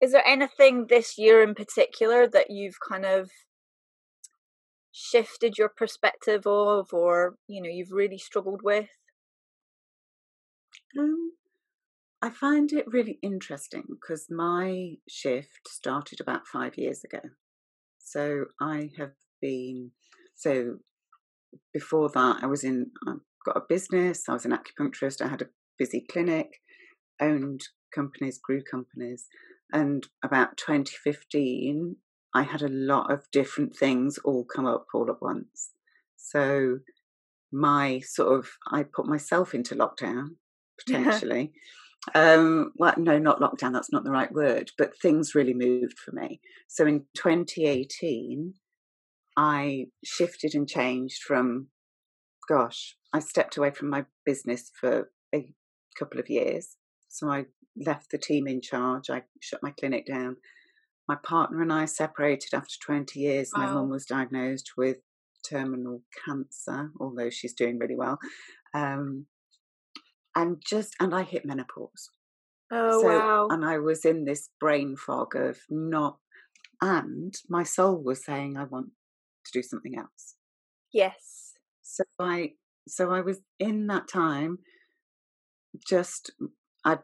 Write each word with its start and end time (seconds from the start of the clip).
Is 0.00 0.12
there 0.12 0.26
anything 0.26 0.86
this 0.88 1.16
year 1.16 1.42
in 1.42 1.54
particular 1.54 2.28
that 2.28 2.50
you've 2.50 2.78
kind 2.86 3.06
of 3.06 3.30
shifted 4.92 5.58
your 5.58 5.68
perspective 5.68 6.46
of, 6.46 6.92
or 6.92 7.36
you 7.48 7.62
know, 7.62 7.68
you've 7.70 7.92
really 7.92 8.18
struggled 8.18 8.60
with? 8.62 8.88
Um, 10.98 11.32
I 12.22 12.30
find 12.30 12.72
it 12.72 12.86
really 12.86 13.18
interesting 13.22 13.84
because 13.88 14.26
my 14.30 14.96
shift 15.08 15.68
started 15.68 16.20
about 16.20 16.46
five 16.46 16.76
years 16.76 17.04
ago. 17.04 17.20
So 17.98 18.46
I 18.60 18.90
have 18.98 19.12
been 19.40 19.90
so 20.34 20.76
before 21.72 22.08
that 22.10 22.38
I 22.42 22.46
was 22.46 22.64
in 22.64 22.90
I 23.06 23.14
got 23.44 23.56
a 23.56 23.62
business, 23.68 24.28
I 24.28 24.32
was 24.32 24.44
an 24.44 24.52
acupuncturist, 24.52 25.20
I 25.22 25.28
had 25.28 25.42
a 25.42 25.48
busy 25.78 26.04
clinic, 26.10 26.48
owned 27.20 27.62
companies, 27.94 28.38
grew 28.42 28.62
companies, 28.62 29.26
and 29.72 30.06
about 30.22 30.56
2015 30.56 31.96
I 32.36 32.42
had 32.42 32.60
a 32.60 32.68
lot 32.68 33.10
of 33.10 33.30
different 33.32 33.74
things 33.74 34.18
all 34.18 34.44
come 34.44 34.66
up 34.66 34.88
all 34.92 35.08
at 35.10 35.22
once. 35.22 35.70
So 36.18 36.80
my 37.50 38.00
sort 38.00 38.38
of 38.38 38.50
I 38.70 38.82
put 38.82 39.06
myself 39.06 39.54
into 39.54 39.74
lockdown 39.74 40.36
potentially. 40.86 41.52
um, 42.14 42.72
well, 42.76 42.92
no, 42.98 43.18
not 43.18 43.40
lockdown. 43.40 43.72
That's 43.72 43.90
not 43.90 44.04
the 44.04 44.10
right 44.10 44.30
word. 44.30 44.70
But 44.76 45.00
things 45.00 45.34
really 45.34 45.54
moved 45.54 45.98
for 45.98 46.12
me. 46.12 46.40
So 46.68 46.86
in 46.86 47.06
2018, 47.16 48.52
I 49.38 49.86
shifted 50.04 50.54
and 50.54 50.68
changed 50.68 51.22
from, 51.22 51.68
gosh, 52.46 52.96
I 53.14 53.20
stepped 53.20 53.56
away 53.56 53.70
from 53.70 53.88
my 53.88 54.04
business 54.26 54.70
for 54.78 55.10
a 55.34 55.54
couple 55.98 56.20
of 56.20 56.28
years. 56.28 56.76
So 57.08 57.30
I 57.30 57.46
left 57.76 58.10
the 58.10 58.18
team 58.18 58.46
in 58.46 58.60
charge. 58.60 59.10
I 59.10 59.22
shut 59.40 59.62
my 59.62 59.70
clinic 59.70 60.06
down. 60.06 60.36
My 61.08 61.16
partner 61.16 61.62
and 61.62 61.72
I 61.72 61.84
separated 61.84 62.54
after 62.54 62.74
20 62.84 63.20
years. 63.20 63.50
Wow. 63.54 63.66
My 63.66 63.72
mum 63.72 63.90
was 63.90 64.06
diagnosed 64.06 64.72
with 64.76 64.96
terminal 65.48 66.02
cancer, 66.24 66.90
although 67.00 67.30
she's 67.30 67.54
doing 67.54 67.78
really 67.78 67.96
well. 67.96 68.18
Um, 68.74 69.26
and 70.34 70.62
just 70.64 70.94
and 71.00 71.14
I 71.14 71.22
hit 71.22 71.46
menopause. 71.46 72.10
Oh 72.70 73.00
so, 73.00 73.08
wow! 73.08 73.48
And 73.50 73.64
I 73.64 73.78
was 73.78 74.04
in 74.04 74.24
this 74.24 74.50
brain 74.60 74.96
fog 74.96 75.34
of 75.34 75.60
not, 75.70 76.18
and 76.82 77.34
my 77.48 77.62
soul 77.62 78.02
was 78.02 78.24
saying 78.24 78.56
I 78.56 78.64
want 78.64 78.88
to 79.46 79.52
do 79.52 79.62
something 79.62 79.96
else. 79.96 80.34
Yes. 80.92 81.54
So 81.82 82.04
I 82.18 82.52
so 82.86 83.12
I 83.12 83.20
was 83.20 83.40
in 83.58 83.86
that 83.86 84.08
time. 84.08 84.58
Just 85.88 86.32
I'd 86.84 87.00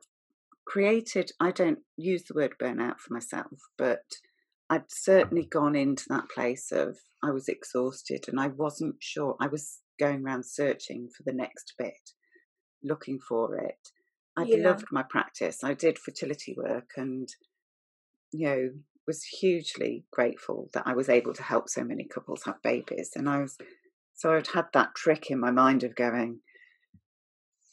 created. 0.66 1.32
I 1.40 1.50
don't 1.50 1.80
use 1.96 2.24
the 2.24 2.34
word 2.34 2.54
burnout 2.60 2.98
for 2.98 3.12
myself, 3.12 3.58
but 3.76 4.04
I'd 4.70 4.90
certainly 4.90 5.44
gone 5.44 5.76
into 5.76 6.04
that 6.08 6.30
place 6.34 6.72
of 6.72 6.98
I 7.22 7.30
was 7.30 7.48
exhausted 7.48 8.24
and 8.28 8.40
I 8.40 8.48
wasn't 8.48 8.96
sure. 9.00 9.36
I 9.40 9.48
was 9.48 9.80
going 9.98 10.24
around 10.24 10.46
searching 10.46 11.08
for 11.14 11.22
the 11.24 11.32
next 11.32 11.74
bit 11.78 12.12
looking 12.82 13.18
for 13.18 13.56
it. 13.56 13.88
I 14.36 14.44
yeah. 14.44 14.68
loved 14.68 14.86
my 14.90 15.02
practice. 15.02 15.62
I 15.62 15.74
did 15.74 15.98
fertility 15.98 16.54
work 16.56 16.90
and, 16.96 17.28
you 18.32 18.48
know, 18.48 18.70
was 19.06 19.24
hugely 19.24 20.04
grateful 20.10 20.70
that 20.72 20.86
I 20.86 20.94
was 20.94 21.08
able 21.08 21.34
to 21.34 21.42
help 21.42 21.68
so 21.68 21.84
many 21.84 22.04
couples 22.04 22.44
have 22.44 22.62
babies. 22.62 23.10
And 23.14 23.28
I 23.28 23.40
was, 23.40 23.58
so 24.14 24.32
I'd 24.32 24.48
had 24.48 24.66
that 24.72 24.94
trick 24.94 25.30
in 25.30 25.38
my 25.38 25.50
mind 25.50 25.82
of 25.84 25.94
going, 25.94 26.40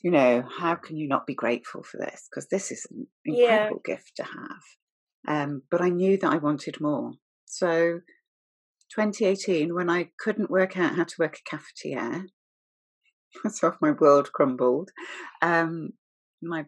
you 0.01 0.11
know, 0.11 0.43
how 0.57 0.75
can 0.75 0.97
you 0.97 1.07
not 1.07 1.27
be 1.27 1.35
grateful 1.35 1.83
for 1.83 1.97
this? 1.97 2.27
Because 2.29 2.47
this 2.47 2.71
is 2.71 2.87
an 2.89 3.07
incredible 3.25 3.81
yeah. 3.85 3.95
gift 3.95 4.15
to 4.15 4.23
have. 4.23 4.63
Um, 5.27 5.63
but 5.69 5.81
I 5.81 5.89
knew 5.89 6.17
that 6.17 6.31
I 6.31 6.37
wanted 6.37 6.79
more. 6.79 7.13
So 7.45 7.99
2018, 8.95 9.73
when 9.75 9.89
I 9.89 10.09
couldn't 10.19 10.49
work 10.49 10.77
out 10.77 10.95
how 10.95 11.03
to 11.03 11.15
work 11.19 11.37
a 11.37 11.55
cafetiere, 11.55 12.25
so 13.49 13.73
my 13.81 13.91
world 13.91 14.31
crumbled. 14.31 14.89
Um, 15.41 15.89
my 16.41 16.65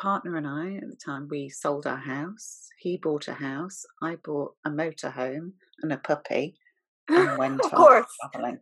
partner 0.00 0.36
and 0.36 0.46
I 0.46 0.76
at 0.76 0.88
the 0.88 0.98
time 1.04 1.28
we 1.30 1.48
sold 1.48 1.86
our 1.86 1.96
house. 1.96 2.68
He 2.78 2.96
bought 2.96 3.28
a 3.28 3.34
house. 3.34 3.84
I 4.02 4.16
bought 4.16 4.54
a 4.64 4.70
motorhome 4.70 5.52
and 5.80 5.92
a 5.92 5.98
puppy, 5.98 6.56
and 7.08 7.38
went 7.38 7.60
of 7.60 7.70
course. 7.70 8.06
traveling. 8.32 8.58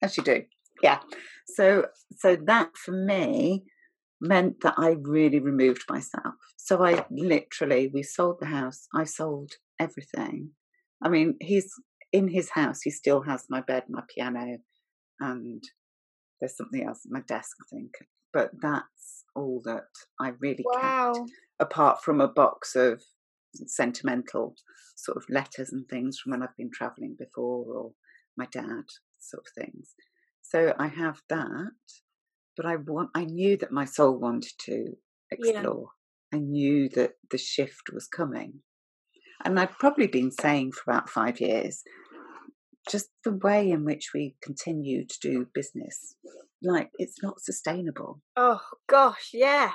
As 0.00 0.16
you 0.16 0.22
do, 0.22 0.44
yeah. 0.82 1.00
So 1.46 1.86
so 2.16 2.36
that 2.46 2.76
for 2.76 2.92
me 2.92 3.64
meant 4.20 4.60
that 4.62 4.74
I 4.76 4.96
really 5.00 5.40
removed 5.40 5.84
myself. 5.88 6.34
So 6.56 6.84
I 6.84 7.04
literally 7.10 7.90
we 7.92 8.02
sold 8.02 8.36
the 8.40 8.46
house. 8.46 8.86
I 8.94 9.04
sold 9.04 9.52
everything. 9.80 10.50
I 11.02 11.08
mean, 11.08 11.36
he's 11.40 11.72
in 12.12 12.28
his 12.28 12.50
house. 12.50 12.82
He 12.82 12.90
still 12.90 13.22
has 13.22 13.46
my 13.50 13.60
bed, 13.60 13.84
my 13.88 14.02
piano, 14.14 14.58
and 15.20 15.62
there's 16.40 16.56
something 16.56 16.84
else 16.86 17.00
at 17.04 17.12
my 17.12 17.22
desk, 17.26 17.56
I 17.60 17.74
think. 17.74 17.92
But 18.32 18.52
that's 18.60 19.24
all 19.34 19.60
that 19.64 19.88
I 20.20 20.32
really 20.40 20.64
wow. 20.64 21.12
kept, 21.14 21.30
apart 21.58 22.04
from 22.04 22.20
a 22.20 22.28
box 22.28 22.76
of 22.76 23.02
sentimental 23.66 24.54
sort 24.96 25.16
of 25.16 25.24
letters 25.28 25.72
and 25.72 25.86
things 25.88 26.18
from 26.18 26.32
when 26.32 26.42
I've 26.42 26.56
been 26.56 26.70
travelling 26.72 27.16
before, 27.18 27.64
or 27.66 27.92
my 28.36 28.46
dad 28.52 28.84
sort 29.18 29.44
of 29.46 29.64
things. 29.64 29.94
So 30.52 30.74
I 30.78 30.88
have 30.88 31.22
that, 31.30 31.70
but 32.58 32.66
I 32.66 32.76
want. 32.76 33.08
I 33.14 33.24
knew 33.24 33.56
that 33.56 33.72
my 33.72 33.86
soul 33.86 34.18
wanted 34.18 34.52
to 34.66 34.96
explore. 35.30 35.88
Yeah. 36.32 36.38
I 36.38 36.40
knew 36.40 36.90
that 36.90 37.12
the 37.30 37.38
shift 37.38 37.90
was 37.90 38.06
coming, 38.06 38.60
and 39.42 39.58
I'd 39.58 39.78
probably 39.78 40.08
been 40.08 40.30
saying 40.30 40.72
for 40.72 40.90
about 40.90 41.08
five 41.08 41.40
years 41.40 41.82
just 42.90 43.08
the 43.24 43.32
way 43.32 43.70
in 43.70 43.84
which 43.84 44.10
we 44.12 44.34
continue 44.42 45.06
to 45.06 45.18
do 45.20 45.46
business 45.54 46.16
like 46.62 46.90
it's 46.98 47.22
not 47.22 47.40
sustainable 47.40 48.20
oh 48.36 48.60
gosh 48.88 49.30
yeah 49.32 49.70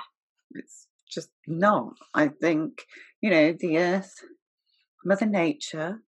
it's 0.52 0.86
just 1.10 1.30
not 1.46 1.94
i 2.14 2.28
think 2.28 2.84
you 3.22 3.30
know 3.30 3.52
the 3.52 3.78
earth 3.78 4.14
mother 5.04 5.24
nature 5.24 6.02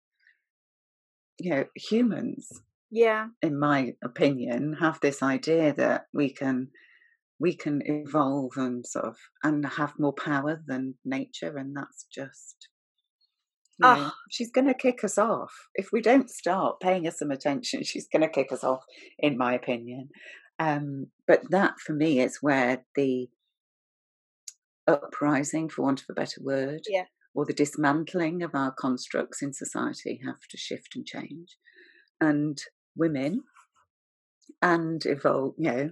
you 1.37 1.49
know 1.49 1.65
humans 1.75 2.61
yeah 2.91 3.27
in 3.41 3.57
my 3.57 3.93
opinion 4.03 4.77
have 4.79 4.99
this 5.01 5.21
idea 5.21 5.73
that 5.73 6.05
we 6.13 6.31
can 6.31 6.69
we 7.39 7.53
can 7.55 7.81
evolve 7.85 8.51
and 8.55 8.85
sort 8.85 9.05
of 9.05 9.15
and 9.43 9.65
have 9.65 9.93
more 9.97 10.13
power 10.13 10.61
than 10.65 10.95
nature 11.05 11.55
and 11.57 11.75
that's 11.75 12.05
just 12.13 12.69
you 13.79 13.87
know, 13.87 13.95
oh. 14.07 14.11
she's 14.29 14.51
going 14.51 14.67
to 14.67 14.73
kick 14.73 15.03
us 15.05 15.17
off. 15.17 15.53
If 15.73 15.91
we 15.93 16.01
don't 16.01 16.29
start 16.29 16.81
paying 16.81 17.05
her 17.05 17.11
some 17.11 17.31
attention, 17.31 17.83
she's 17.85 18.07
going 18.07 18.21
to 18.21 18.29
kick 18.29 18.51
us 18.51 18.63
off, 18.63 18.83
in 19.17 19.37
my 19.37 19.53
opinion. 19.53 20.09
Um, 20.59 21.07
but 21.25 21.49
that 21.51 21.79
for 21.79 21.93
me 21.93 22.19
is 22.19 22.39
where 22.41 22.83
the 22.95 23.29
uprising, 24.85 25.69
for 25.69 25.83
want 25.83 26.01
of 26.01 26.07
a 26.09 26.13
better 26.13 26.41
word, 26.41 26.81
yeah. 26.89 27.05
or 27.33 27.45
the 27.45 27.53
dismantling 27.53 28.43
of 28.43 28.53
our 28.53 28.71
constructs 28.71 29.41
in 29.41 29.53
society 29.53 30.19
have 30.25 30.41
to 30.49 30.57
shift 30.57 30.95
and 30.95 31.05
change. 31.05 31.55
And 32.19 32.61
women 32.99 33.41
and 34.61 35.05
evolved, 35.05 35.55
you 35.57 35.71
know, 35.71 35.89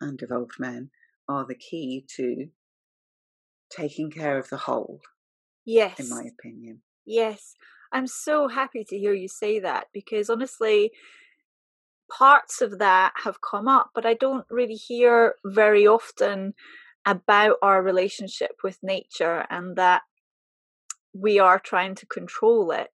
and 0.00 0.22
evolved 0.22 0.58
men 0.58 0.90
are 1.28 1.46
the 1.46 1.54
key 1.54 2.04
to 2.16 2.46
taking 3.70 4.10
care 4.10 4.38
of 4.38 4.48
the 4.50 4.56
whole. 4.56 5.00
Yes. 5.64 5.98
In 5.98 6.08
my 6.08 6.24
opinion. 6.38 6.82
Yes, 7.06 7.54
I'm 7.92 8.06
so 8.06 8.48
happy 8.48 8.84
to 8.84 8.98
hear 8.98 9.12
you 9.12 9.28
say 9.28 9.60
that 9.60 9.86
because 9.92 10.30
honestly, 10.30 10.92
parts 12.10 12.60
of 12.60 12.78
that 12.78 13.12
have 13.24 13.40
come 13.40 13.68
up, 13.68 13.90
but 13.94 14.04
I 14.04 14.14
don't 14.14 14.46
really 14.50 14.74
hear 14.74 15.34
very 15.44 15.86
often 15.86 16.54
about 17.06 17.56
our 17.62 17.82
relationship 17.82 18.52
with 18.62 18.78
nature 18.82 19.46
and 19.48 19.76
that 19.76 20.02
we 21.12 21.38
are 21.38 21.58
trying 21.58 21.94
to 21.96 22.06
control 22.06 22.70
it 22.70 22.90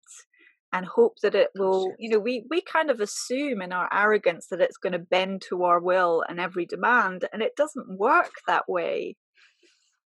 and 0.76 0.86
hope 0.86 1.14
that 1.22 1.34
it 1.34 1.48
will 1.54 1.92
you 1.98 2.10
know 2.10 2.18
we 2.18 2.44
we 2.50 2.60
kind 2.60 2.90
of 2.90 3.00
assume 3.00 3.62
in 3.62 3.72
our 3.72 3.88
arrogance 3.92 4.46
that 4.50 4.60
it's 4.60 4.76
going 4.76 4.92
to 4.92 4.98
bend 4.98 5.42
to 5.48 5.62
our 5.64 5.80
will 5.80 6.24
and 6.28 6.40
every 6.40 6.66
demand 6.66 7.24
and 7.32 7.42
it 7.42 7.56
doesn't 7.56 7.98
work 7.98 8.32
that 8.46 8.68
way 8.68 9.16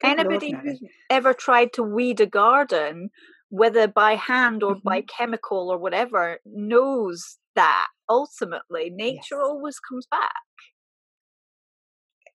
Good 0.01 0.19
anybody 0.19 0.53
who's 0.53 0.81
ever 1.11 1.33
tried 1.35 1.73
to 1.75 1.83
weed 1.83 2.21
a 2.21 2.27
garden 2.27 3.11
whether 3.51 3.89
by 3.89 4.15
hand 4.15 4.63
or 4.63 4.75
mm-hmm. 4.75 4.89
by 4.89 5.01
chemical 5.03 5.71
or 5.71 5.79
whatever, 5.79 6.39
knows 6.45 7.39
that 7.55 7.87
ultimately 8.09 8.91
nature 8.91 9.37
yes. 9.37 9.41
always 9.43 9.79
comes 9.81 10.07
back. 10.11 10.33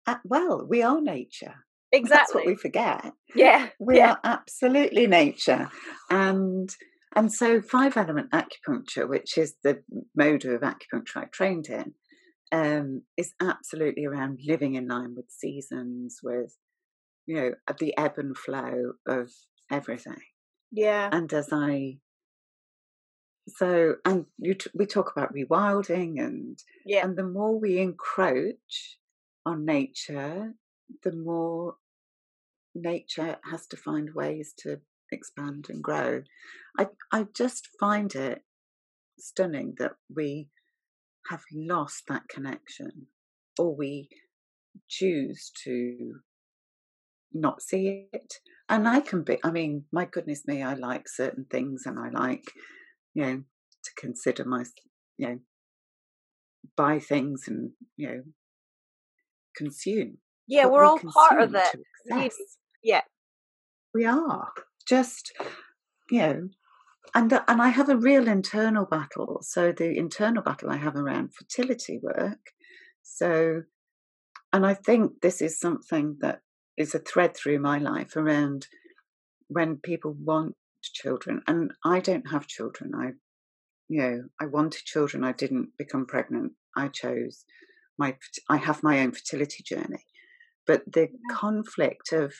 Uh, 0.06 0.15
well, 0.25 0.65
we 0.68 0.81
are 0.81 1.00
nature. 1.00 1.65
Exactly. 1.91 2.18
That's 2.18 2.33
what 2.33 2.45
we 2.45 2.56
forget. 2.56 3.13
Yeah. 3.35 3.69
We 3.80 3.97
yeah. 3.97 4.13
are 4.13 4.19
absolutely 4.24 5.07
nature. 5.07 5.69
And 6.09 6.69
and 7.15 7.31
so 7.31 7.62
five 7.62 7.98
element 7.98 8.31
acupuncture, 8.31 9.07
which 9.07 9.38
is 9.38 9.56
the 9.63 9.83
mode 10.15 10.45
of 10.45 10.62
acupuncture 10.62 11.18
I 11.18 11.25
trained 11.31 11.68
in, 11.68 11.94
um, 12.51 13.04
is 13.18 13.33
absolutely 13.42 14.06
around 14.06 14.39
living 14.45 14.75
in 14.75 14.88
line 14.88 15.15
with 15.15 15.25
seasons, 15.30 16.19
with 16.24 16.56
you 17.25 17.36
know, 17.36 17.51
the 17.80 17.98
ebb 17.98 18.18
and 18.18 18.38
flow 18.38 18.94
of 19.07 19.31
everything. 19.71 20.21
Yeah. 20.71 21.10
And 21.12 21.31
as 21.33 21.50
I 21.51 21.98
so 23.48 23.95
and 24.06 24.25
you 24.38 24.54
t- 24.54 24.69
we 24.74 24.86
talk 24.86 25.12
about 25.12 25.33
rewilding 25.33 26.24
and 26.24 26.57
yeah. 26.86 27.04
and 27.04 27.18
the 27.18 27.25
more 27.25 27.59
we 27.59 27.80
encroach 27.80 28.98
on 29.45 29.66
nature, 29.66 30.54
the 31.04 31.12
more 31.12 31.75
nature 32.74 33.38
has 33.50 33.68
to 33.68 33.77
find 33.77 34.09
ways 34.16 34.54
to 34.59 34.80
expand 35.13 35.68
and 35.69 35.81
grow. 35.83 36.24
I 36.77 36.88
I 37.12 37.27
just 37.36 37.69
find 37.80 38.13
it 38.15 38.42
stunning 39.19 39.75
that 39.77 39.94
we 40.13 40.50
have 41.30 41.44
lost 41.54 42.04
that 42.07 42.27
connection 42.27 43.07
or 43.57 43.75
we 43.75 44.10
choose 44.89 45.51
to 45.63 46.15
not 47.33 47.62
see 47.62 48.07
it. 48.12 48.36
And 48.69 48.88
I 48.88 49.01
can 49.01 49.24
be, 49.24 49.38
I 49.44 49.51
mean, 49.51 49.86
my 49.92 50.06
goodness 50.06 50.48
me, 50.48 50.62
I 50.62 50.74
like 50.74 51.07
certain 51.07 51.45
things 51.50 51.83
and 51.86 52.00
I 52.00 52.09
like, 52.09 52.45
you 53.13 53.24
know, 53.24 53.36
to 53.83 53.92
consider 53.98 54.45
my, 54.45 54.63
you 55.18 55.27
know, 55.27 55.39
buy 56.75 57.00
things 57.00 57.44
and, 57.48 57.71
you 57.98 58.07
know, 58.07 58.21
consume. 59.56 60.18
Yeah, 60.48 60.66
we're 60.68 60.83
all 60.83 61.00
part 61.00 61.42
of 61.42 61.56
it. 61.56 61.75
Yeah. 62.83 63.01
We 63.94 64.06
are. 64.06 64.50
Just, 64.88 65.31
you 66.09 66.19
know, 66.19 66.50
and 67.15 67.31
uh, 67.31 67.44
and 67.47 67.62
I 67.62 67.69
have 67.69 67.89
a 67.89 67.97
real 67.97 68.27
internal 68.27 68.85
battle. 68.85 69.39
So 69.41 69.71
the 69.71 69.97
internal 69.97 70.44
battle 70.44 70.69
I 70.69 70.77
have 70.77 70.95
around 70.95 71.33
fertility 71.33 72.00
work. 72.01 72.51
So, 73.03 73.63
and 74.51 74.65
I 74.65 74.74
think 74.74 75.21
this 75.21 75.41
is 75.41 75.59
something 75.59 76.18
that 76.21 76.41
is 76.77 76.95
a 76.95 77.00
thread 77.00 77.35
through 77.35 77.59
my 77.59 77.77
life 77.77 78.15
around 78.15 78.68
when 79.47 79.77
people 79.77 80.15
want 80.19 80.56
children, 80.81 81.41
and 81.47 81.71
I 81.85 82.00
don't 82.00 82.30
have 82.31 82.47
children. 82.47 82.91
I, 82.95 83.12
you 83.88 84.01
know, 84.01 84.24
I 84.41 84.47
wanted 84.47 84.83
children. 84.85 85.24
I 85.24 85.33
didn't 85.33 85.69
become 85.77 86.06
pregnant. 86.06 86.53
I 86.75 86.88
chose 86.88 87.45
my. 87.97 88.18
I 88.50 88.57
have 88.57 88.83
my 88.83 89.00
own 89.01 89.12
fertility 89.12 89.63
journey, 89.63 90.06
but 90.65 90.81
the 90.91 91.09
conflict 91.31 92.12
of 92.12 92.33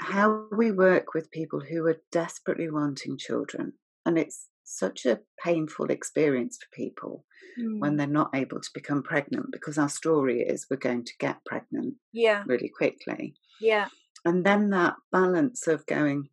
how 0.00 0.46
we 0.56 0.70
work 0.70 1.14
with 1.14 1.30
people 1.30 1.60
who 1.60 1.86
are 1.86 2.00
desperately 2.12 2.70
wanting 2.70 3.16
children. 3.16 3.74
And 4.04 4.18
it's 4.18 4.48
such 4.64 5.04
a 5.04 5.20
painful 5.42 5.90
experience 5.90 6.58
for 6.58 6.74
people 6.74 7.24
mm. 7.58 7.78
when 7.78 7.96
they're 7.96 8.06
not 8.06 8.30
able 8.34 8.60
to 8.60 8.70
become 8.74 9.02
pregnant 9.02 9.46
because 9.52 9.78
our 9.78 9.88
story 9.88 10.40
is 10.40 10.66
we're 10.70 10.76
going 10.76 11.04
to 11.04 11.12
get 11.20 11.44
pregnant 11.44 11.94
yeah 12.12 12.42
really 12.46 12.70
quickly 12.74 13.34
yeah 13.60 13.88
and 14.24 14.44
then 14.44 14.70
that 14.70 14.94
balance 15.12 15.66
of 15.66 15.84
going 15.86 16.28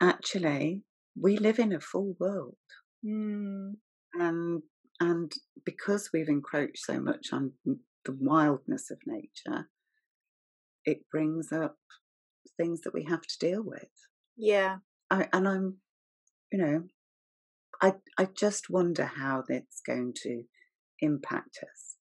actually 0.00 0.82
we 1.20 1.36
live 1.38 1.58
in 1.58 1.72
a 1.72 1.80
full 1.80 2.14
world 2.20 2.56
mm. 3.04 3.72
and 4.14 4.62
and 5.00 5.32
because 5.64 6.10
we've 6.12 6.28
encroached 6.28 6.84
so 6.84 7.00
much 7.00 7.28
on 7.32 7.52
the 7.64 8.16
wildness 8.20 8.90
of 8.90 8.98
nature 9.06 9.68
it 10.88 11.10
brings 11.10 11.52
up 11.52 11.76
things 12.56 12.80
that 12.80 12.94
we 12.94 13.04
have 13.04 13.22
to 13.22 13.38
deal 13.38 13.62
with. 13.62 13.90
Yeah. 14.36 14.78
I, 15.10 15.28
and 15.32 15.46
I'm, 15.46 15.76
you 16.50 16.58
know, 16.58 16.82
I 17.82 17.94
I 18.18 18.28
just 18.34 18.70
wonder 18.70 19.04
how 19.04 19.44
that's 19.46 19.80
going 19.86 20.14
to 20.22 20.44
impact 21.00 21.58
us. 21.62 21.96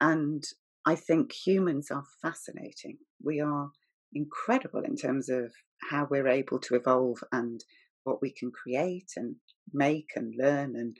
And 0.00 0.42
I 0.86 0.94
think 0.94 1.32
humans 1.32 1.90
are 1.90 2.04
fascinating. 2.22 2.98
We 3.22 3.40
are 3.40 3.70
incredible 4.14 4.82
in 4.82 4.96
terms 4.96 5.28
of 5.28 5.52
how 5.90 6.08
we're 6.10 6.28
able 6.28 6.58
to 6.60 6.74
evolve 6.74 7.18
and 7.30 7.62
what 8.04 8.22
we 8.22 8.32
can 8.32 8.50
create 8.50 9.12
and 9.16 9.36
make 9.72 10.10
and 10.16 10.34
learn 10.36 10.74
and 10.74 10.96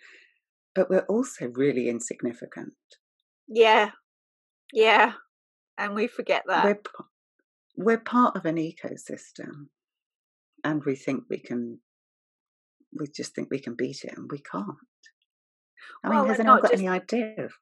but 0.75 0.89
we're 0.89 1.01
also 1.09 1.51
really 1.55 1.89
insignificant. 1.89 2.73
Yeah. 3.47 3.91
Yeah. 4.73 5.13
And 5.77 5.95
we 5.95 6.07
forget 6.07 6.45
that. 6.47 6.65
We're 6.65 6.81
we're 7.77 7.99
part 7.99 8.37
of 8.37 8.45
an 8.45 8.57
ecosystem 8.57 9.67
and 10.65 10.85
we 10.85 10.95
think 10.95 11.25
we 11.29 11.39
can 11.39 11.79
we 12.99 13.07
just 13.07 13.35
think 13.35 13.49
we 13.51 13.61
can 13.61 13.75
beat 13.75 14.05
it 14.05 14.17
and 14.17 14.31
we 14.31 14.39
can't 14.39 14.77
i 16.05 16.09
well, 16.09 16.21
mean 16.21 16.29
has 16.29 16.41
anyone 16.41 16.61
got 16.61 16.71
just, 16.71 16.81
any 16.81 16.89
idea 16.89 17.35
of, 17.39 17.53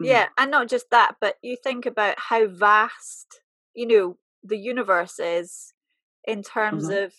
mm. 0.00 0.06
yeah 0.06 0.26
and 0.36 0.50
not 0.50 0.68
just 0.68 0.86
that 0.90 1.16
but 1.20 1.36
you 1.42 1.56
think 1.62 1.86
about 1.86 2.14
how 2.18 2.46
vast 2.46 3.40
you 3.74 3.86
know 3.86 4.16
the 4.44 4.58
universe 4.58 5.18
is 5.18 5.72
in 6.24 6.42
terms 6.42 6.84
mm-hmm. 6.84 7.04
of 7.04 7.12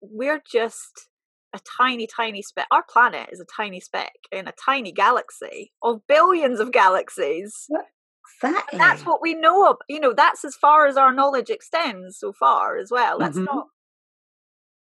we're 0.00 0.42
just 0.50 1.08
a 1.54 1.60
tiny 1.78 2.06
tiny 2.06 2.40
speck 2.40 2.66
our 2.70 2.84
planet 2.88 3.28
is 3.30 3.40
a 3.40 3.44
tiny 3.44 3.78
speck 3.78 4.14
in 4.30 4.48
a 4.48 4.52
tiny 4.52 4.90
galaxy 4.90 5.72
of 5.82 6.00
billions 6.08 6.60
of 6.60 6.72
galaxies 6.72 7.68
Exactly. 8.42 8.78
And 8.78 8.80
that's 8.80 9.04
what 9.06 9.22
we 9.22 9.34
know 9.34 9.70
of. 9.70 9.76
You 9.88 10.00
know, 10.00 10.12
that's 10.12 10.44
as 10.44 10.54
far 10.54 10.86
as 10.86 10.96
our 10.96 11.12
knowledge 11.12 11.50
extends 11.50 12.18
so 12.18 12.32
far 12.32 12.78
as 12.78 12.90
well. 12.90 13.18
That's 13.18 13.36
mm-hmm. 13.36 13.44
not. 13.44 13.66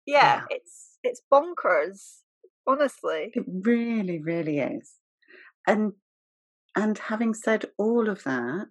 Yeah, 0.06 0.40
yeah, 0.40 0.42
it's 0.50 0.98
it's 1.02 1.22
bonkers. 1.32 2.20
Honestly, 2.66 3.30
it 3.32 3.44
really, 3.46 4.20
really 4.22 4.58
is. 4.58 4.94
And 5.66 5.92
and 6.74 6.98
having 6.98 7.34
said 7.34 7.66
all 7.78 8.08
of 8.08 8.24
that, 8.24 8.66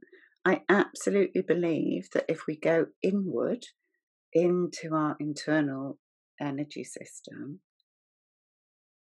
I 0.46 0.62
absolutely 0.69 1.42
believe 1.42 2.10
that 2.13 2.25
if 2.30 2.42
we 2.48 2.57
go 2.57 2.88
inward 3.02 3.66
into 4.34 4.94
our 4.94 5.16
internal 5.19 5.98
energy 6.40 6.84
system, 6.84 7.62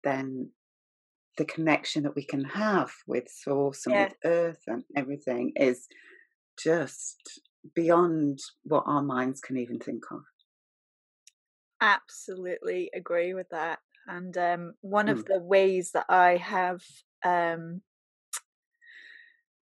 then 0.03 0.51
the 1.37 1.45
connection 1.45 2.03
that 2.05 2.15
we 2.15 2.25
can 2.25 2.45
have 2.45 2.91
with 3.07 3.29
source 3.29 3.87
and 3.87 3.95
yeah. 3.95 4.05
with 4.05 4.17
earth 4.25 4.63
and 4.67 4.85
everything 4.97 5.53
is 5.57 5.89
just 6.59 7.41
beyond 7.75 8.39
what 8.63 8.85
our 8.87 9.03
minds 9.03 9.41
can 9.41 9.57
even 9.57 9.79
think 9.79 10.03
of 10.11 10.21
absolutely 11.81 12.91
agree 12.95 13.35
with 13.35 13.49
that 13.51 13.79
and 14.07 14.37
um, 14.37 14.75
one 14.81 15.07
mm. 15.07 15.13
of 15.13 15.25
the 15.27 15.41
ways 15.41 15.91
that 15.93 16.07
i 16.09 16.37
have 16.37 16.83
um, 17.25 17.81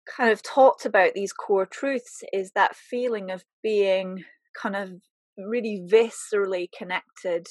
kind 0.07 0.31
of 0.31 0.41
talked 0.41 0.85
about 0.85 1.13
these 1.13 1.31
core 1.33 1.65
truths 1.65 2.23
is 2.33 2.51
that 2.53 2.75
feeling 2.75 3.31
of 3.31 3.43
being 3.63 4.23
kind 4.59 4.75
of 4.75 4.89
really 5.37 5.85
viscerally 5.89 6.67
connected 6.77 7.47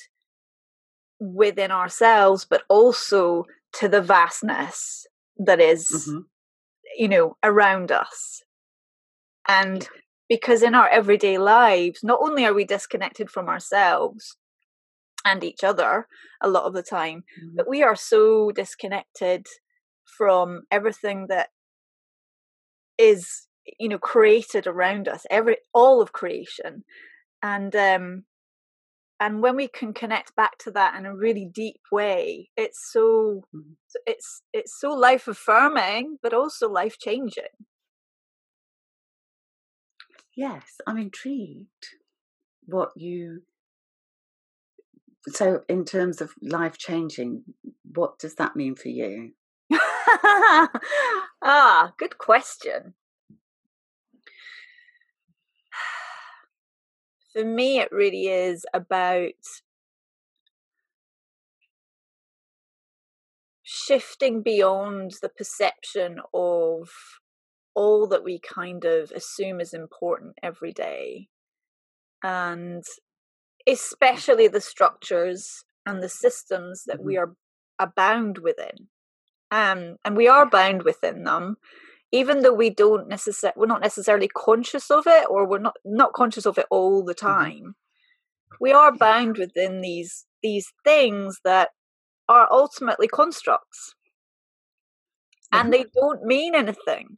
within 1.19 1.71
ourselves 1.71 2.47
but 2.49 2.63
also 2.69 3.45
to 3.75 3.89
the 3.89 4.03
vastness 4.03 5.07
that 5.37 5.61
is, 5.61 5.89
mm-hmm. 5.91 6.21
you 6.97 7.09
know 7.09 7.37
around 7.43 7.91
us 7.93 8.43
and 9.49 9.89
because 10.29 10.63
in 10.63 10.75
our 10.75 10.89
everyday 10.89 11.39
lives 11.39 12.01
not 12.03 12.21
only 12.23 12.45
are 12.45 12.55
we 12.55 12.65
disconnected 12.65 13.31
from 13.31 13.49
ourselves 13.49 14.37
and 15.25 15.45
each 15.45 15.65
other 15.65 16.07
a 16.41 16.49
lot 16.49 16.65
of 16.65 16.73
the 16.73 16.83
time 16.83 17.25
mm-hmm. 17.39 17.57
but 17.57 17.69
we 17.69 17.83
are 17.83 17.97
so 17.97 18.51
disconnected 18.51 19.47
from 20.05 20.63
everything 20.71 21.27
that 21.29 21.49
is 22.99 23.47
you 23.79 23.89
know 23.89 23.99
created 23.99 24.67
around 24.67 25.09
us 25.09 25.27
every 25.31 25.57
all 25.73 26.01
of 26.01 26.13
creation 26.13 26.85
and 27.43 27.75
um 27.77 28.25
and 29.21 29.43
when 29.43 29.55
we 29.55 29.69
can 29.69 29.93
connect 29.93 30.35
back 30.35 30.57
to 30.59 30.71
that 30.71 30.97
in 30.97 31.05
a 31.07 31.15
really 31.15 31.45
deep 31.45 31.81
way 31.93 32.49
it's 32.57 32.91
so 32.93 33.43
mm-hmm. 33.55 33.73
it's 34.07 34.43
it's 34.53 34.81
so 34.81 34.91
life 34.91 35.29
affirming 35.29 36.19
but 36.23 36.33
also 36.33 36.69
life 36.69 36.99
changing. 36.99 37.45
Yes 40.37 40.81
i'm 40.87 40.97
intrigued 40.97 41.87
what 42.65 42.91
you 42.97 43.43
so 45.29 45.63
in 45.69 45.85
terms 45.85 46.21
of 46.21 46.33
life 46.41 46.79
changing 46.79 47.43
what 47.93 48.19
does 48.19 48.37
that 48.37 48.57
mean 48.57 48.75
for 48.75 48.89
you? 48.89 49.33
Ah 51.43 51.93
good 51.99 52.19
question 52.19 52.95
for 57.33 57.45
me, 57.45 57.79
it 57.79 57.93
really 57.93 58.27
is 58.27 58.67
about 58.75 59.33
shifting 63.63 64.43
beyond 64.43 65.13
the 65.23 65.29
perception 65.29 66.21
of 66.35 66.91
all 67.75 68.07
that 68.09 68.25
we 68.25 68.39
kind 68.39 68.85
of 68.85 69.13
assume 69.13 69.61
is 69.61 69.73
important 69.73 70.35
every 70.43 70.73
day. 70.73 71.29
And 72.23 72.85
especially 73.67 74.49
the 74.49 74.61
structures 74.61 75.65
and 75.87 76.03
the 76.03 76.09
systems 76.09 76.85
that 76.87 77.03
we 77.03 77.15
mm-hmm. 77.15 77.33
are 77.79 77.93
bound 77.97 78.39
within. 78.39 78.89
Um, 79.51 79.97
and 80.05 80.17
we 80.17 80.29
are 80.29 80.49
bound 80.49 80.83
within 80.83 81.25
them 81.25 81.57
even 82.13 82.43
though 82.43 82.53
we 82.53 82.71
don't 82.71 83.09
necessarily 83.09 83.55
we're 83.57 83.67
not 83.67 83.81
necessarily 83.81 84.29
conscious 84.29 84.91
of 84.91 85.05
it 85.07 85.27
or 85.29 85.47
we're 85.47 85.59
not 85.59 85.77
not 85.85 86.13
conscious 86.13 86.47
of 86.47 86.59
it 86.59 86.67
all 86.71 87.05
the 87.05 87.15
mm-hmm. 87.15 87.27
time 87.27 87.75
we 88.61 88.73
are 88.73 88.97
bound 88.97 89.39
within 89.39 89.81
these 89.81 90.27
these 90.43 90.73
things 90.85 91.39
that 91.45 91.71
are 92.29 92.49
ultimately 92.51 93.09
constructs 93.09 93.95
and 95.53 95.73
mm-hmm. 95.73 95.83
they 95.83 95.85
don't 95.95 96.25
mean 96.25 96.55
anything 96.55 97.17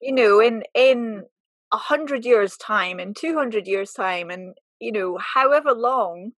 you 0.00 0.12
know 0.12 0.40
in 0.40 0.62
in 0.74 1.24
a 1.72 1.76
hundred 1.76 2.24
years 2.24 2.56
time 2.56 3.00
in 3.00 3.14
200 3.14 3.66
years 3.66 3.92
time 3.92 4.30
and 4.30 4.54
you 4.78 4.92
know 4.92 5.18
however 5.18 5.72
long 5.72 6.32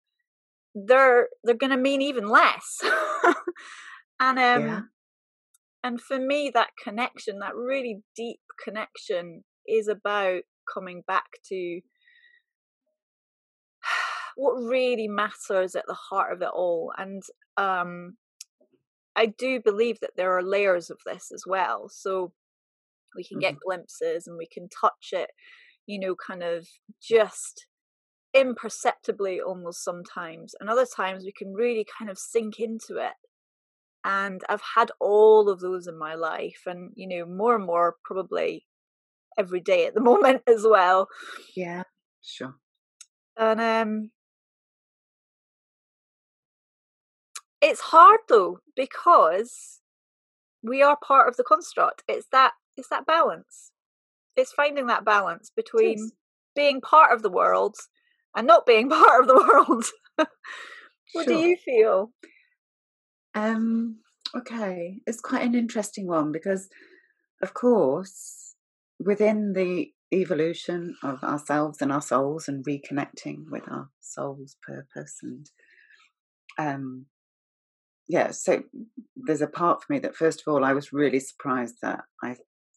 they're 0.75 1.27
they're 1.43 1.55
going 1.55 1.71
to 1.71 1.77
mean 1.77 2.01
even 2.01 2.27
less 2.27 2.79
and 4.19 4.39
um 4.39 4.67
yeah. 4.67 4.81
And 5.83 5.99
for 5.99 6.17
me 6.17 6.49
that 6.53 6.69
connection 6.81 7.39
that 7.39 7.55
really 7.55 8.01
deep 8.15 8.39
connection 8.63 9.43
is 9.67 9.87
about 9.87 10.41
coming 10.71 11.03
back 11.05 11.25
to 11.49 11.81
what 14.35 14.53
really 14.53 15.07
matters 15.07 15.75
at 15.75 15.85
the 15.87 15.93
heart 15.93 16.33
of 16.33 16.41
it 16.41 16.49
all. 16.53 16.93
And 16.97 17.21
um 17.57 18.17
i 19.15 19.27
do 19.27 19.59
believe 19.59 19.99
that 19.99 20.15
there 20.17 20.35
are 20.35 20.43
layers 20.43 20.89
of 20.89 20.99
this 21.05 21.31
as 21.33 21.43
well. 21.45 21.89
So 21.89 22.33
we 23.15 23.23
can 23.23 23.39
get 23.39 23.53
mm-hmm. 23.53 23.67
glimpses 23.67 24.25
and 24.27 24.37
we 24.37 24.47
can 24.47 24.67
touch 24.69 25.09
it 25.11 25.29
you 25.85 25.99
know 25.99 26.15
kind 26.15 26.41
of 26.43 26.67
just 27.01 27.67
imperceptibly 28.33 29.39
almost 29.39 29.83
sometimes. 29.83 30.55
And 30.59 30.69
other 30.69 30.87
times 30.87 31.23
we 31.23 31.33
can 31.33 31.53
really 31.53 31.85
kind 31.97 32.09
of 32.09 32.17
sink 32.17 32.59
into 32.59 32.97
it 32.97 33.13
and 34.05 34.41
i've 34.49 34.61
had 34.75 34.91
all 34.99 35.49
of 35.49 35.59
those 35.59 35.87
in 35.87 35.97
my 35.97 36.15
life 36.15 36.63
and 36.65 36.91
you 36.95 37.07
know 37.07 37.25
more 37.25 37.55
and 37.55 37.65
more 37.65 37.95
probably 38.03 38.65
every 39.37 39.59
day 39.59 39.85
at 39.85 39.93
the 39.93 40.01
moment 40.11 40.41
as 40.47 40.63
well. 40.65 41.07
Yeah 41.55 41.83
sure. 42.21 42.55
And 43.37 43.61
um 43.61 44.11
it's 47.61 47.81
hard 47.81 48.19
though 48.27 48.59
because 48.75 49.79
we 50.61 50.81
are 50.81 50.97
part 51.05 51.27
of 51.27 51.37
the 51.37 51.43
construct. 51.43 52.03
It's 52.07 52.27
that 52.31 52.53
it's 52.77 52.89
that 52.89 53.05
balance. 53.05 53.71
It's 54.35 54.51
finding 54.51 54.87
that 54.87 55.05
balance 55.05 55.51
between 55.55 56.11
being 56.55 56.81
part 56.81 57.13
of 57.13 57.21
the 57.21 57.29
world 57.29 57.75
and 58.35 58.47
not 58.47 58.65
being 58.65 58.89
part 58.89 59.21
of 59.21 59.27
the 59.27 59.35
world. 59.35 59.85
What 61.13 61.25
sure. 61.25 61.35
do 61.35 61.47
you 61.47 61.57
feel 61.57 62.11
um 63.35 63.97
okay 64.35 64.99
it's 65.05 65.21
quite 65.21 65.43
an 65.43 65.55
interesting 65.55 66.07
one 66.07 66.31
because 66.31 66.69
of 67.41 67.53
course 67.53 68.55
within 68.99 69.53
the 69.53 69.87
evolution 70.13 70.95
of 71.03 71.23
ourselves 71.23 71.81
and 71.81 71.91
our 71.91 72.01
souls 72.01 72.47
and 72.47 72.65
reconnecting 72.65 73.45
with 73.49 73.63
our 73.69 73.89
soul's 73.99 74.55
purpose 74.65 75.17
and 75.23 75.49
um 76.59 77.05
yeah 78.07 78.29
so 78.29 78.61
there's 79.15 79.41
a 79.41 79.47
part 79.47 79.81
for 79.81 79.91
me 79.91 79.99
that 79.99 80.15
first 80.15 80.43
of 80.45 80.53
all 80.53 80.63
i 80.63 80.73
was 80.73 80.93
really 80.93 81.19
surprised 81.19 81.75
that 81.81 82.01
i 82.23 82.35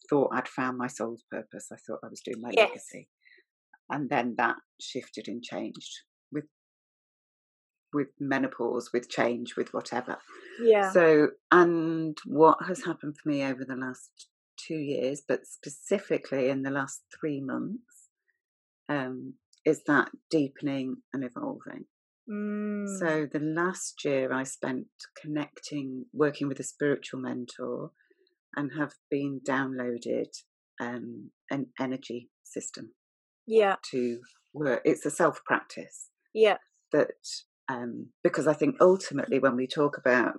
thought 0.09 0.31
I'd 0.33 0.49
found 0.49 0.79
my 0.79 0.87
soul's 0.87 1.25
purpose. 1.31 1.69
I 1.73 1.77
thought 1.77 2.01
I 2.05 2.09
was 2.09 2.21
doing 2.21 2.41
my 2.41 2.51
yes. 2.53 2.69
legacy. 2.69 3.09
And 3.91 4.09
then 4.09 4.35
that 4.39 4.57
shifted 4.81 5.29
and 5.29 5.43
changed 5.43 6.01
with 6.33 6.45
with 7.97 8.09
menopause, 8.21 8.91
with 8.93 9.09
change, 9.09 9.57
with 9.57 9.73
whatever. 9.73 10.19
Yeah. 10.63 10.93
So 10.93 11.31
and 11.51 12.17
what 12.27 12.59
has 12.69 12.85
happened 12.85 13.17
for 13.21 13.29
me 13.29 13.43
over 13.43 13.65
the 13.65 13.75
last 13.75 14.29
two 14.57 14.77
years, 14.77 15.23
but 15.27 15.47
specifically 15.47 16.51
in 16.51 16.63
the 16.63 16.71
last 16.71 17.03
three 17.19 17.41
months, 17.41 18.11
um, 18.89 19.35
is 19.65 19.83
that 19.87 20.11
deepening 20.31 20.97
and 21.13 21.25
evolving. 21.25 21.87
Mm. 22.31 22.99
So 22.99 23.27
the 23.33 23.41
last 23.41 24.05
year 24.05 24.33
I 24.33 24.43
spent 24.45 24.87
connecting, 25.21 26.05
working 26.13 26.49
with 26.49 26.61
a 26.61 26.65
spiritual 26.65 27.21
mentor 27.21 27.93
and 28.55 28.73
have 28.79 28.93
been 29.11 29.41
downloaded 29.47 30.31
um, 30.81 31.31
an 31.51 31.69
energy 31.81 32.29
system. 32.45 32.93
Yeah. 33.47 33.77
To 33.93 34.21
work, 34.53 34.83
it's 34.85 35.07
a 35.07 35.11
self 35.11 35.41
practice. 35.45 36.11
Yeah. 36.35 36.59
That 36.93 37.13
um, 37.69 38.09
because 38.23 38.47
I 38.47 38.55
think 38.55 38.77
ultimately 38.81 39.39
when 39.39 39.57
we 39.57 39.67
talk 39.67 39.99
about 39.99 40.35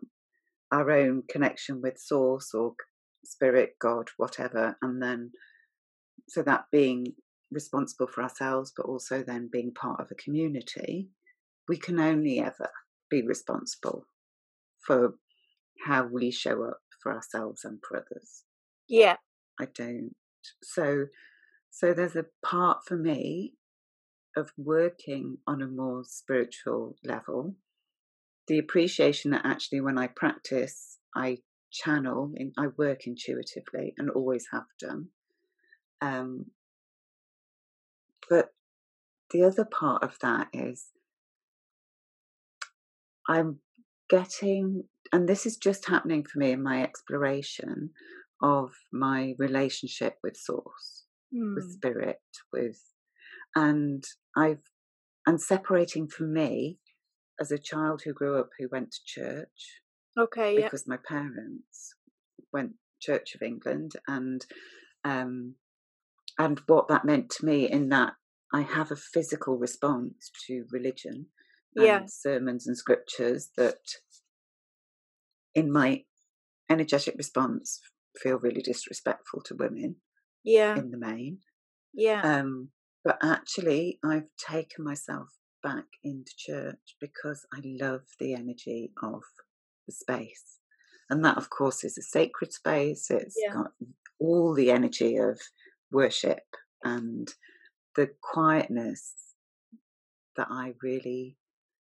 our 0.72 0.92
own 0.92 1.24
connection 1.30 1.82
with 1.82 1.98
source 1.98 2.54
or 2.54 2.74
spirit, 3.26 3.72
God, 3.80 4.10
whatever, 4.18 4.78
and 4.82 5.02
then 5.02 5.32
so 6.30 6.42
that 6.44 6.66
being 6.72 7.14
responsible 7.52 8.08
for 8.08 8.24
ourselves, 8.24 8.74
but 8.76 8.86
also 8.86 9.24
then 9.24 9.50
being 9.52 9.74
part 9.74 10.02
of 10.02 10.08
a 10.12 10.16
community, 10.16 11.10
we 11.68 11.78
can 11.78 12.00
only 12.00 12.40
ever 12.40 12.70
be 13.10 13.22
responsible 13.22 14.06
for 14.86 15.16
how 15.86 16.06
we 16.06 16.32
show 16.32 16.64
up 16.64 16.80
for 17.02 17.14
ourselves 17.14 17.64
and 17.64 17.80
for 17.88 17.98
others. 17.98 18.44
Yeah. 18.88 19.18
I 19.60 19.66
don't. 19.74 20.12
So 20.64 21.06
so 21.70 21.94
there's 21.94 22.16
a 22.16 22.26
part 22.44 22.80
for 22.88 22.98
me 22.98 23.54
of 24.38 24.52
working 24.58 25.38
on 25.48 25.62
a 25.62 25.68
more 25.68 26.04
spiritual 26.06 26.96
level. 27.04 27.56
The 28.48 28.60
appreciation 28.60 29.32
that 29.32 29.42
actually 29.44 29.82
when 29.82 29.98
I 29.98 30.08
practice, 30.08 31.00
I 31.16 31.40
channel, 31.72 32.32
in, 32.36 32.54
I 32.58 32.68
work 32.78 33.08
intuitively 33.08 33.94
and 33.98 34.10
always 34.10 34.46
have 34.54 34.68
done. 34.80 35.08
Um, 36.02 36.46
but 38.30 38.50
the 39.32 39.44
other 39.44 39.66
part 39.66 40.04
of 40.04 40.18
that 40.22 40.48
is 40.54 40.86
I'm 43.28 43.60
getting 44.10 44.84
and 45.12 45.28
this 45.28 45.46
is 45.46 45.58
just 45.58 45.88
happening 45.88 46.24
for 46.24 46.40
me 46.40 46.52
in 46.52 46.64
my 46.64 46.84
exploration 46.84 47.92
of 48.42 48.72
my 48.92 49.34
relationship 49.38 50.16
with 50.24 50.38
source 50.38 51.06
mm. 51.34 51.56
with 51.56 51.66
hmm. 51.66 51.72
spirit 51.72 52.22
with 52.54 52.80
and 53.58 54.04
i've 54.36 54.62
and 55.26 55.42
separating 55.42 56.08
from 56.08 56.34
me 56.34 56.78
as 57.40 57.52
a 57.52 57.58
child 57.58 58.02
who 58.04 58.14
grew 58.14 58.40
up 58.40 58.50
who 58.60 58.68
went 58.72 58.92
to 58.92 59.00
church 59.06 59.82
okay 60.18 60.56
because 60.56 60.88
my 60.88 60.98
parents 61.08 61.96
went 62.54 62.74
church 63.02 63.36
of 63.36 63.42
england 63.42 63.94
and 64.08 64.46
um 65.04 65.56
and 66.40 66.62
what 66.68 66.88
that 66.88 67.06
meant 67.06 67.30
to 67.30 67.46
me 67.46 67.70
in 67.70 67.90
that 67.90 68.14
i 68.54 68.62
have 68.62 68.92
a 68.92 68.96
physical 68.96 69.58
response 69.58 70.32
to 70.46 70.66
religion 70.72 71.28
yeah. 71.76 72.02
sermons 72.08 72.66
and 72.66 72.78
scriptures 72.78 73.50
that 73.56 73.78
in 75.54 75.72
my 75.72 76.04
energetic 76.70 77.16
response 77.18 77.82
feel 78.22 78.40
really 78.40 78.62
disrespectful 78.62 79.42
to 79.46 79.56
women 79.56 79.96
yeah. 80.44 80.76
in 80.76 80.92
the 80.92 80.98
main. 80.98 81.40
Yeah. 81.94 82.22
Um 82.22 82.70
but 83.08 83.18
actually 83.24 84.00
i've 84.04 84.28
taken 84.38 84.84
myself 84.84 85.30
back 85.64 85.86
into 86.04 86.32
church 86.38 86.96
because 87.00 87.46
i 87.54 87.60
love 87.64 88.02
the 88.20 88.34
energy 88.34 88.92
of 89.02 89.24
the 89.88 89.94
space 89.94 90.60
and 91.10 91.24
that 91.24 91.38
of 91.38 91.50
course 91.50 91.84
is 91.84 91.98
a 91.98 92.02
sacred 92.02 92.52
space 92.52 93.10
It's 93.10 93.36
yeah. 93.42 93.54
got 93.54 93.72
all 94.20 94.54
the 94.54 94.72
energy 94.72 95.16
of 95.18 95.40
worship 95.92 96.44
and 96.84 97.34
the 97.96 98.10
quietness 98.22 99.14
that 100.36 100.48
i 100.52 100.74
really 100.84 101.38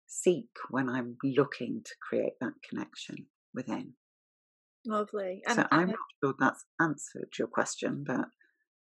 seek 0.06 0.48
when 0.70 0.88
i'm 0.88 1.16
looking 1.22 1.82
to 1.84 1.92
create 2.08 2.34
that 2.40 2.54
connection 2.68 3.26
within. 3.54 3.94
Lovely. 4.86 5.42
And, 5.46 5.56
so 5.56 5.66
I'm 5.70 5.88
not 5.88 5.98
sure 6.22 6.34
that's 6.38 6.64
answered 6.80 7.28
your 7.38 7.48
question, 7.48 8.04
but 8.06 8.26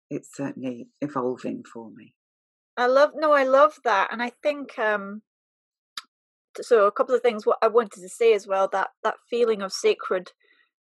it's 0.10 0.36
certainly 0.36 0.90
evolving 1.02 1.64
for 1.72 1.90
me. 1.90 2.14
I 2.78 2.86
love 2.86 3.12
no, 3.16 3.34
I 3.34 3.44
love 3.44 3.80
that, 3.84 4.10
and 4.12 4.22
I 4.22 4.32
think 4.44 4.78
um, 4.78 5.24
so. 6.62 6.86
A 6.86 6.92
couple 6.92 7.16
of 7.16 7.22
things. 7.22 7.46
What 7.46 7.58
I 7.62 7.68
wanted 7.68 8.02
to 8.02 8.10
say 8.10 8.34
as 8.34 8.48
well 8.48 8.68
that 8.72 8.90
that 9.04 9.16
feeling 9.30 9.62
of 9.62 9.74
sacred 9.74 10.32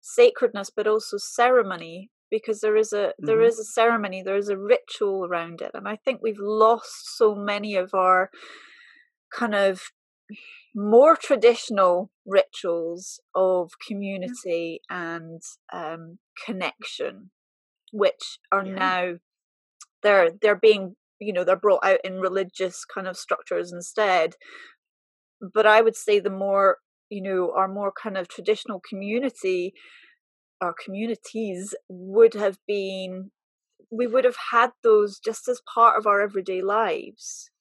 sacredness, 0.02 0.70
but 0.76 0.88
also 0.88 1.18
ceremony, 1.18 2.10
because 2.32 2.62
there 2.62 2.78
is 2.78 2.94
a 2.94 2.98
mm-hmm. 3.08 3.26
there 3.26 3.42
is 3.42 3.60
a 3.60 3.66
ceremony, 3.66 4.24
there 4.24 4.38
is 4.38 4.50
a 4.50 4.58
ritual 4.58 5.26
around 5.26 5.62
it, 5.62 5.72
and 5.74 5.88
I 5.88 5.98
think 5.98 6.20
we've 6.22 6.40
lost 6.40 7.18
so 7.18 7.36
many 7.36 7.76
of 7.76 7.94
our 7.94 8.30
kind 9.38 9.56
of 9.56 9.82
more 10.76 11.16
traditional 11.16 12.12
rituals 12.26 13.20
of 13.36 13.72
community 13.86 14.82
and 14.90 15.42
um, 15.72 16.18
connection, 16.46 17.30
which 17.92 18.40
are 18.52 18.66
yeah. 18.66 18.74
now 18.74 19.14
they're 20.02 20.32
they're 20.42 20.56
being 20.56 20.96
you 21.24 21.34
know 21.34 21.44
they're 21.44 21.56
brought 21.56 21.86
out 21.86 22.00
in 22.04 22.20
religious 22.20 22.86
kind 22.86 23.08
of 23.08 23.18
structures 23.18 23.72
instead. 23.72 24.36
But 25.54 25.66
I 25.66 25.82
would 25.82 25.96
say 25.96 26.20
the 26.20 26.30
more 26.30 26.78
you 27.10 27.22
know 27.22 27.54
our 27.56 27.68
more 27.68 27.92
kind 27.92 28.18
of 28.18 28.28
traditional 28.28 28.82
community, 28.88 29.74
our 30.62 30.74
communities 30.74 31.76
would 31.90 32.34
have 32.34 32.58
been 32.68 33.32
we 33.92 34.08
would 34.08 34.26
have 34.26 34.38
had 34.52 34.72
those 34.84 35.20
just 35.20 35.48
as 35.48 35.62
part 35.74 35.98
of 35.98 36.08
our 36.08 36.22
everyday 36.22 36.62
lives 36.62 37.52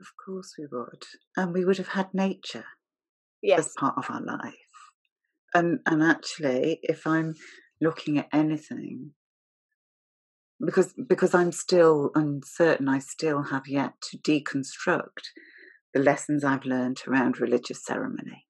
Of 0.00 0.08
course 0.24 0.54
we 0.58 0.66
would. 0.70 1.04
And 1.36 1.52
we 1.52 1.64
would 1.64 1.78
have 1.78 1.88
had 1.88 2.14
nature 2.14 2.66
yes. 3.42 3.60
as 3.60 3.72
part 3.78 3.94
of 3.96 4.10
our 4.10 4.22
life. 4.22 4.54
And 5.54 5.80
and 5.86 6.02
actually 6.02 6.80
if 6.82 7.06
I'm 7.06 7.34
looking 7.80 8.18
at 8.18 8.28
anything 8.32 9.12
because 10.64 10.92
because 10.92 11.34
I'm 11.34 11.52
still 11.52 12.10
uncertain, 12.14 12.88
I 12.88 12.98
still 12.98 13.44
have 13.44 13.66
yet 13.66 13.94
to 14.10 14.18
deconstruct 14.18 15.30
the 15.92 16.00
lessons 16.00 16.44
I've 16.44 16.64
learned 16.64 17.02
around 17.06 17.40
religious 17.40 17.84
ceremony, 17.84 18.46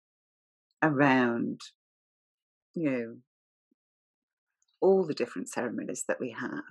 around 0.83 1.61
you 2.75 2.91
know 2.91 3.17
all 4.81 5.07
the 5.07 5.15
different 5.15 5.49
ceremonies 5.49 6.05
that 6.09 6.21
we 6.21 6.31
have. 6.31 6.65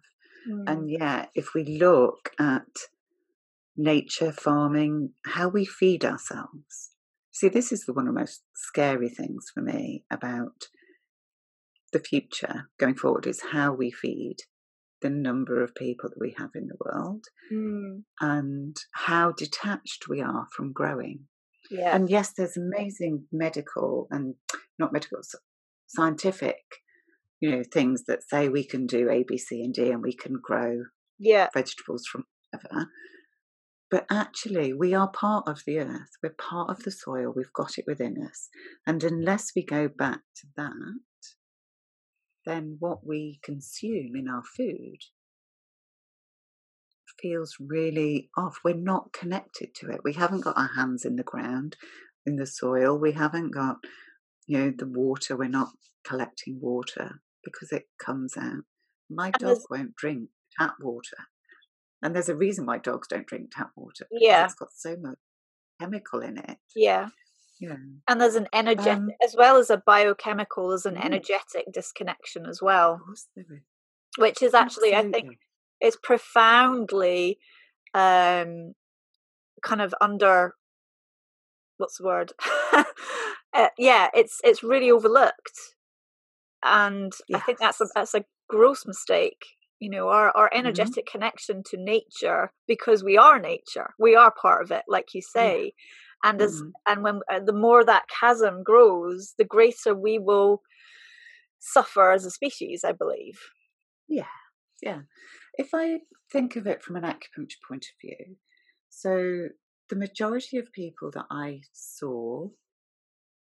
Mm. 0.50 0.64
And 0.68 0.92
yet, 0.92 1.30
if 1.36 1.54
we 1.54 1.64
look 1.64 2.32
at 2.40 2.68
nature, 3.78 4.32
farming, 4.32 5.12
how 5.26 5.48
we 5.48 5.66
feed 5.66 6.04
ourselves. 6.04 6.92
See, 7.32 7.48
this 7.48 7.72
is 7.72 7.86
the 7.86 7.94
one 7.94 8.08
of 8.08 8.14
the 8.14 8.20
most 8.20 8.44
scary 8.54 9.10
things 9.10 9.46
for 9.54 9.62
me 9.62 10.04
about 10.12 10.68
the 11.94 12.00
future 12.00 12.70
going 12.78 12.96
forward 12.96 13.26
is 13.28 13.42
how 13.52 13.74
we 13.74 13.92
feed 13.92 14.38
the 15.02 15.10
number 15.10 15.64
of 15.64 15.76
people 15.76 16.10
that 16.10 16.20
we 16.20 16.36
have 16.38 16.52
in 16.56 16.68
the 16.68 16.78
world 16.80 17.26
mm. 17.52 18.04
and 18.20 18.78
how 18.94 19.32
detached 19.32 20.08
we 20.08 20.22
are 20.22 20.48
from 20.56 20.72
growing. 20.72 21.22
Yeah. 21.70 21.96
And 21.96 22.10
yes, 22.10 22.34
there's 22.34 22.58
amazing 22.58 23.26
medical 23.32 24.08
and 24.12 24.36
not 24.78 24.94
medical, 24.94 25.20
scientific, 25.88 26.58
you 27.40 27.52
know, 27.52 27.64
things 27.64 28.06
that 28.08 28.24
say 28.28 28.50
we 28.50 28.66
can 28.66 28.86
do 28.86 29.10
A, 29.10 29.24
B, 29.24 29.38
C, 29.38 29.64
and 29.64 29.74
D, 29.74 29.90
and 29.90 30.02
we 30.02 30.14
can 30.14 30.40
grow 30.42 30.84
yeah. 31.18 31.48
vegetables 31.54 32.06
from 32.06 32.26
whatever. 32.52 32.90
But 33.90 34.06
actually, 34.10 34.72
we 34.72 34.94
are 34.94 35.10
part 35.10 35.48
of 35.48 35.64
the 35.68 35.80
earth. 35.80 36.12
We're 36.24 36.36
part 36.38 36.70
of 36.70 36.84
the 36.84 36.92
soil. 36.92 37.34
We've 37.36 37.52
got 37.54 37.78
it 37.78 37.84
within 37.86 38.16
us. 38.26 38.48
And 38.88 39.04
unless 39.04 39.52
we 39.54 39.66
go 39.66 39.90
back 39.90 40.22
to 40.38 40.48
that, 40.56 41.00
then 42.46 42.78
what 42.80 43.06
we 43.06 43.40
consume 43.44 44.16
in 44.16 44.28
our 44.28 44.44
food 44.44 44.98
feels 47.22 47.58
really 47.60 48.30
off. 48.38 48.60
We're 48.64 48.76
not 48.76 49.14
connected 49.14 49.76
to 49.76 49.90
it. 49.90 50.02
We 50.04 50.14
haven't 50.14 50.42
got 50.42 50.58
our 50.58 50.72
hands 50.76 51.06
in 51.06 51.16
the 51.16 51.24
ground, 51.24 51.76
in 52.26 52.38
the 52.38 52.46
soil. 52.46 52.98
We 52.98 53.12
haven't 53.12 53.52
got, 53.52 53.78
you 54.48 54.58
know, 54.58 54.74
the 54.76 54.88
water. 54.88 55.38
We're 55.38 55.50
not 55.50 55.70
collecting 56.04 56.60
water 56.62 57.22
because 57.44 57.72
it 57.72 57.88
comes 58.04 58.36
out. 58.38 58.64
My 59.10 59.32
dog 59.32 59.60
won't 59.70 59.96
drink 59.96 60.30
tap 60.58 60.76
water. 60.82 61.18
And 62.02 62.16
there's 62.16 62.30
a 62.30 62.36
reason 62.36 62.66
why 62.66 62.80
dogs 62.80 63.08
don't 63.08 63.28
drink 63.28 63.52
tap 63.52 63.72
water. 63.76 64.08
Yeah. 64.10 64.46
It's 64.46 64.56
got 64.56 64.70
so 64.76 64.96
much 65.00 65.18
chemical 65.80 66.22
in 66.22 66.38
it. 66.38 66.58
Yeah. 66.76 67.10
Yeah. 67.62 67.76
And 68.08 68.20
there's 68.20 68.36
an 68.36 68.48
energetic, 68.54 68.98
um, 68.98 69.12
as 69.24 69.36
well 69.38 69.58
as 69.58 69.70
a 69.70 69.78
biochemical, 69.86 70.70
there's 70.70 70.88
an 70.88 70.96
mm. 70.96 71.06
energetic 71.06 71.72
disconnection 71.72 72.48
as 72.48 72.60
well. 72.60 73.00
Which 74.18 74.42
is 74.42 74.56
actually, 74.56 74.94
Absolutely. 74.94 75.20
I 75.20 75.22
think, 75.22 75.40
is 75.80 75.96
profoundly 75.96 77.38
um, 77.94 78.74
kind 79.62 79.82
of 79.82 79.94
under 80.02 80.56
what's 81.78 82.00
the 82.00 82.04
word? 82.04 82.34
uh, 83.54 83.68
yeah, 83.78 84.10
it's 84.14 84.42
it's 84.44 84.64
really 84.64 84.90
overlooked, 84.90 85.76
and 86.64 87.14
yes. 87.28 87.42
I 87.42 87.46
think 87.46 87.60
that's 87.60 87.80
a 87.80 87.88
that's 87.94 88.16
a 88.16 88.26
gross 88.50 88.88
mistake. 88.88 89.46
You 89.80 89.92
know, 89.92 90.10
our 90.10 90.32
our 90.36 90.50
mm-hmm. 90.50 90.60
energetic 90.60 91.06
mm-hmm. 91.06 91.12
connection 91.12 91.64
to 91.70 91.78
nature 91.78 92.52
because 92.68 93.04
we 93.04 93.18
are 93.18 93.40
nature, 93.40 93.94
we 94.00 94.16
are 94.16 94.34
part 94.34 94.64
of 94.64 94.72
it, 94.72 94.84
like 94.88 95.14
you 95.14 95.22
say 95.22 95.74
and 96.24 96.42
as 96.42 96.58
mm-hmm. 96.58 96.70
and 96.88 97.04
when 97.04 97.20
uh, 97.32 97.40
the 97.46 97.54
more 97.54 97.84
that 97.84 98.04
chasm 98.20 98.64
grows 98.64 99.34
the 99.38 99.46
greater 99.46 99.96
we 99.96 100.18
will 100.20 100.62
suffer 101.60 102.12
as 102.12 102.26
a 102.26 102.32
species 102.32 102.84
i 102.84 102.92
believe 102.92 103.40
yeah 104.08 104.24
yeah 104.82 105.00
if 105.58 105.70
i 105.74 106.00
think 106.32 106.56
of 106.56 106.66
it 106.66 106.84
from 106.84 106.96
an 106.96 107.04
acupuncture 107.04 107.62
point 107.68 107.86
of 107.86 108.02
view 108.02 108.36
so 108.90 109.48
the 109.90 109.96
majority 109.96 110.58
of 110.58 110.72
people 110.74 111.12
that 111.14 111.26
i 111.30 111.60
saw 111.74 112.48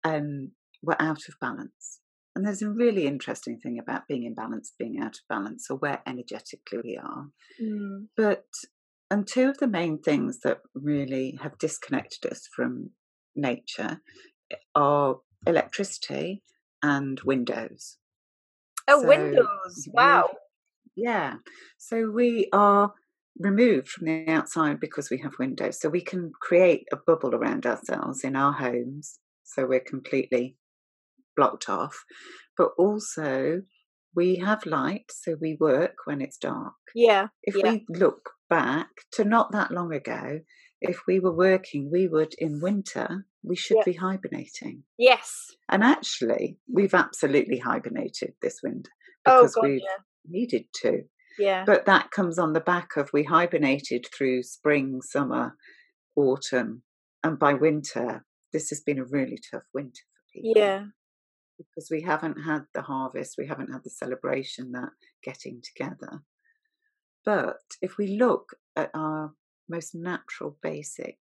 um, 0.03 0.51
were 0.81 1.01
out 1.01 1.27
of 1.27 1.35
balance 1.41 1.99
and 2.35 2.45
there's 2.45 2.61
a 2.61 2.69
really 2.69 3.07
interesting 3.07 3.59
thing 3.59 3.79
about 3.79 4.07
being 4.07 4.23
in 4.23 4.35
balance 4.35 4.71
being 4.77 4.99
out 5.01 5.15
of 5.15 5.21
balance 5.27 5.67
or 5.69 5.77
where 5.77 6.01
energetically 6.07 6.79
we 6.83 6.97
are 6.97 7.27
mm. 7.61 8.05
but 8.15 8.45
and 9.09 9.27
two 9.27 9.49
of 9.49 9.57
the 9.57 9.67
main 9.67 9.99
things 9.99 10.39
that 10.43 10.59
really 10.73 11.37
have 11.41 11.57
disconnected 11.57 12.31
us 12.31 12.47
from 12.53 12.91
nature 13.35 14.01
eh, 14.51 14.55
are 14.75 15.17
electricity 15.45 16.43
and 16.83 17.19
windows. 17.21 17.97
Oh, 18.87 19.01
so 19.01 19.07
windows! 19.07 19.87
Wow. 19.93 20.29
We, 20.95 21.03
yeah. 21.03 21.35
So 21.77 22.09
we 22.09 22.49
are 22.51 22.93
removed 23.39 23.89
from 23.89 24.07
the 24.07 24.27
outside 24.27 24.79
because 24.79 25.09
we 25.09 25.19
have 25.19 25.33
windows. 25.39 25.79
So 25.79 25.89
we 25.89 26.01
can 26.01 26.31
create 26.41 26.87
a 26.91 26.97
bubble 26.97 27.35
around 27.35 27.65
ourselves 27.65 28.23
in 28.23 28.35
our 28.35 28.53
homes. 28.53 29.19
So 29.43 29.65
we're 29.65 29.79
completely 29.79 30.57
blocked 31.35 31.69
off. 31.69 32.03
But 32.57 32.69
also, 32.77 33.61
we 34.15 34.37
have 34.37 34.65
light, 34.65 35.11
so 35.11 35.37
we 35.39 35.57
work 35.59 35.95
when 36.05 36.21
it's 36.21 36.37
dark. 36.37 36.73
Yeah. 36.95 37.27
If 37.43 37.55
yeah. 37.55 37.71
we 37.71 37.85
look 37.89 38.31
back 38.49 38.89
to 39.13 39.23
not 39.23 39.51
that 39.51 39.71
long 39.71 39.93
ago, 39.93 40.39
if 40.81 41.01
we 41.07 41.19
were 41.19 41.35
working, 41.35 41.89
we 41.91 42.07
would 42.07 42.33
in 42.37 42.59
winter, 42.61 43.25
we 43.43 43.55
should 43.55 43.77
be 43.85 43.93
hibernating. 43.93 44.83
Yes. 44.97 45.51
And 45.69 45.83
actually, 45.83 46.57
we've 46.71 46.93
absolutely 46.93 47.59
hibernated 47.59 48.33
this 48.41 48.59
winter 48.63 48.91
oh, 49.25 49.41
because 49.41 49.55
oh, 49.57 49.61
God, 49.61 49.67
we've 49.67 49.81
yeah. 49.81 50.03
needed 50.29 50.65
to. 50.81 51.01
Yeah. 51.39 51.63
But 51.65 51.85
that 51.85 52.11
comes 52.11 52.37
on 52.39 52.53
the 52.53 52.59
back 52.59 52.97
of 52.97 53.09
we 53.13 53.23
hibernated 53.23 54.05
through 54.15 54.43
spring, 54.43 55.01
summer, 55.01 55.55
autumn, 56.15 56.83
and 57.23 57.37
by 57.37 57.53
winter, 57.53 58.25
this 58.53 58.69
has 58.69 58.81
been 58.81 58.99
a 58.99 59.05
really 59.05 59.39
tough 59.51 59.63
winter 59.73 60.01
for 60.33 60.41
people. 60.41 60.61
Yeah. 60.61 60.83
Because 61.57 61.89
we 61.89 62.01
haven't 62.01 62.41
had 62.43 62.63
the 62.75 62.83
harvest, 62.83 63.35
we 63.37 63.47
haven't 63.47 63.71
had 63.71 63.83
the 63.83 63.89
celebration, 63.89 64.73
that 64.73 64.89
getting 65.23 65.61
together. 65.63 66.21
But 67.25 67.59
if 67.81 67.97
we 67.97 68.17
look 68.17 68.55
at 68.75 68.91
our 68.93 69.33
most 69.69 69.93
natural, 69.93 70.57
basic 70.61 71.17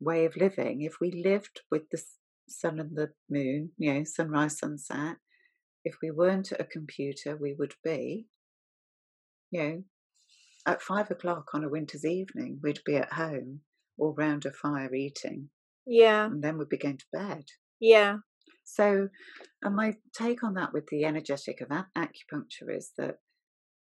way 0.00 0.24
of 0.24 0.36
living, 0.36 0.82
if 0.82 1.00
we 1.00 1.10
lived 1.10 1.62
with 1.70 1.88
the 1.90 2.02
sun 2.48 2.80
and 2.80 2.96
the 2.96 3.10
moon, 3.30 3.70
you 3.78 3.94
know, 3.94 4.04
sunrise, 4.04 4.58
sunset, 4.58 5.16
if 5.84 5.96
we 6.02 6.10
weren't 6.10 6.52
at 6.52 6.60
a 6.60 6.64
computer, 6.64 7.36
we 7.36 7.54
would 7.58 7.74
be, 7.82 8.26
you 9.50 9.62
know, 9.62 9.82
at 10.66 10.82
five 10.82 11.10
o'clock 11.10 11.50
on 11.52 11.64
a 11.64 11.68
winter's 11.68 12.04
evening, 12.04 12.58
we'd 12.62 12.80
be 12.84 12.96
at 12.96 13.12
home 13.12 13.60
or 13.98 14.14
round 14.14 14.44
a 14.46 14.52
fire 14.52 14.94
eating. 14.94 15.50
Yeah. 15.86 16.26
And 16.26 16.42
then 16.42 16.58
we'd 16.58 16.68
be 16.68 16.78
going 16.78 16.98
to 16.98 17.04
bed. 17.12 17.44
Yeah. 17.80 18.18
So, 18.64 19.08
and 19.62 19.76
my 19.76 19.96
take 20.16 20.42
on 20.42 20.54
that 20.54 20.72
with 20.72 20.86
the 20.86 21.04
energetic 21.04 21.60
of 21.60 21.68
acupuncture 21.68 22.74
is 22.74 22.92
that 22.96 23.16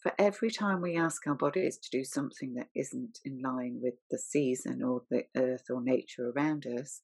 for 0.02 0.14
every 0.20 0.52
time 0.52 0.82
we 0.82 0.96
ask 0.96 1.26
our 1.28 1.36
bodies 1.36 1.78
to 1.78 1.90
do 1.90 2.04
something 2.04 2.54
that 2.56 2.68
isn't 2.76 3.20
in 3.26 3.42
line 3.42 3.80
with 3.82 3.96
the 4.12 4.20
season 4.20 4.84
or 4.84 5.02
the 5.10 5.24
earth 5.36 5.66
or 5.70 5.82
nature 5.82 6.32
around 6.36 6.66
us, 6.66 7.02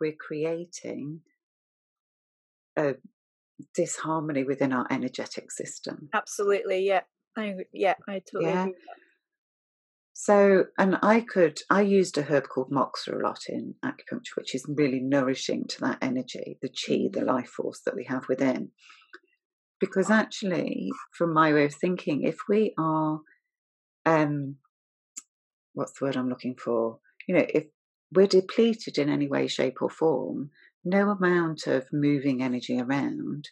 we're 0.00 0.12
creating 0.12 1.20
a 2.76 2.94
disharmony 3.74 4.44
within 4.44 4.72
our 4.72 4.86
energetic 4.90 5.50
system. 5.50 6.08
Absolutely, 6.14 6.86
yeah. 6.86 7.02
I 7.36 7.54
yeah, 7.72 7.94
I 8.08 8.20
totally 8.20 8.52
yeah. 8.52 8.62
agree. 8.62 8.74
So, 10.20 10.64
and 10.76 10.98
I 11.00 11.20
could, 11.20 11.60
I 11.70 11.82
used 11.82 12.18
a 12.18 12.22
herb 12.22 12.48
called 12.48 12.72
moxa 12.72 13.12
a 13.12 13.22
lot 13.22 13.42
in 13.48 13.76
acupuncture, 13.84 14.36
which 14.36 14.52
is 14.52 14.66
really 14.68 14.98
nourishing 14.98 15.66
to 15.68 15.80
that 15.82 15.98
energy, 16.02 16.58
the 16.60 16.68
chi, 16.68 17.08
the 17.12 17.20
mm. 17.20 17.26
life 17.26 17.48
force 17.48 17.82
that 17.84 17.94
we 17.94 18.02
have 18.04 18.28
within. 18.28 18.72
Because 19.80 20.10
actually, 20.10 20.90
from 21.12 21.32
my 21.32 21.52
way 21.52 21.66
of 21.66 21.74
thinking, 21.74 22.22
if 22.22 22.36
we 22.48 22.74
are, 22.78 23.20
um, 24.04 24.56
what's 25.74 25.98
the 25.98 26.06
word 26.06 26.16
I'm 26.16 26.28
looking 26.28 26.56
for? 26.56 26.98
You 27.26 27.36
know, 27.36 27.46
if 27.48 27.64
we're 28.12 28.26
depleted 28.26 28.98
in 28.98 29.08
any 29.08 29.28
way, 29.28 29.46
shape, 29.46 29.80
or 29.80 29.90
form, 29.90 30.50
no 30.84 31.10
amount 31.10 31.66
of 31.66 31.86
moving 31.92 32.42
energy 32.42 32.80
around 32.80 33.50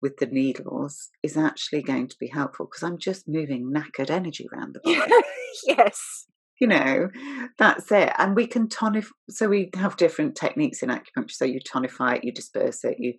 with 0.00 0.18
the 0.18 0.26
needles 0.26 1.08
is 1.22 1.36
actually 1.36 1.82
going 1.82 2.08
to 2.08 2.16
be 2.18 2.28
helpful 2.28 2.66
because 2.66 2.82
I'm 2.82 2.98
just 2.98 3.28
moving 3.28 3.72
knackered 3.72 4.10
energy 4.10 4.48
around 4.52 4.74
the 4.74 4.80
body. 4.80 5.12
yes. 5.66 6.26
You 6.60 6.68
know, 6.68 7.08
that's 7.56 7.90
it. 7.92 8.12
And 8.18 8.34
we 8.34 8.46
can 8.46 8.68
tonify. 8.68 9.10
So 9.30 9.48
we 9.48 9.70
have 9.76 9.96
different 9.96 10.36
techniques 10.36 10.82
in 10.82 10.88
acupuncture. 10.88 11.32
So 11.32 11.44
you 11.44 11.60
tonify 11.60 12.16
it, 12.16 12.24
you 12.24 12.32
disperse 12.32 12.84
it, 12.84 12.96
you, 12.98 13.14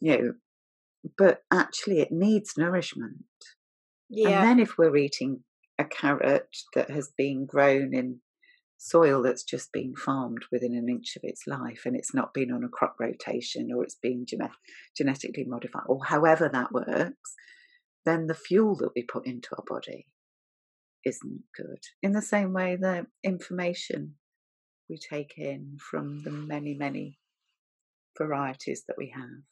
you 0.00 0.18
know, 0.18 0.32
but 1.18 1.42
actually 1.52 2.00
it 2.00 2.12
needs 2.12 2.54
nourishment. 2.56 3.24
Yeah. 4.08 4.28
And 4.28 4.48
then 4.48 4.58
if 4.60 4.76
we're 4.78 4.96
eating 4.96 5.44
a 5.78 5.84
carrot 5.84 6.48
that 6.74 6.90
has 6.90 7.10
been 7.16 7.46
grown 7.46 7.94
in 7.94 8.20
soil 8.78 9.22
that's 9.22 9.44
just 9.44 9.72
been 9.72 9.94
farmed 9.94 10.44
within 10.50 10.74
an 10.74 10.88
inch 10.88 11.16
of 11.16 11.22
its 11.24 11.46
life 11.46 11.82
and 11.84 11.96
it's 11.96 12.12
not 12.12 12.34
been 12.34 12.50
on 12.52 12.64
a 12.64 12.68
crop 12.68 12.96
rotation 12.98 13.70
or 13.74 13.84
it's 13.84 13.98
been 14.02 14.26
genetically 14.96 15.44
modified 15.44 15.84
or 15.86 16.04
however 16.04 16.50
that 16.52 16.72
works, 16.72 17.34
then 18.04 18.26
the 18.26 18.34
fuel 18.34 18.76
that 18.76 18.90
we 18.96 19.02
put 19.02 19.26
into 19.26 19.48
our 19.56 19.64
body 19.66 20.08
isn't 21.04 21.42
good. 21.56 21.78
In 22.02 22.12
the 22.12 22.22
same 22.22 22.52
way, 22.52 22.76
the 22.76 23.06
information 23.22 24.14
we 24.90 24.98
take 24.98 25.34
in 25.36 25.78
from 25.78 26.22
the 26.22 26.30
many, 26.30 26.74
many 26.74 27.18
varieties 28.18 28.84
that 28.88 28.98
we 28.98 29.12
have. 29.14 29.44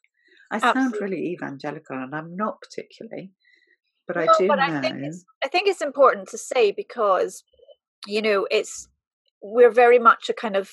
I 0.50 0.56
Absolutely. 0.56 0.82
sound 0.82 0.94
really 1.00 1.26
evangelical, 1.32 1.96
and 1.96 2.14
I'm 2.14 2.36
not 2.36 2.60
particularly, 2.60 3.32
but 4.06 4.16
no, 4.16 4.22
I 4.22 4.26
do 4.38 4.48
but 4.48 4.56
know. 4.56 4.62
I 4.62 4.80
think, 4.80 4.96
it's, 5.02 5.24
I 5.44 5.48
think 5.48 5.68
it's 5.68 5.82
important 5.82 6.28
to 6.28 6.38
say 6.38 6.72
because 6.72 7.44
you 8.06 8.22
know 8.22 8.46
it's 8.50 8.88
we're 9.42 9.70
very 9.70 9.98
much 9.98 10.28
a 10.28 10.34
kind 10.34 10.56
of 10.56 10.70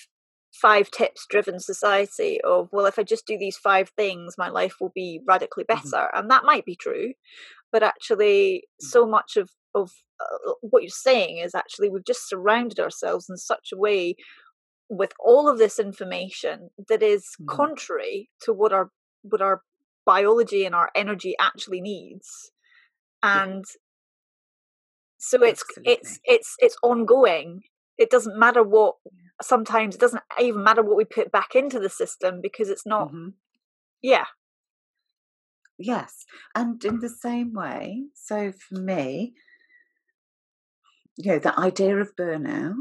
five 0.53 0.89
tips 0.89 1.25
driven 1.29 1.59
society 1.59 2.39
of 2.41 2.69
well 2.71 2.85
if 2.85 2.97
i 2.97 3.03
just 3.03 3.27
do 3.27 3.37
these 3.37 3.57
five 3.57 3.89
things 3.97 4.35
my 4.37 4.49
life 4.49 4.75
will 4.79 4.91
be 4.95 5.19
radically 5.27 5.63
mm-hmm. 5.63 5.75
better 5.75 6.05
mm-hmm. 6.05 6.19
and 6.19 6.31
that 6.31 6.45
might 6.45 6.65
be 6.65 6.75
true 6.75 7.13
but 7.71 7.83
actually 7.83 8.63
mm. 8.81 8.87
so 8.87 9.05
much 9.05 9.35
of 9.35 9.51
of 9.75 9.91
uh, 10.19 10.53
what 10.61 10.81
you're 10.81 10.89
saying 10.89 11.37
is 11.37 11.53
actually 11.53 11.89
we've 11.89 12.05
just 12.05 12.27
surrounded 12.27 12.79
ourselves 12.79 13.27
in 13.29 13.37
such 13.37 13.69
a 13.73 13.77
way 13.77 14.15
with 14.89 15.11
all 15.19 15.49
of 15.49 15.57
this 15.57 15.79
information 15.79 16.69
that 16.87 17.03
is 17.03 17.25
mm. 17.41 17.47
contrary 17.47 18.29
to 18.41 18.53
what 18.53 18.73
our 18.73 18.89
what 19.21 19.41
our 19.41 19.61
biology 20.05 20.65
and 20.65 20.73
our 20.73 20.89
energy 20.95 21.35
actually 21.39 21.81
needs 21.81 22.51
and 23.23 23.65
so 25.17 25.43
it's 25.43 25.63
Absolutely. 25.63 25.93
it's 25.93 26.19
it's 26.23 26.55
it's 26.59 26.77
ongoing 26.83 27.61
it 27.97 28.09
doesn't 28.09 28.39
matter 28.39 28.63
what 28.63 28.95
sometimes 29.41 29.95
it 29.95 30.01
doesn't 30.01 30.23
even 30.39 30.63
matter 30.63 30.81
what 30.81 30.97
we 30.97 31.03
put 31.03 31.31
back 31.31 31.55
into 31.55 31.79
the 31.79 31.89
system 31.89 32.39
because 32.41 32.69
it's 32.69 32.85
not 32.85 33.09
mm-hmm. 33.09 33.29
yeah 34.01 34.25
yes 35.77 36.25
and 36.55 36.83
in 36.85 36.99
the 36.99 37.09
same 37.09 37.53
way 37.53 38.03
so 38.13 38.51
for 38.51 38.79
me 38.79 39.33
you 41.17 41.31
know 41.31 41.39
the 41.39 41.59
idea 41.59 41.97
of 41.97 42.15
burnout 42.15 42.75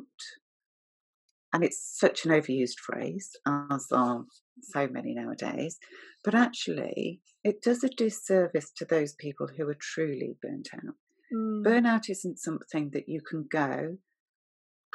and 1.53 1.65
it's 1.65 1.99
such 1.99 2.25
an 2.25 2.31
overused 2.31 2.79
phrase 2.79 3.31
as 3.47 3.87
are 3.91 4.25
so 4.61 4.89
many 4.89 5.15
nowadays 5.15 5.79
but 6.25 6.35
actually 6.35 7.21
it 7.45 7.63
does 7.63 7.85
a 7.85 7.89
disservice 7.89 8.71
to 8.77 8.85
those 8.85 9.15
people 9.15 9.49
who 9.57 9.69
are 9.69 9.77
truly 9.79 10.37
burnt 10.43 10.69
out 10.75 10.95
mm. 11.35 11.63
burnout 11.65 12.09
isn't 12.09 12.39
something 12.39 12.91
that 12.93 13.09
you 13.09 13.21
can 13.21 13.47
go 13.51 13.97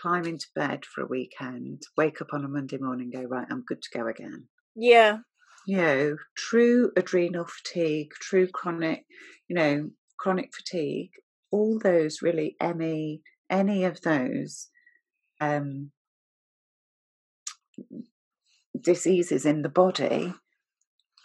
climb 0.01 0.25
into 0.25 0.47
bed 0.55 0.83
for 0.85 1.03
a 1.03 1.07
weekend, 1.07 1.83
wake 1.95 2.21
up 2.21 2.29
on 2.33 2.43
a 2.43 2.47
Monday 2.47 2.77
morning, 2.77 3.11
go, 3.13 3.21
right, 3.23 3.47
I'm 3.49 3.63
good 3.65 3.81
to 3.81 3.97
go 3.97 4.07
again. 4.07 4.45
Yeah. 4.75 5.19
You 5.67 5.77
know, 5.77 6.15
true 6.35 6.91
adrenal 6.97 7.45
fatigue, 7.45 8.11
true 8.19 8.47
chronic, 8.47 9.05
you 9.47 9.55
know, 9.55 9.89
chronic 10.17 10.51
fatigue, 10.55 11.11
all 11.51 11.79
those 11.79 12.21
really, 12.21 12.55
ME, 12.75 13.21
any 13.49 13.83
of 13.83 14.01
those 14.01 14.69
um, 15.39 15.91
diseases 18.81 19.45
in 19.45 19.61
the 19.61 19.69
body 19.69 20.33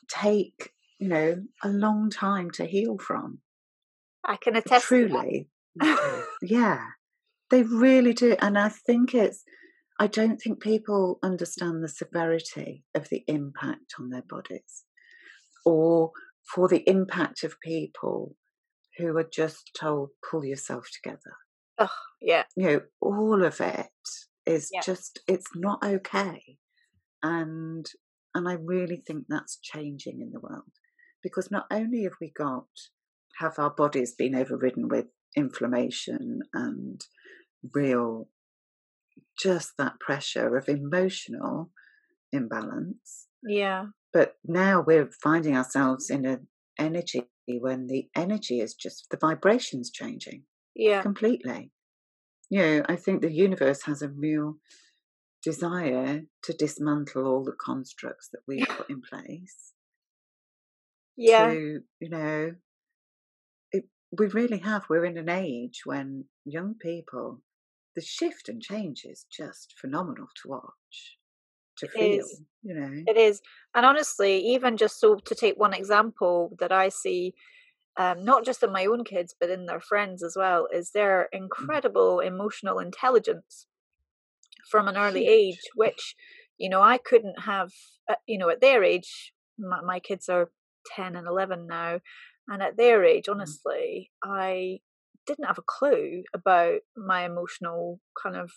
take, 0.09 0.73
you 0.99 1.09
know, 1.09 1.43
a 1.63 1.69
long 1.69 2.11
time 2.11 2.51
to 2.53 2.65
heal 2.65 2.99
from. 2.99 3.41
I 4.25 4.37
can 4.37 4.57
attest. 4.57 4.87
Truly. 4.87 5.49
yeah. 6.43 6.81
They 7.51 7.63
really 7.63 8.13
do. 8.13 8.37
And 8.41 8.59
I 8.59 8.69
think 8.69 9.15
it's, 9.15 9.45
I 9.99 10.09
don't 10.09 10.39
think 10.39 10.61
people 10.61 11.19
understand 11.23 11.83
the 11.83 11.89
severity 11.89 12.85
of 12.95 13.09
the 13.09 13.25
impact 13.29 13.95
on 13.99 14.11
their 14.11 14.25
bodies 14.29 14.85
or 15.65 16.11
for 16.55 16.69
the 16.69 16.89
impact 16.89 17.45
of 17.45 17.61
people 17.61 18.37
who 18.99 19.17
are 19.17 19.29
just 19.31 19.71
told, 19.79 20.11
pull 20.29 20.45
yourself 20.45 20.89
together. 20.91 21.35
Oh, 21.79 21.89
yeah. 22.21 22.45
You 22.57 22.67
know, 22.67 22.81
all 23.01 23.45
of 23.45 23.61
it 23.61 23.87
is 24.47 24.71
yeah. 24.73 24.81
just, 24.81 25.21
it's 25.29 25.49
not 25.55 25.85
okay. 25.85 26.59
And, 27.27 27.87
and 28.35 28.49
I 28.49 28.55
really 28.55 29.03
think 29.05 29.25
that's 29.29 29.59
changing 29.61 30.21
in 30.21 30.31
the 30.33 30.41
world 30.41 30.71
because 31.23 31.51
not 31.51 31.67
only 31.73 32.05
have 32.05 32.15
we 32.21 32.31
got, 32.37 32.67
have 33.41 33.59
our 33.59 33.71
bodies 33.71 34.15
been 34.17 34.37
overridden 34.37 34.89
with 34.89 35.07
inflammation 35.37 36.41
and 36.55 37.05
real 37.75 38.29
just 39.39 39.73
that 39.79 39.99
pressure 40.01 40.57
of 40.57 40.69
emotional 40.69 41.71
imbalance. 42.33 43.27
Yeah. 43.43 43.87
But 44.13 44.37
now 44.45 44.85
we're 44.87 45.11
finding 45.23 45.57
ourselves 45.57 46.09
in 46.09 46.25
an 46.25 46.47
energy 46.79 47.25
when 47.49 47.87
the 47.87 48.09
energy 48.15 48.61
is 48.61 48.75
just 48.75 49.07
the 49.11 49.19
vibrations 49.21 49.91
changing. 49.91 50.45
Yeah. 50.75 51.03
Completely. 51.03 51.73
You 52.51 52.61
know, 52.61 52.83
I 52.89 52.97
think 52.97 53.21
the 53.21 53.33
universe 53.33 53.83
has 53.83 54.03
a 54.03 54.09
real 54.09 54.57
desire 55.43 56.23
to 56.43 56.53
dismantle 56.53 57.27
all 57.27 57.45
the 57.45 57.53
constructs 57.53 58.29
that 58.33 58.41
we've 58.47 58.69
put 58.69 58.91
in 58.91 59.01
place. 59.01 59.73
Yeah. 61.17 61.49
To, 61.49 61.81
you 62.01 62.11
know, 62.11 62.53
it, 63.73 63.85
we 64.19 64.27
really 64.27 64.59
have. 64.59 64.85
We're 64.89 65.05
in 65.05 65.17
an 65.17 65.29
age 65.29 65.83
when 65.85 66.25
young 66.45 66.75
people 66.75 67.41
the 67.97 68.03
shift 68.03 68.49
and 68.49 68.63
change 68.63 69.05
is 69.05 69.27
just 69.33 69.75
phenomenal 69.81 70.29
to 70.43 70.49
watch 70.49 71.19
to 71.79 71.87
it 71.87 71.93
feel 71.93 72.21
is. 72.21 72.43
you 72.63 72.75
know 72.75 73.03
it 73.07 73.17
is 73.17 73.41
and 73.75 73.85
honestly 73.85 74.39
even 74.39 74.77
just 74.77 75.01
so 75.01 75.17
to 75.17 75.35
take 75.35 75.59
one 75.59 75.75
example 75.75 76.55
that 76.61 76.71
i 76.71 76.89
see 76.89 77.35
um, 77.99 78.27
not 78.27 78.45
just 78.45 78.63
in 78.63 78.71
my 78.71 78.85
own 78.85 79.05
kids 79.05 79.35
but 79.41 79.51
in 79.51 79.67
their 79.67 79.81
friends 79.81 80.23
as 80.23 80.37
well 80.37 80.69
is 80.73 80.91
their 80.91 81.29
mm. 81.35 81.39
incredible 81.39 82.21
emotional 82.21 82.79
intelligence 82.79 83.67
from 84.71 84.89
an 84.89 84.97
early 84.97 85.27
age 85.27 85.61
which 85.75 86.15
you 86.59 86.69
know 86.69 86.83
i 86.83 86.99
couldn't 86.99 87.41
have 87.41 87.71
uh, 88.11 88.15
you 88.27 88.39
know 88.39 88.49
at 88.49 88.61
their 88.61 88.83
age 88.83 89.33
my, 89.59 89.81
my, 89.83 89.99
kids 89.99 90.29
are 90.29 90.51
10 90.95 91.17
and 91.17 91.27
11 91.27 91.67
now 91.67 91.99
and 92.49 92.63
at 92.63 92.77
their 92.77 93.05
age 93.05 93.27
mm. 93.27 93.33
honestly 93.33 94.11
i 94.23 94.79
didn't 95.27 95.47
have 95.47 95.59
a 95.59 95.63
clue 95.67 96.23
about 96.35 96.81
my 96.97 97.25
emotional 97.25 98.01
kind 98.23 98.37
of 98.37 98.51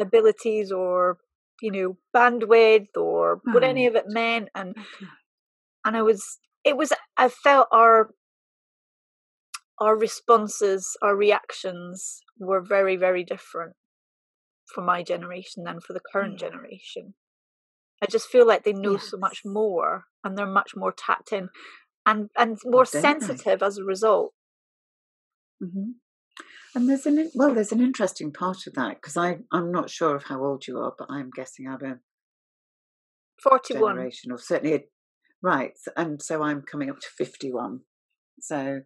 abilities 0.00 0.72
or 0.72 1.18
you 1.62 1.70
know 1.70 1.96
bandwidth 2.14 2.96
or 2.96 3.40
what 3.44 3.64
any 3.64 3.86
of 3.86 3.94
it 3.94 4.04
meant 4.08 4.48
and 4.54 4.76
and 5.84 5.96
i 5.96 6.02
was 6.02 6.38
it 6.64 6.76
was 6.76 6.92
i 7.16 7.28
felt 7.28 7.68
our 7.72 8.10
our 9.80 9.96
responses 9.96 10.96
our 11.02 11.16
reactions 11.16 12.20
were 12.38 12.60
very 12.60 12.96
very 12.96 13.24
different 13.24 13.74
for 14.72 14.82
my 14.82 15.02
generation 15.02 15.64
than 15.64 15.80
for 15.80 15.92
the 15.92 16.00
current 16.12 16.40
yeah. 16.40 16.48
generation 16.48 17.14
i 18.02 18.06
just 18.06 18.28
feel 18.28 18.46
like 18.46 18.64
they 18.64 18.72
know 18.72 18.92
yes. 18.92 19.10
so 19.10 19.16
much 19.16 19.42
more 19.44 20.04
and 20.22 20.36
they're 20.36 20.46
much 20.46 20.72
more 20.76 20.92
tapped 20.92 21.32
in 21.32 21.48
and 22.06 22.30
and 22.36 22.58
more 22.64 22.84
sensitive 22.84 23.62
as 23.62 23.78
a 23.78 23.84
result 23.84 24.32
Mm-hmm. 25.64 25.90
And 26.74 26.88
there's 26.88 27.06
an 27.06 27.30
well, 27.34 27.54
there's 27.54 27.72
an 27.72 27.80
interesting 27.80 28.32
part 28.32 28.66
of 28.66 28.74
that 28.74 28.96
because 28.96 29.16
I 29.16 29.38
I'm 29.52 29.70
not 29.70 29.90
sure 29.90 30.16
of 30.16 30.24
how 30.24 30.44
old 30.44 30.66
you 30.66 30.78
are, 30.78 30.92
but 30.96 31.08
I'm 31.10 31.30
guessing 31.30 31.68
I'm 31.68 31.84
a 31.84 31.98
forty-one 33.40 33.94
generation, 33.94 34.32
or 34.32 34.38
certainly 34.38 34.74
a, 34.74 34.80
right. 35.42 35.72
And 35.96 36.20
so 36.20 36.42
I'm 36.42 36.62
coming 36.62 36.90
up 36.90 36.98
to 36.98 37.06
fifty-one. 37.16 37.80
So 38.40 38.80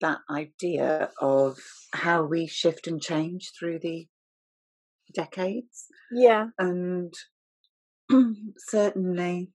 that 0.00 0.18
idea 0.30 1.10
of 1.20 1.58
how 1.92 2.24
we 2.24 2.46
shift 2.46 2.86
and 2.86 3.00
change 3.00 3.52
through 3.58 3.80
the 3.80 4.06
decades, 5.14 5.86
yeah, 6.12 6.46
and 6.58 7.14
certainly 8.58 9.52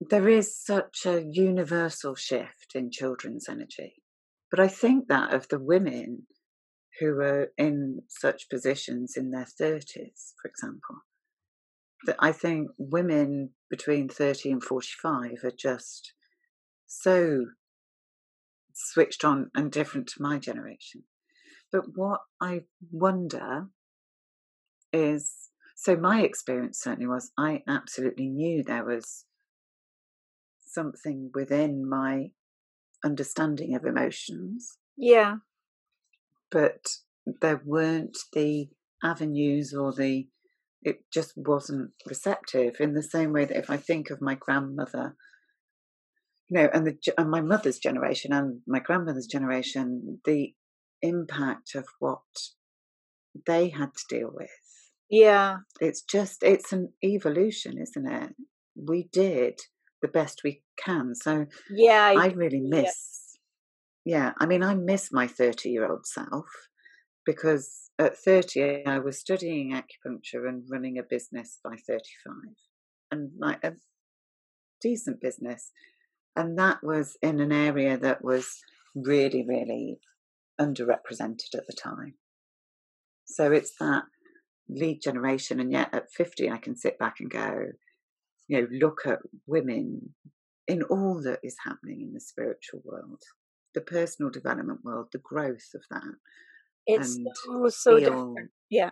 there 0.00 0.28
is 0.28 0.56
such 0.56 1.04
a 1.04 1.22
universal 1.30 2.14
shift 2.14 2.74
in 2.74 2.90
children's 2.90 3.48
energy 3.48 4.00
but 4.50 4.60
I 4.60 4.68
think 4.68 5.08
that 5.08 5.32
of 5.32 5.48
the 5.48 5.60
women 5.60 6.26
who 6.98 7.20
are 7.20 7.52
in 7.56 8.02
such 8.08 8.50
positions 8.50 9.14
in 9.16 9.30
their 9.30 9.46
30s, 9.46 10.32
for 10.42 10.48
example, 10.48 10.96
that 12.04 12.16
I 12.18 12.32
think 12.32 12.70
women 12.76 13.50
between 13.70 14.08
30 14.08 14.50
and 14.50 14.64
45 14.64 15.44
are 15.44 15.50
just 15.56 16.12
so 16.86 17.46
switched 18.74 19.24
on 19.24 19.50
and 19.54 19.70
different 19.70 20.08
to 20.08 20.22
my 20.22 20.38
generation. 20.38 21.04
But 21.70 21.84
what 21.94 22.20
I 22.40 22.64
wonder 22.90 23.68
is 24.92 25.50
so 25.74 25.96
my 25.96 26.22
experience 26.22 26.78
certainly 26.78 27.06
was 27.06 27.32
I 27.38 27.62
absolutely 27.66 28.28
knew 28.28 28.62
there 28.62 28.84
was 28.84 29.24
something 30.66 31.30
within 31.34 31.88
my 31.88 32.30
understanding 33.04 33.74
of 33.74 33.84
emotions. 33.84 34.76
Yeah. 34.96 35.36
But 36.50 36.86
there 37.40 37.62
weren't 37.64 38.18
the 38.32 38.68
avenues 39.02 39.72
or 39.72 39.92
the 39.92 40.28
it 40.82 41.04
just 41.12 41.32
wasn't 41.36 41.90
receptive 42.06 42.76
in 42.80 42.94
the 42.94 43.02
same 43.02 43.32
way 43.32 43.44
that 43.44 43.58
if 43.58 43.68
I 43.68 43.76
think 43.76 44.08
of 44.10 44.22
my 44.22 44.34
grandmother, 44.34 45.14
you 46.48 46.58
know, 46.58 46.70
and 46.72 46.86
the 46.86 46.98
and 47.18 47.30
my 47.30 47.40
mother's 47.40 47.78
generation 47.78 48.32
and 48.32 48.60
my 48.66 48.80
grandmother's 48.80 49.26
generation, 49.26 50.20
the 50.24 50.54
impact 51.02 51.74
of 51.74 51.86
what 51.98 52.20
they 53.46 53.68
had 53.68 53.90
to 53.94 54.16
deal 54.16 54.30
with. 54.32 54.50
Yeah. 55.10 55.58
It's 55.80 56.02
just 56.02 56.42
it's 56.42 56.72
an 56.72 56.92
evolution, 57.02 57.78
isn't 57.78 58.06
it? 58.06 58.34
We 58.76 59.08
did 59.12 59.60
the 60.02 60.08
best 60.08 60.42
we 60.44 60.62
can. 60.78 61.14
So 61.14 61.46
yeah, 61.70 62.12
I, 62.16 62.24
I 62.24 62.26
really 62.28 62.60
miss 62.60 63.38
yeah. 64.04 64.16
yeah, 64.18 64.32
I 64.38 64.46
mean 64.46 64.62
I 64.62 64.74
miss 64.74 65.10
my 65.12 65.26
30-year-old 65.26 66.06
self 66.06 66.46
because 67.26 67.90
at 67.98 68.16
30 68.16 68.86
I 68.86 68.98
was 68.98 69.18
studying 69.18 69.72
acupuncture 69.72 70.48
and 70.48 70.64
running 70.70 70.98
a 70.98 71.02
business 71.02 71.58
by 71.62 71.76
35 71.86 72.34
and 73.10 73.30
like 73.38 73.62
a 73.62 73.74
decent 74.80 75.20
business 75.20 75.72
and 76.34 76.58
that 76.58 76.78
was 76.82 77.18
in 77.22 77.40
an 77.40 77.52
area 77.52 77.98
that 77.98 78.24
was 78.24 78.60
really 78.94 79.44
really 79.46 79.98
underrepresented 80.58 81.54
at 81.54 81.66
the 81.66 81.76
time 81.76 82.14
so 83.26 83.52
it's 83.52 83.74
that 83.78 84.04
lead 84.72 85.00
generation 85.02 85.60
and 85.60 85.72
yet 85.72 85.88
at 85.92 86.12
50 86.12 86.50
I 86.50 86.58
can 86.58 86.76
sit 86.76 86.98
back 86.98 87.16
and 87.20 87.30
go 87.30 87.66
you 88.48 88.60
know 88.60 88.68
look 88.70 89.00
at 89.06 89.18
women 89.46 90.14
in 90.66 90.82
all 90.84 91.20
that 91.22 91.40
is 91.42 91.56
happening 91.64 92.00
in 92.02 92.12
the 92.12 92.20
spiritual 92.20 92.82
world 92.84 93.22
the 93.74 93.80
personal 93.80 94.30
development 94.30 94.80
world 94.84 95.08
the 95.12 95.18
growth 95.18 95.70
of 95.74 95.82
that 95.90 96.14
it's 96.86 97.18
so 97.44 97.68
so 97.68 97.98
different. 97.98 98.50
Yeah. 98.68 98.90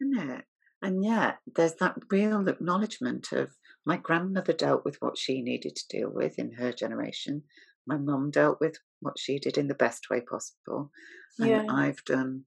Isn't 0.00 0.30
it? 0.30 0.44
And 0.82 1.04
yet 1.04 1.38
there's 1.56 1.74
that 1.74 1.96
real 2.10 2.48
acknowledgement 2.48 3.32
of 3.32 3.50
my 3.84 3.96
grandmother 3.96 4.52
dealt 4.52 4.84
with 4.84 4.96
what 5.00 5.18
she 5.18 5.42
needed 5.42 5.76
to 5.76 5.88
deal 5.88 6.10
with 6.10 6.38
in 6.38 6.52
her 6.52 6.72
generation. 6.72 7.42
My 7.86 7.96
mum 7.96 8.30
dealt 8.30 8.60
with 8.60 8.78
what 9.00 9.18
she 9.18 9.38
did 9.38 9.58
in 9.58 9.68
the 9.68 9.74
best 9.74 10.08
way 10.10 10.20
possible. 10.20 10.90
And 11.38 11.48
yeah. 11.48 11.66
I've 11.68 12.04
done 12.04 12.44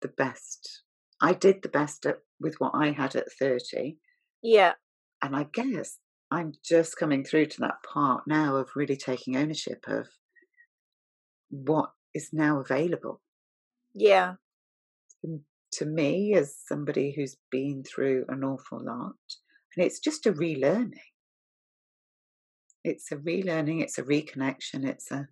the 0.00 0.08
best. 0.08 0.82
I 1.22 1.32
did 1.32 1.62
the 1.62 1.68
best 1.70 2.04
at, 2.04 2.18
with 2.38 2.56
what 2.58 2.72
I 2.74 2.90
had 2.90 3.16
at 3.16 3.32
30. 3.38 3.96
Yeah. 4.42 4.72
And 5.22 5.34
I 5.34 5.46
guess 5.52 5.98
I'm 6.30 6.52
just 6.64 6.96
coming 6.96 7.24
through 7.24 7.46
to 7.46 7.60
that 7.60 7.76
part 7.90 8.24
now 8.26 8.56
of 8.56 8.70
really 8.76 8.96
taking 8.96 9.36
ownership 9.36 9.84
of 9.86 10.08
what 11.48 11.90
is 12.14 12.30
now 12.32 12.60
available 12.60 13.22
yeah. 13.94 14.34
To 15.74 15.86
me, 15.86 16.34
as 16.34 16.56
somebody 16.66 17.14
who's 17.16 17.36
been 17.50 17.82
through 17.82 18.26
an 18.28 18.44
awful 18.44 18.78
lot, 18.84 19.14
and 19.76 19.86
it's 19.86 20.00
just 20.00 20.26
a 20.26 20.32
relearning. 20.32 20.92
It's 22.84 23.12
a 23.12 23.16
relearning, 23.16 23.80
it's 23.80 23.98
a 23.98 24.02
reconnection, 24.02 24.86
it's 24.86 25.10
a. 25.10 25.28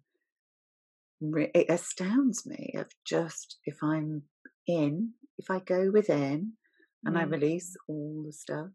It 1.22 1.66
astounds 1.68 2.46
me 2.46 2.72
of 2.76 2.86
just 3.04 3.58
if 3.66 3.82
I'm 3.82 4.22
in, 4.66 5.10
if 5.40 5.50
I 5.50 5.58
go 5.58 5.90
within 5.90 6.52
and 7.04 7.16
mm. 7.16 7.18
I 7.18 7.24
release 7.24 7.74
all 7.88 8.24
the 8.26 8.32
stuff, 8.32 8.68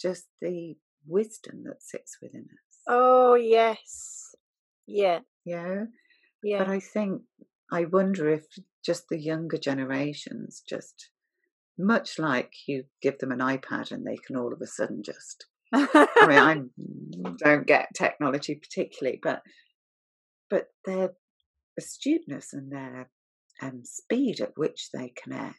just 0.00 0.26
the 0.40 0.76
wisdom 1.06 1.64
that 1.64 1.82
sits 1.82 2.18
within 2.20 2.42
us. 2.42 2.78
Oh, 2.86 3.34
yes. 3.34 4.34
Yeah. 4.86 5.20
Yeah. 5.46 5.84
Yeah. 6.42 6.58
But 6.58 6.68
I 6.68 6.80
think, 6.80 7.22
I 7.72 7.86
wonder 7.86 8.28
if 8.28 8.44
just 8.84 9.08
the 9.08 9.18
younger 9.18 9.56
generations 9.58 10.62
just 10.68 11.10
much 11.78 12.18
like 12.18 12.52
you 12.66 12.84
give 13.00 13.18
them 13.18 13.32
an 13.32 13.38
iPad 13.38 13.92
and 13.92 14.06
they 14.06 14.16
can 14.26 14.36
all 14.36 14.52
of 14.52 14.60
a 14.60 14.66
sudden 14.66 15.02
just 15.04 15.46
I 15.72 16.26
mean 16.26 16.38
I 16.38 17.30
don't 17.44 17.66
get 17.66 17.88
technology 17.94 18.54
particularly 18.54 19.20
but 19.22 19.42
but 20.50 20.68
their 20.84 21.10
astuteness 21.78 22.52
and 22.52 22.72
their 22.72 23.10
um, 23.62 23.82
speed 23.84 24.40
at 24.40 24.56
which 24.56 24.88
they 24.92 25.12
connect 25.22 25.58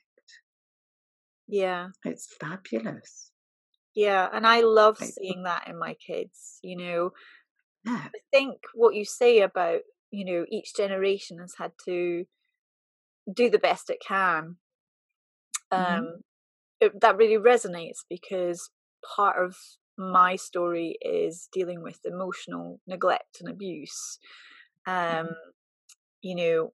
yeah 1.50 1.88
it's 2.06 2.28
fabulous 2.40 3.32
yeah 3.96 4.28
and 4.32 4.46
I 4.46 4.62
love 4.62 4.98
seeing 4.98 5.44
that 5.44 5.68
in 5.68 5.78
my 5.78 5.96
kids 5.96 6.60
you 6.62 6.78
know 6.78 7.12
yeah. 7.86 8.04
I 8.06 8.20
think 8.32 8.58
what 8.74 8.96
you 8.96 9.04
say 9.04 9.40
about 9.42 9.80
you 10.12 10.26
know 10.26 10.46
each 10.50 10.76
generation 10.76 11.40
has 11.40 11.56
had 11.58 11.72
to 11.86 12.26
do 13.34 13.50
the 13.50 13.60
best 13.60 13.90
it 13.90 14.00
can 14.06 14.58
mm-hmm. 15.74 15.98
um 15.98 16.08
it, 16.80 17.02
that 17.02 17.18
really 17.18 17.38
resonates 17.38 18.00
because 18.10 18.70
part 19.16 19.44
of 19.44 19.56
my 19.98 20.36
story 20.36 20.98
is 21.02 21.50
dealing 21.52 21.82
with 21.82 22.00
emotional 22.06 22.80
neglect 22.88 23.38
and 23.40 23.50
abuse 23.50 24.20
um 24.88 24.94
mm-hmm. 24.96 25.34
you 26.22 26.36
know 26.36 26.72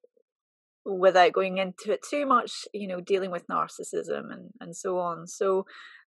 without 0.85 1.33
going 1.33 1.57
into 1.57 1.91
it 1.91 2.03
too 2.07 2.25
much 2.25 2.67
you 2.73 2.87
know 2.87 3.01
dealing 3.01 3.31
with 3.31 3.47
narcissism 3.47 4.31
and 4.31 4.51
and 4.59 4.75
so 4.75 4.99
on. 4.99 5.27
So 5.27 5.65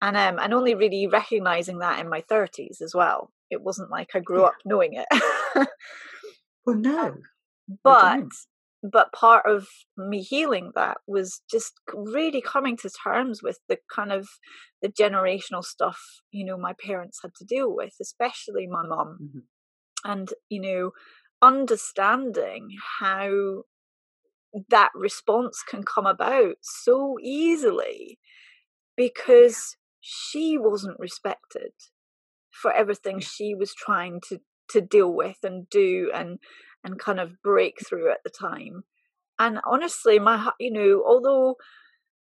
and 0.01 0.17
um 0.17 0.39
and 0.39 0.53
only 0.53 0.75
really 0.75 1.07
recognizing 1.07 1.79
that 1.79 1.99
in 1.99 2.09
my 2.09 2.21
30s 2.21 2.81
as 2.81 2.93
well. 2.95 3.31
It 3.49 3.61
wasn't 3.61 3.91
like 3.91 4.11
i 4.15 4.19
grew 4.19 4.41
yeah. 4.41 4.47
up 4.47 4.55
knowing 4.65 4.93
it. 4.93 5.67
Well 6.65 6.75
no. 6.75 7.15
But 7.83 8.27
but 8.83 9.13
part 9.13 9.45
of 9.45 9.67
me 9.95 10.21
healing 10.21 10.71
that 10.75 10.97
was 11.07 11.41
just 11.49 11.73
really 11.93 12.41
coming 12.41 12.75
to 12.77 12.89
terms 12.89 13.41
with 13.43 13.59
the 13.69 13.77
kind 13.93 14.11
of 14.11 14.27
the 14.81 14.89
generational 14.89 15.63
stuff 15.63 15.99
you 16.31 16.43
know 16.43 16.57
my 16.57 16.73
parents 16.83 17.19
had 17.21 17.31
to 17.35 17.45
deal 17.45 17.73
with 17.75 17.93
especially 18.01 18.65
my 18.65 18.81
mom 18.81 19.19
mm-hmm. 19.21 20.11
and 20.11 20.33
you 20.49 20.59
know 20.59 20.91
understanding 21.43 22.69
how 22.99 23.61
that 24.69 24.89
response 24.95 25.63
can 25.67 25.83
come 25.83 26.05
about 26.05 26.55
so 26.61 27.17
easily 27.21 28.19
because 28.97 29.77
she 30.01 30.57
wasn't 30.57 30.99
respected 30.99 31.71
for 32.51 32.71
everything 32.73 33.19
she 33.19 33.55
was 33.55 33.73
trying 33.73 34.19
to 34.27 34.39
to 34.69 34.81
deal 34.81 35.13
with 35.13 35.37
and 35.43 35.69
do 35.69 36.11
and 36.13 36.39
and 36.83 36.99
kind 36.99 37.19
of 37.19 37.41
break 37.43 37.77
through 37.87 38.11
at 38.11 38.23
the 38.23 38.29
time. 38.29 38.83
And 39.39 39.59
honestly, 39.65 40.19
my 40.19 40.51
you 40.59 40.71
know, 40.71 41.03
although 41.05 41.55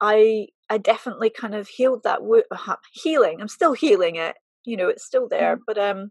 I 0.00 0.48
I 0.68 0.78
definitely 0.78 1.30
kind 1.30 1.54
of 1.54 1.68
healed 1.68 2.02
that 2.04 2.20
uh, 2.50 2.76
healing. 2.92 3.40
I'm 3.40 3.48
still 3.48 3.72
healing 3.72 4.16
it. 4.16 4.36
You 4.64 4.76
know, 4.76 4.88
it's 4.88 5.04
still 5.04 5.28
there, 5.28 5.58
but 5.64 5.78
um, 5.78 6.10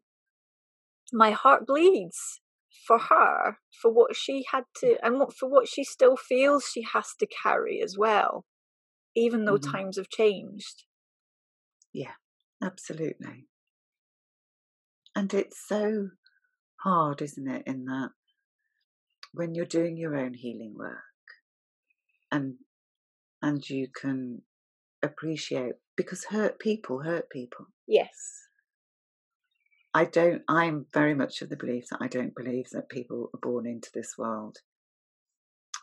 my 1.12 1.32
heart 1.32 1.68
bleeds 1.68 2.40
for 2.86 3.00
her 3.00 3.58
for 3.82 3.92
what 3.92 4.16
she 4.16 4.46
had 4.52 4.64
to 4.78 4.98
and 5.04 5.20
what 5.20 5.34
for 5.36 5.50
what 5.50 5.68
she 5.68 5.84
still 5.84 6.16
feels 6.16 6.66
she 6.66 6.84
has 6.94 7.14
to 7.20 7.28
carry 7.28 7.82
as 7.82 7.98
well, 7.98 8.46
even 9.16 9.46
though 9.46 9.58
mm-hmm. 9.58 9.72
times 9.72 9.98
have 9.98 10.10
changed. 10.10 10.84
Yeah, 11.94 12.16
absolutely. 12.64 13.48
And 15.16 15.34
it's 15.34 15.66
so 15.66 16.10
hard, 16.84 17.22
isn't 17.22 17.48
it, 17.48 17.64
in 17.66 17.86
that 17.86 18.10
when 19.36 19.54
you're 19.54 19.66
doing 19.66 19.98
your 19.98 20.16
own 20.16 20.34
healing 20.34 20.76
work 20.78 21.00
and 22.32 22.56
and 23.42 23.70
you 23.70 23.88
can 23.94 24.42
appreciate 25.04 25.74
because 25.96 26.26
hurt 26.26 26.58
people 26.58 27.04
hurt 27.04 27.30
people 27.30 27.68
yes 27.88 28.45
i 29.96 30.06
don't 30.06 30.44
i'm 30.48 30.86
very 30.94 31.16
much 31.16 31.42
of 31.42 31.50
the 31.50 31.58
belief 31.58 31.86
that 31.90 32.00
i 32.02 32.08
don't 32.08 32.36
believe 32.36 32.70
that 32.72 32.90
people 32.90 33.30
are 33.34 33.40
born 33.42 33.66
into 33.66 33.90
this 33.94 34.14
world 34.18 34.58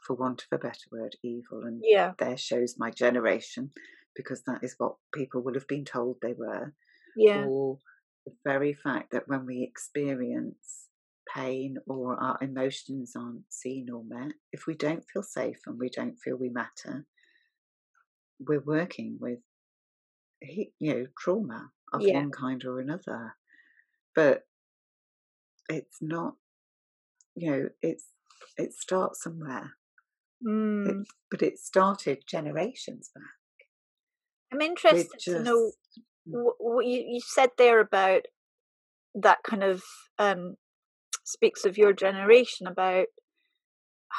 for 0.07 0.15
want 0.15 0.43
of 0.43 0.59
a 0.59 0.63
better 0.63 0.87
word 0.93 1.17
evil 1.25 1.63
and 1.65 1.81
yeah 1.83 2.13
there 2.19 2.37
shows 2.37 2.77
my 2.79 2.91
generation 2.91 3.71
because 4.15 4.43
that 4.47 4.63
is 4.63 4.75
what 4.79 4.95
people 5.13 5.43
will 5.43 5.55
have 5.55 5.69
been 5.69 5.85
told 5.85 6.17
they 6.23 6.35
were 6.37 6.73
yeah 7.17 7.45
or 7.45 7.79
the 8.27 8.33
very 8.45 8.73
fact 8.73 9.11
that 9.11 9.27
when 9.27 9.47
we 9.47 9.63
experience 9.63 10.89
pain 11.35 11.77
or 11.87 12.15
our 12.21 12.39
emotions 12.41 13.15
aren't 13.17 13.45
seen 13.51 13.89
or 13.91 14.03
met, 14.05 14.33
if 14.53 14.67
we 14.67 14.75
don't 14.75 15.05
feel 15.13 15.23
safe 15.23 15.61
and 15.67 15.79
we 15.79 15.89
don't 15.89 16.19
feel 16.19 16.37
we 16.37 16.49
matter, 16.49 17.07
we're 18.39 18.61
working 18.61 19.19
with 19.21 19.39
you 20.41 20.95
know 20.95 21.07
trauma 21.19 21.71
of 21.93 22.03
yeah. 22.03 22.15
one 22.15 22.31
kind 22.31 22.65
or 22.65 22.81
another. 22.81 23.35
But 24.15 24.43
it's 25.69 25.99
not 26.01 26.35
you 27.35 27.51
know 27.51 27.69
it's 27.81 28.07
it 28.57 28.75
starts 28.75 29.23
somewhere. 29.23 29.73
Mm. 30.47 30.89
It, 30.89 31.07
but 31.31 31.43
it 31.43 31.59
started 31.59 32.25
generations 32.27 33.11
back. 33.15 33.25
I'm 34.53 34.61
interested 34.61 35.09
just, 35.19 35.25
to 35.25 35.43
know 35.43 35.73
mm. 36.29 36.53
what 36.59 36.85
you, 36.85 37.05
you 37.07 37.21
said 37.25 37.51
there 37.57 37.81
about 37.81 38.23
that 39.15 39.39
kind 39.45 39.63
of 39.63 39.83
um, 40.19 40.57
speaks 41.25 41.65
of 41.65 41.79
your 41.79 41.93
generation 41.93 42.67
about 42.67 43.07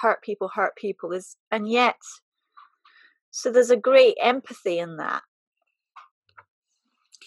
hurt 0.02 0.24
people 0.24 0.52
hurt 0.56 0.76
people 0.76 1.12
is 1.12 1.36
and 1.52 1.70
yet 1.70 1.98
So 3.36 3.52
there's 3.52 3.72
a 3.72 3.78
great 3.78 4.16
empathy 4.22 4.78
in 4.78 4.98
that. 4.98 5.24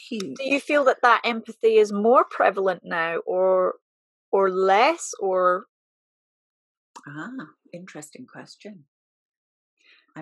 Huge. 0.08 0.36
Do 0.36 0.44
you 0.44 0.60
feel 0.60 0.84
that 0.84 1.02
that 1.02 1.22
empathy 1.24 1.76
is 1.76 1.92
more 1.92 2.24
prevalent 2.24 2.82
now, 2.84 3.18
or 3.26 3.74
or 4.30 4.50
less, 4.50 5.12
or? 5.20 5.66
Ah, 7.06 7.48
interesting 7.72 8.26
question. 8.26 8.84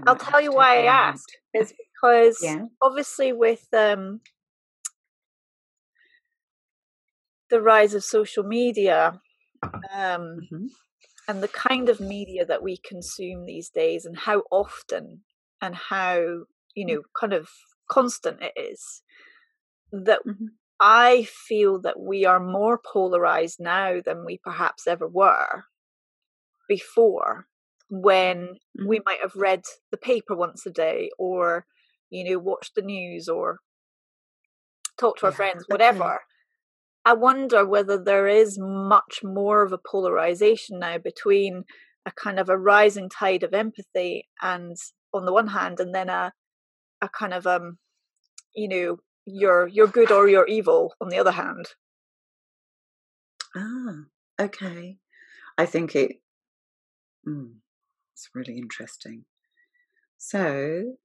I'll 0.06 0.16
tell 0.16 0.40
you 0.40 0.52
why 0.52 0.82
I 0.82 0.86
asked. 0.86 1.36
Is 1.54 1.72
because 1.72 2.38
yeah. 2.42 2.66
obviously 2.82 3.32
with 3.32 3.66
um, 3.72 4.20
the 7.50 7.60
rise 7.60 7.94
of 7.94 8.04
social 8.04 8.42
media 8.42 9.20
um, 9.94 10.40
Mm-hmm. 10.52 10.66
and 11.28 11.42
the 11.42 11.48
kind 11.48 11.88
of 11.88 12.00
media 12.00 12.44
that 12.44 12.62
we 12.62 12.76
consume 12.76 13.46
these 13.46 13.70
days, 13.70 14.04
and 14.04 14.18
how 14.18 14.42
often 14.50 15.22
and 15.62 15.74
how 15.74 16.44
you 16.74 16.86
know 16.86 17.02
kind 17.18 17.32
of 17.32 17.48
constant 17.88 18.42
it 18.42 18.52
is, 18.56 19.02
that 19.94 20.20
Mm-hmm. 20.26 20.46
I 20.80 21.24
feel 21.24 21.80
that 21.82 22.00
we 22.00 22.24
are 22.26 22.40
more 22.40 22.78
polarized 22.78 23.60
now 23.60 24.00
than 24.04 24.24
we 24.24 24.38
perhaps 24.38 24.86
ever 24.86 25.08
were 25.08 25.64
before 26.68 27.46
when 27.90 28.56
we 28.84 29.00
might 29.06 29.20
have 29.20 29.34
read 29.36 29.62
the 29.90 29.96
paper 29.96 30.34
once 30.34 30.66
a 30.66 30.70
day 30.70 31.10
or 31.18 31.66
you 32.10 32.24
know 32.24 32.38
watched 32.38 32.74
the 32.74 32.82
news 32.82 33.28
or 33.28 33.60
talked 34.98 35.20
to 35.20 35.26
our 35.26 35.32
Yeah, 35.32 35.36
friends 35.36 35.64
okay. 35.72 35.72
whatever 35.72 36.20
i 37.04 37.12
wonder 37.12 37.66
whether 37.66 37.98
there 38.02 38.26
is 38.26 38.58
much 38.58 39.20
more 39.22 39.62
of 39.62 39.72
a 39.72 39.78
polarization 39.78 40.78
now 40.78 40.98
between 40.98 41.64
a 42.06 42.12
kind 42.12 42.38
of 42.38 42.48
a 42.48 42.58
rising 42.58 43.08
tide 43.08 43.42
of 43.42 43.54
empathy 43.54 44.28
and 44.42 44.76
on 45.12 45.24
the 45.26 45.32
one 45.32 45.48
hand 45.48 45.80
and 45.80 45.94
then 45.94 46.08
a 46.08 46.32
a 47.02 47.08
kind 47.08 47.34
of 47.34 47.46
um 47.46 47.78
you 48.54 48.68
know 48.68 48.96
you're 49.26 49.66
you're 49.68 49.86
good 49.86 50.10
or 50.10 50.28
you're 50.28 50.46
evil 50.46 50.94
on 51.00 51.08
the 51.08 51.18
other 51.18 51.32
hand 51.32 51.66
Ah, 53.56 54.04
okay. 54.40 54.98
I 55.56 55.66
think 55.66 55.94
it. 55.94 56.20
Mm, 57.26 57.56
it's 58.12 58.28
really 58.34 58.58
interesting. 58.58 59.24
So, 60.18 60.96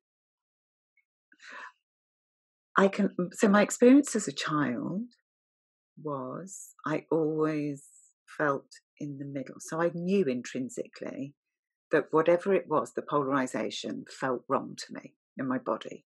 I 2.77 2.87
can. 2.87 3.15
So, 3.33 3.47
my 3.49 3.61
experience 3.61 4.15
as 4.15 4.27
a 4.27 4.31
child 4.31 5.03
was 6.01 6.73
I 6.85 7.05
always 7.11 7.83
felt 8.25 8.79
in 8.99 9.17
the 9.19 9.25
middle. 9.25 9.59
So, 9.59 9.81
I 9.81 9.91
knew 9.93 10.25
intrinsically 10.25 11.35
that 11.91 12.07
whatever 12.11 12.53
it 12.53 12.67
was, 12.67 12.93
the 12.93 13.01
polarization 13.01 14.05
felt 14.09 14.43
wrong 14.47 14.75
to 14.87 14.93
me 14.93 15.13
in 15.37 15.47
my 15.47 15.57
body. 15.59 16.05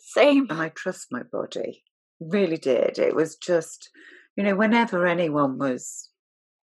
Same 0.00 0.46
and 0.50 0.60
I 0.60 0.70
trust 0.70 1.08
my 1.10 1.22
body. 1.22 1.84
Really 2.20 2.56
did. 2.56 2.98
It 2.98 3.14
was 3.14 3.36
just, 3.36 3.90
you 4.36 4.44
know, 4.44 4.56
whenever 4.56 5.06
anyone 5.06 5.58
was 5.58 6.10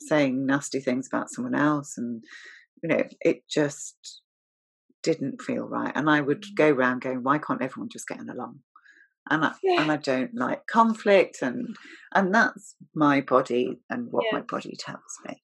saying 0.01 0.45
nasty 0.45 0.79
things 0.79 1.07
about 1.11 1.29
someone 1.29 1.55
else, 1.55 1.97
and 1.97 2.23
you 2.83 2.89
know, 2.89 3.03
it 3.21 3.47
just 3.49 4.21
didn't 5.03 5.41
feel 5.41 5.67
right. 5.67 5.91
And 5.95 6.09
I 6.09 6.21
would 6.21 6.41
mm. 6.41 6.55
go 6.55 6.69
around 6.69 7.01
going, 7.01 7.23
"Why 7.23 7.37
can't 7.37 7.61
everyone 7.61 7.89
just 7.89 8.07
get 8.07 8.19
along?" 8.19 8.59
And 9.29 9.45
I 9.45 9.53
Yeah. 9.63 9.81
and 9.81 9.91
I 9.91 9.97
don't 9.97 10.35
like 10.35 10.67
conflict, 10.67 11.41
and 11.41 11.75
and 12.13 12.33
that's 12.33 12.75
my 12.93 13.21
body 13.21 13.79
and 13.89 14.11
what 14.11 14.25
Yeah. 14.25 14.39
my 14.39 14.41
body 14.41 14.75
tells 14.77 15.17
me. 15.25 15.41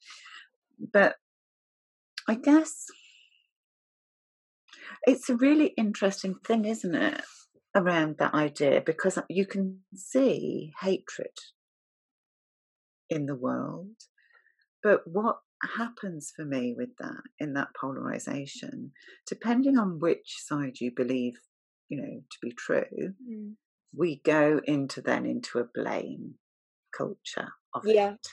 But 0.91 1.15
I 2.27 2.35
guess 2.35 2.87
it's 5.05 5.29
a 5.29 5.35
really 5.35 5.67
interesting 5.77 6.35
thing, 6.35 6.65
isn't 6.65 6.95
it? 6.95 7.23
Around 7.75 8.17
that 8.19 8.33
idea 8.33 8.81
because 8.85 9.17
you 9.29 9.45
can 9.45 9.79
see 9.95 10.73
hatred 10.81 11.37
in 13.09 13.25
the 13.25 13.35
world. 13.35 13.95
But 14.81 15.07
what 15.07 15.37
happens 15.77 16.31
for 16.35 16.45
me 16.45 16.73
with 16.77 16.95
that, 16.99 17.21
in 17.39 17.53
that 17.53 17.69
polarization, 17.79 18.91
depending 19.27 19.77
on 19.77 19.99
which 19.99 20.35
side 20.37 20.79
you 20.81 20.91
believe, 20.95 21.39
you 21.89 21.97
know, 22.01 22.21
to 22.29 22.37
be 22.41 22.51
true, 22.51 23.13
Mm. 23.21 23.55
we 23.95 24.21
go 24.23 24.59
into 24.65 25.01
then 25.01 25.25
into 25.25 25.59
a 25.59 25.63
blame 25.73 26.35
culture 26.95 27.53
of 27.73 27.83
Yeah. 27.85 28.11
it. 28.11 28.27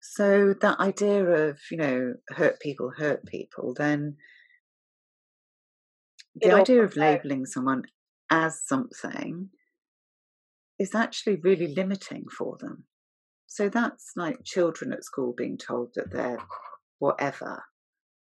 So 0.00 0.54
that 0.60 0.78
idea 0.80 1.24
of, 1.24 1.60
you 1.70 1.78
know, 1.78 2.14
hurt 2.28 2.60
people 2.60 2.90
hurt 2.96 3.24
people, 3.26 3.74
then 3.74 4.16
the 6.34 6.46
It 6.48 6.52
idea 6.52 6.82
of 6.82 6.96
labeling 6.96 7.46
someone 7.46 7.84
as 8.30 8.60
something 8.66 9.50
is 10.78 10.94
actually 10.94 11.36
really 11.36 11.74
limiting 11.74 12.24
for 12.36 12.56
them. 12.58 12.84
So 13.46 13.68
that's 13.68 14.12
like 14.16 14.44
children 14.44 14.92
at 14.92 15.04
school 15.04 15.32
being 15.36 15.56
told 15.56 15.90
that 15.94 16.10
they're 16.10 16.40
whatever. 16.98 17.64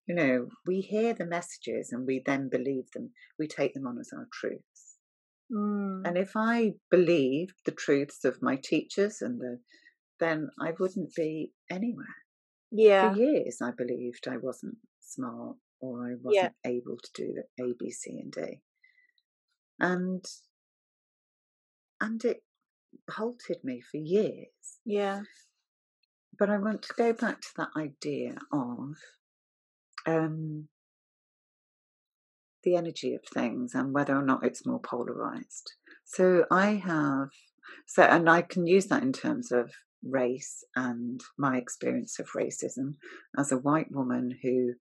You 0.08 0.16
know, 0.16 0.48
we 0.66 0.82
hear 0.82 1.14
the 1.14 1.26
messages 1.26 1.92
and 1.92 2.08
we 2.08 2.22
then 2.26 2.50
believe 2.50 2.92
them. 2.94 3.12
We 3.38 3.48
take 3.48 3.74
them 3.74 3.86
on 3.86 4.00
as 4.00 4.10
our 4.18 4.28
truths. 4.34 4.98
Mm. 5.54 6.08
And 6.08 6.18
if 6.18 6.32
I 6.36 6.74
believed 6.90 7.54
the 7.66 7.72
truths 7.72 8.26
of 8.26 8.42
my 8.42 8.56
teachers 8.56 9.22
and 9.22 9.40
the, 9.40 9.60
then 10.20 10.50
I 10.60 10.72
wouldn't 10.80 11.14
be 11.14 11.52
anywhere. 11.70 12.06
Yeah. 12.72 13.14
For 13.14 13.20
years, 13.20 13.60
I 13.62 13.72
believed 13.78 14.28
I 14.28 14.38
wasn't 14.38 14.78
smart 15.02 15.58
or 15.82 16.08
I 16.08 16.16
wasn't 16.22 16.54
able 16.66 16.98
to 16.98 17.10
do 17.14 17.34
the 17.34 17.64
A, 17.64 17.74
B, 17.78 17.92
C, 17.92 18.20
and 18.22 18.32
D, 18.32 18.62
and 19.82 20.24
and 22.00 22.24
it 22.24 22.44
halted 23.10 23.58
me 23.64 23.82
for 23.82 23.98
years. 23.98 24.80
Yeah. 24.86 25.22
But 26.40 26.50
I 26.50 26.58
want 26.58 26.84
to 26.84 26.94
go 26.98 27.14
back 27.14 27.42
to 27.42 27.48
that 27.58 27.70
idea 27.78 28.38
of 28.52 28.96
um, 30.08 30.68
the 32.64 32.76
energy 32.76 33.14
of 33.14 33.22
things 33.34 33.74
and 33.76 33.94
whether 33.94 34.16
or 34.16 34.24
not 34.24 34.46
it's 34.46 34.66
more 34.66 34.80
polarized. 34.80 35.74
So 36.06 36.46
I 36.50 36.76
have 36.76 37.30
so, 37.86 38.04
and 38.04 38.30
I 38.30 38.42
can 38.42 38.66
use 38.66 38.88
that 38.88 39.04
in 39.04 39.14
terms 39.14 39.52
of 39.52 39.72
race 40.04 40.64
and 40.76 41.22
my 41.38 41.58
experience 41.58 42.18
of 42.20 42.30
racism 42.36 42.96
as 43.38 43.52
a 43.52 43.58
white 43.58 43.92
woman 43.92 44.38
who 44.42 44.74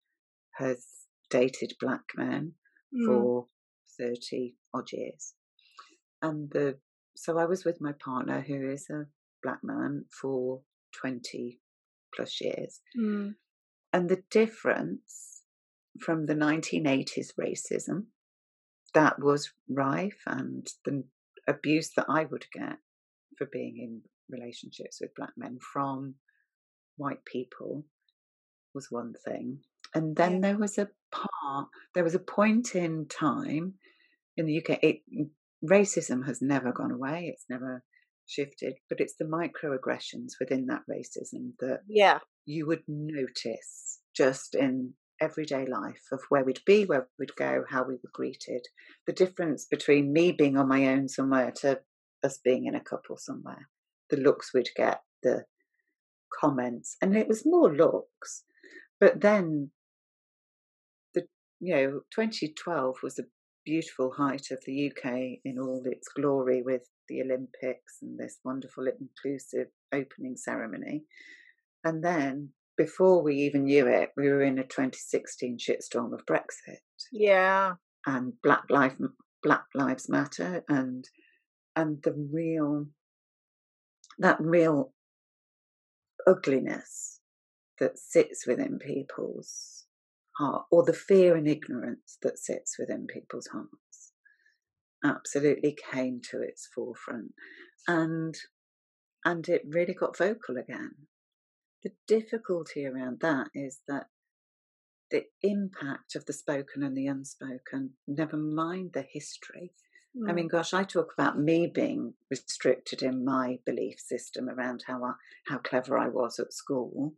has 0.54 0.86
dated 1.30 1.74
black 1.80 2.04
men 2.16 2.54
Mm. 2.92 3.06
for 3.06 3.46
30 4.00 4.56
odd 4.74 4.92
years. 4.92 5.34
And 6.22 6.50
the 6.50 6.78
so 7.16 7.38
I 7.38 7.44
was 7.44 7.64
with 7.64 7.80
my 7.80 7.92
partner 7.92 8.40
who 8.40 8.70
is 8.70 8.88
a 8.90 9.06
black 9.42 9.58
man 9.62 10.04
for 10.10 10.62
20 11.00 11.60
plus 12.14 12.40
years. 12.40 12.80
Mm. 12.98 13.34
And 13.92 14.08
the 14.08 14.22
difference 14.30 15.42
from 15.98 16.26
the 16.26 16.34
1980s 16.34 17.32
racism 17.38 18.06
that 18.94 19.20
was 19.20 19.52
rife 19.68 20.22
and 20.26 20.66
the 20.84 21.04
abuse 21.48 21.90
that 21.96 22.06
I 22.08 22.24
would 22.24 22.46
get 22.52 22.78
for 23.36 23.46
being 23.52 23.76
in 23.78 24.02
relationships 24.28 24.98
with 25.00 25.14
black 25.14 25.32
men 25.36 25.58
from 25.72 26.14
white 26.96 27.24
people 27.24 27.84
was 28.74 28.90
one 28.90 29.14
thing. 29.24 29.60
And 29.94 30.16
then 30.16 30.34
Yeah. 30.34 30.40
there 30.40 30.58
was 30.58 30.78
a 30.78 30.90
part, 31.10 31.68
there 31.94 32.04
was 32.04 32.14
a 32.14 32.20
point 32.20 32.74
in 32.74 33.06
time 33.08 33.74
in 34.40 34.46
the 34.46 34.58
UK, 34.58 34.78
it, 34.82 34.96
mm, 35.14 35.30
racism 35.64 36.26
has 36.26 36.40
never 36.42 36.72
gone 36.72 36.90
away, 36.90 37.30
it's 37.32 37.44
never 37.48 37.82
shifted, 38.26 38.74
but 38.88 39.00
it's 39.00 39.14
the 39.18 39.24
microaggressions 39.24 40.32
within 40.40 40.66
that 40.66 40.82
racism 40.90 41.52
that 41.60 41.80
Yeah. 41.86 42.20
you 42.46 42.66
would 42.66 42.82
notice 42.88 44.00
just 44.14 44.54
in 44.54 44.94
everyday 45.20 45.66
life 45.66 46.02
of 46.12 46.20
where 46.30 46.44
we'd 46.44 46.64
be, 46.64 46.84
where 46.86 47.08
we'd 47.18 47.36
go, 47.36 47.64
how 47.68 47.84
we 47.84 47.94
were 47.94 48.10
greeted. 48.12 48.66
The 49.06 49.12
difference 49.12 49.66
between 49.66 50.12
me 50.12 50.32
being 50.32 50.56
on 50.56 50.68
my 50.68 50.86
own 50.86 51.08
somewhere 51.08 51.52
to 51.56 51.82
us 52.22 52.38
being 52.38 52.66
in 52.66 52.74
a 52.74 52.80
couple 52.82 53.16
somewhere, 53.18 53.68
the 54.08 54.16
looks 54.16 54.54
we'd 54.54 54.70
get, 54.76 55.02
the 55.22 55.44
comments, 56.40 56.96
and 57.02 57.16
it 57.16 57.28
was 57.28 57.44
more 57.44 57.74
looks. 57.74 58.44
But 58.98 59.20
then 59.20 59.72
the 61.14 61.26
you 61.58 61.74
know, 61.74 62.00
2012 62.14 62.96
was 63.02 63.18
a 63.18 63.24
beautiful 63.64 64.12
height 64.12 64.48
of 64.50 64.58
the 64.66 64.90
UK 64.90 65.38
in 65.44 65.58
all 65.58 65.82
its 65.84 66.08
glory 66.08 66.62
with 66.62 66.82
the 67.08 67.22
Olympics 67.22 67.98
and 68.02 68.18
this 68.18 68.38
wonderful 68.44 68.86
inclusive 68.86 69.68
opening 69.92 70.36
ceremony. 70.36 71.04
And 71.84 72.02
then 72.04 72.50
before 72.76 73.22
we 73.22 73.36
even 73.36 73.64
knew 73.64 73.86
it, 73.86 74.10
we 74.16 74.28
were 74.28 74.42
in 74.42 74.58
a 74.58 74.62
2016 74.62 75.58
shitstorm 75.58 76.12
of 76.14 76.24
Brexit 76.26 76.78
Yeah. 77.12 77.74
and 78.06 78.32
Black 78.42 78.64
Lives 78.70 78.96
Black 79.42 79.64
Lives 79.74 80.08
Matter 80.08 80.62
and 80.68 81.08
and 81.76 82.02
the 82.02 82.12
real 82.32 82.86
that 84.18 84.36
real 84.40 84.92
ugliness 86.26 87.20
that 87.78 87.98
sits 87.98 88.46
within 88.46 88.78
people's 88.78 89.79
heart 90.40 90.66
or 90.70 90.84
the 90.84 90.92
fear 90.92 91.36
and 91.36 91.46
ignorance 91.46 92.18
that 92.22 92.38
sits 92.38 92.76
within 92.78 93.06
people's 93.06 93.48
hearts 93.48 94.12
absolutely 95.04 95.76
came 95.92 96.20
to 96.30 96.42
its 96.42 96.68
forefront. 96.74 97.32
And 97.86 98.36
and 99.24 99.48
it 99.48 99.62
really 99.68 99.94
got 99.94 100.16
vocal 100.16 100.56
again. 100.56 100.92
The 101.82 101.92
difficulty 102.08 102.86
around 102.86 103.20
that 103.20 103.48
is 103.54 103.80
that 103.86 104.06
the 105.10 105.24
impact 105.42 106.14
of 106.14 106.24
the 106.24 106.32
spoken 106.32 106.82
and 106.82 106.96
the 106.96 107.06
unspoken 107.06 107.90
never 108.06 108.36
mind 108.36 108.92
the 108.94 109.02
history. 109.02 109.72
I 110.28 110.32
mean 110.32 110.48
mm. 110.48 110.50
gosh 110.50 110.74
i 110.74 110.82
talk 110.82 111.12
about 111.16 111.38
me 111.38 111.68
being 111.72 112.14
restricted 112.30 113.00
in 113.00 113.24
my 113.24 113.60
belief 113.64 114.00
system 114.00 114.48
around 114.48 114.82
how 114.88 115.04
I, 115.04 115.12
how 115.46 115.58
clever 115.58 115.96
i 115.96 116.08
was 116.08 116.40
at 116.40 116.52
school 116.52 117.14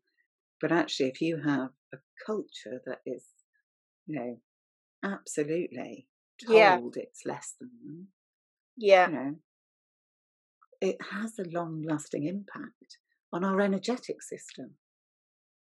but 0.63 0.71
actually, 0.73 1.09
if 1.09 1.21
you 1.21 1.43
have 1.45 1.71
a 1.93 1.99
culture 2.25 2.81
that 2.87 3.01
is, 3.05 3.25
you 4.07 4.15
know, 4.15 4.37
absolutely 5.05 6.07
told 6.47 6.95
yeah. 6.97 7.03
it's 7.03 7.27
less 7.27 7.55
than, 7.61 8.07
yeah, 8.77 9.09
you 9.09 9.15
know, 9.15 9.35
it 10.81 10.97
has 11.11 11.39
a 11.41 11.51
long 11.51 11.83
lasting 11.83 12.27
impact 12.27 12.99
on 13.33 13.45
our 13.45 13.61
energetic 13.61 14.23
system. 14.23 14.75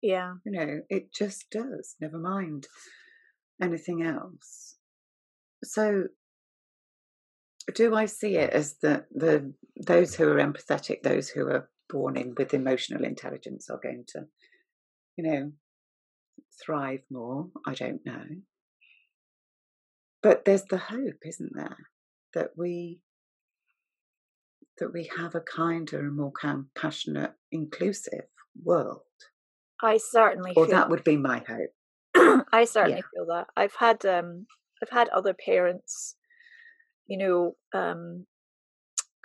Yeah. 0.01 0.33
You 0.45 0.51
know, 0.51 0.81
it 0.89 1.13
just 1.13 1.49
does, 1.51 1.95
never 2.01 2.17
mind 2.17 2.67
anything 3.61 4.03
else. 4.03 4.75
So 5.63 6.07
do 7.73 7.95
I 7.95 8.07
see 8.07 8.35
it 8.35 8.49
as 8.49 8.75
the 8.81 9.05
the 9.13 9.53
those 9.77 10.15
who 10.15 10.27
are 10.27 10.37
empathetic, 10.37 11.03
those 11.03 11.29
who 11.29 11.47
are 11.47 11.69
born 11.89 12.17
in 12.17 12.33
with 12.35 12.53
emotional 12.53 13.05
intelligence 13.05 13.69
are 13.69 13.79
going 13.81 14.03
to 14.07 14.25
you 15.18 15.24
know, 15.24 15.51
thrive 16.64 17.01
more. 17.09 17.49
I 17.66 17.74
don't 17.74 18.05
know. 18.05 18.26
But 20.22 20.45
there's 20.45 20.66
the 20.66 20.78
hope, 20.78 21.26
isn't 21.26 21.53
there, 21.55 21.78
that 22.34 22.51
we 22.55 23.01
that 24.78 24.93
we 24.93 25.09
have 25.18 25.36
a 25.36 25.41
kinder 25.41 25.99
and 25.99 26.16
more 26.16 26.32
compassionate, 26.32 27.34
inclusive 27.51 28.26
world. 28.64 29.01
I 29.82 29.97
certainly 29.97 30.53
or 30.55 30.68
that 30.68 30.89
would 30.89 31.03
be 31.03 31.18
my 31.18 31.43
hope. 31.47 32.45
I 32.51 32.66
certainly 32.66 32.97
yeah. 32.97 33.09
feel 33.14 33.26
that. 33.28 33.47
I've 33.55 33.76
had 33.80 34.05
um 34.05 34.47
I've 34.82 34.89
had 34.89 35.09
other 35.09 35.34
parents, 35.34 36.16
you 37.07 37.18
know, 37.18 37.55
um 37.74 38.26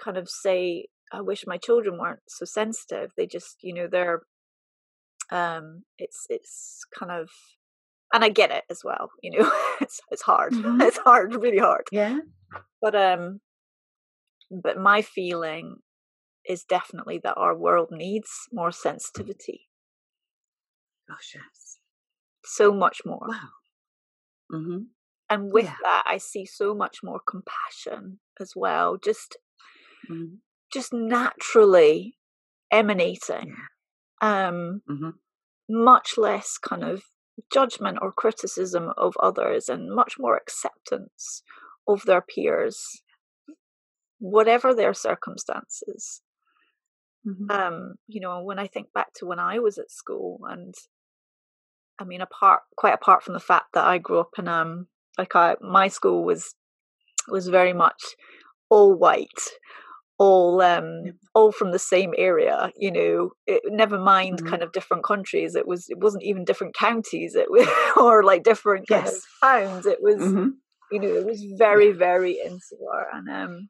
kind 0.02 0.16
of 0.16 0.28
say, 0.28 0.86
I 1.12 1.20
wish 1.20 1.44
my 1.46 1.56
children 1.58 1.98
weren't 1.98 2.20
so 2.28 2.44
sensitive. 2.44 3.10
They 3.16 3.26
just, 3.26 3.56
you 3.62 3.74
know, 3.74 3.88
they're 3.90 4.22
um 5.30 5.82
it's 5.98 6.26
it's 6.28 6.84
kind 6.96 7.10
of 7.10 7.28
and 8.12 8.24
i 8.24 8.28
get 8.28 8.50
it 8.50 8.64
as 8.70 8.82
well 8.84 9.10
you 9.22 9.30
know 9.30 9.50
it's 9.80 10.00
it's 10.10 10.22
hard 10.22 10.52
mm-hmm. 10.54 10.80
it's 10.80 10.98
hard 10.98 11.34
really 11.34 11.58
hard 11.58 11.84
yeah 11.90 12.18
but 12.80 12.94
um 12.94 13.40
but 14.50 14.78
my 14.78 15.02
feeling 15.02 15.76
is 16.48 16.64
definitely 16.64 17.20
that 17.22 17.34
our 17.36 17.56
world 17.56 17.88
needs 17.90 18.30
more 18.52 18.70
sensitivity 18.70 19.62
gosh 21.08 21.32
yes 21.34 21.78
so 22.44 22.72
much 22.72 23.00
more 23.04 23.26
wow 23.28 24.54
mm-hmm. 24.54 24.78
and 25.28 25.52
with 25.52 25.64
yeah. 25.64 25.74
that 25.82 26.04
i 26.06 26.18
see 26.18 26.46
so 26.46 26.74
much 26.74 26.98
more 27.02 27.20
compassion 27.28 28.20
as 28.40 28.52
well 28.54 28.96
just 29.02 29.36
mm-hmm. 30.08 30.36
just 30.72 30.92
naturally 30.92 32.16
emanating 32.70 33.48
yeah 33.48 33.75
um, 34.20 34.82
mm-hmm. 34.88 35.10
much 35.68 36.14
less 36.16 36.58
kind 36.58 36.84
of 36.84 37.02
judgment 37.52 37.98
or 38.00 38.12
criticism 38.12 38.90
of 38.96 39.14
others 39.22 39.68
and 39.68 39.94
much 39.94 40.14
more 40.18 40.36
acceptance 40.36 41.42
of 41.86 42.02
their 42.04 42.22
peers, 42.22 43.02
whatever 44.18 44.74
their 44.74 44.94
circumstances. 44.94 46.22
Mm-hmm. 47.26 47.50
Um, 47.50 47.94
you 48.06 48.20
know, 48.20 48.42
when 48.42 48.58
I 48.58 48.66
think 48.66 48.92
back 48.92 49.12
to 49.16 49.26
when 49.26 49.38
I 49.38 49.58
was 49.58 49.78
at 49.78 49.90
school, 49.90 50.40
and 50.48 50.74
I 51.98 52.04
mean, 52.04 52.20
apart 52.20 52.62
quite 52.76 52.94
apart 52.94 53.22
from 53.22 53.34
the 53.34 53.40
fact 53.40 53.66
that 53.74 53.84
I 53.84 53.98
grew 53.98 54.20
up 54.20 54.30
in 54.38 54.48
um, 54.48 54.86
like 55.18 55.34
I, 55.34 55.56
my 55.60 55.88
school 55.88 56.24
was 56.24 56.54
was 57.28 57.48
very 57.48 57.72
much 57.72 58.14
all 58.70 58.94
white 58.94 59.26
all 60.18 60.62
um 60.62 61.12
all 61.34 61.52
from 61.52 61.72
the 61.72 61.78
same 61.78 62.14
area 62.16 62.72
you 62.76 62.90
know 62.90 63.30
it, 63.46 63.60
never 63.66 63.98
mind 63.98 64.38
mm-hmm. 64.38 64.48
kind 64.48 64.62
of 64.62 64.72
different 64.72 65.04
countries 65.04 65.54
it 65.54 65.66
was 65.66 65.88
it 65.90 65.98
wasn't 65.98 66.22
even 66.22 66.44
different 66.44 66.74
counties 66.74 67.34
it 67.34 67.50
was 67.50 67.68
or 67.96 68.22
like 68.22 68.42
different 68.42 68.86
yes. 68.88 69.26
kind 69.42 69.66
of 69.66 69.72
towns 69.72 69.86
it 69.86 69.98
was 70.00 70.16
mm-hmm. 70.16 70.48
you 70.90 71.00
know 71.00 71.08
it 71.08 71.26
was 71.26 71.44
very 71.58 71.92
very 71.92 72.40
insular 72.44 73.06
and 73.12 73.28
um 73.28 73.68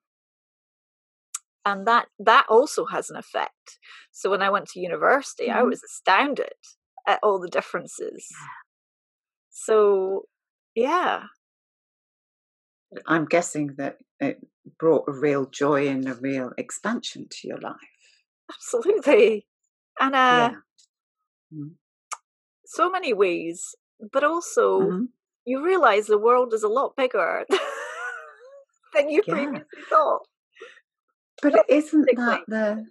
and 1.65 1.87
that 1.87 2.07
that 2.21 2.47
also 2.49 2.87
has 2.87 3.11
an 3.11 3.17
effect 3.17 3.79
so 4.13 4.31
when 4.31 4.43
i 4.43 4.51
went 4.51 4.67
to 4.69 4.81
university 4.81 5.49
mm-hmm. 5.49 5.59
i 5.59 5.63
was 5.63 5.83
astounded 5.83 6.55
at 7.09 7.19
all 7.25 7.41
the 7.41 7.49
differences 7.49 8.29
so 9.51 10.23
yeah 10.77 11.25
i'm 13.09 13.25
guessing 13.25 13.75
that 13.79 13.97
it 14.21 14.39
brought 14.79 15.09
a 15.09 15.13
real 15.13 15.47
joy 15.47 15.89
and 15.89 16.09
a 16.09 16.15
real 16.15 16.53
expansion 16.59 17.27
to 17.31 17.49
your 17.49 17.59
life. 17.59 17.77
Absolutely. 18.53 19.47
And 20.01 20.15
uh, 20.15 20.51
yeah. 20.53 20.55
mm-hmm. 21.55 21.69
so 22.67 22.91
many 22.91 23.13
ways, 23.13 23.75
but 24.13 24.25
also 24.25 24.81
mm-hmm. 24.81 25.05
you 25.45 25.65
realize 25.65 26.07
the 26.07 26.19
world 26.19 26.53
is 26.53 26.63
a 26.63 26.69
lot 26.69 26.97
bigger 26.97 27.45
than 28.95 29.09
you 29.09 29.23
yeah. 29.27 29.35
previously 29.35 29.83
thought. 29.89 30.27
But 31.43 31.55
it 31.55 31.67
isn't 31.69 32.09
that 32.17 32.41
the 32.49 32.87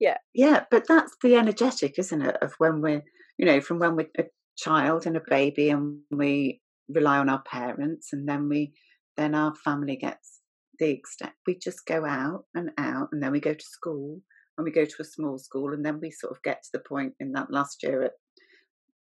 yeah 0.00 0.16
yeah 0.32 0.64
but 0.70 0.86
that's 0.86 1.16
the 1.22 1.36
energetic 1.36 1.98
isn't 1.98 2.22
it 2.22 2.36
of 2.40 2.54
when 2.58 2.80
we're 2.80 3.02
you 3.36 3.46
know 3.46 3.60
from 3.60 3.78
when 3.78 3.96
we're 3.96 4.08
a 4.18 4.24
child 4.56 5.06
and 5.06 5.16
a 5.16 5.22
baby 5.28 5.70
and 5.70 5.98
we 6.10 6.60
rely 6.88 7.18
on 7.18 7.28
our 7.28 7.42
parents 7.42 8.12
and 8.12 8.28
then 8.28 8.48
we 8.48 8.72
then 9.16 9.34
our 9.34 9.54
family 9.54 9.96
gets 9.96 10.37
the 10.78 10.90
extent 10.90 11.32
we 11.46 11.56
just 11.56 11.86
go 11.86 12.04
out 12.04 12.44
and 12.54 12.70
out 12.78 13.08
and 13.12 13.22
then 13.22 13.32
we 13.32 13.40
go 13.40 13.54
to 13.54 13.64
school 13.64 14.20
and 14.56 14.64
we 14.64 14.70
go 14.70 14.84
to 14.84 14.96
a 15.00 15.04
small 15.04 15.38
school 15.38 15.72
and 15.72 15.84
then 15.84 16.00
we 16.00 16.10
sort 16.10 16.32
of 16.32 16.42
get 16.42 16.62
to 16.62 16.70
the 16.72 16.80
point 16.80 17.14
in 17.20 17.32
that 17.32 17.50
last 17.50 17.82
year 17.82 18.02
at 18.02 18.12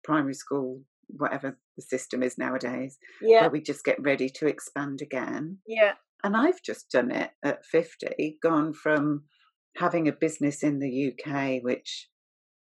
primary 0.05 0.35
school 0.35 0.83
whatever 1.09 1.59
the 1.77 1.83
system 1.83 2.23
is 2.23 2.37
nowadays 2.39 2.99
yeah. 3.23 3.43
where 3.43 3.51
we 3.51 3.61
just 3.61 3.85
get 3.85 4.01
ready 4.03 4.29
to 4.29 4.47
expand 4.47 5.01
again. 5.03 5.59
Yeah. 5.67 5.93
And 6.25 6.37
i've 6.37 6.63
just 6.63 6.91
done 6.91 7.11
it 7.11 7.31
at 7.45 7.65
50 7.65 8.39
gone 8.43 8.73
from 8.73 9.25
having 9.77 10.09
a 10.09 10.13
business 10.13 10.63
in 10.63 10.81
the 10.81 11.13
uk 11.13 11.63
which 11.63 12.09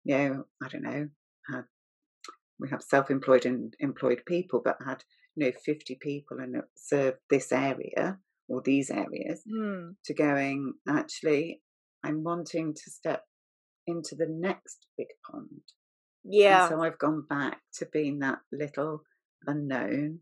you 0.05 0.17
know 0.17 0.45
i 0.63 0.69
don't 0.69 0.83
know 0.83 1.09
had 1.51 1.65
we 2.59 2.69
have 2.69 2.81
self-employed 2.81 3.45
and 3.45 3.73
employed 3.79 4.21
people 4.25 4.61
but 4.63 4.77
had 4.85 5.03
you 5.35 5.45
know 5.45 5.51
50 5.63 5.97
people 6.01 6.39
and 6.39 6.55
served 6.75 7.17
this 7.29 7.51
area 7.51 8.17
or 8.47 8.61
these 8.63 8.89
areas 8.89 9.41
mm. 9.49 9.95
to 10.05 10.13
going, 10.13 10.73
actually, 10.87 11.61
I'm 12.03 12.23
wanting 12.23 12.73
to 12.73 12.91
step 12.91 13.23
into 13.87 14.15
the 14.15 14.27
next 14.29 14.87
big 14.97 15.07
pond. 15.29 15.61
Yeah. 16.23 16.63
And 16.63 16.69
so 16.69 16.81
I've 16.81 16.99
gone 16.99 17.25
back 17.29 17.59
to 17.75 17.87
being 17.91 18.19
that 18.19 18.39
little 18.51 19.01
unknown 19.45 20.19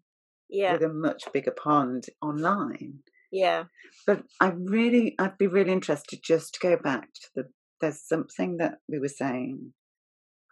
yeah. 0.50 0.74
with 0.74 0.84
a 0.84 0.94
much 0.94 1.24
bigger 1.34 1.52
pond 1.52 2.06
online. 2.22 3.00
Yeah. 3.32 3.66
But 4.06 4.24
I 4.40 4.52
really, 4.56 5.16
I'd 5.20 5.38
be 5.38 5.48
really 5.48 5.72
interested 5.72 6.20
just 6.24 6.56
to 6.56 6.60
go 6.60 6.78
back 6.78 7.14
to 7.14 7.28
the, 7.36 7.44
there's 7.80 8.02
something 8.02 8.58
that 8.58 8.80
we 8.88 9.00
were 9.00 9.08
saying 9.08 9.74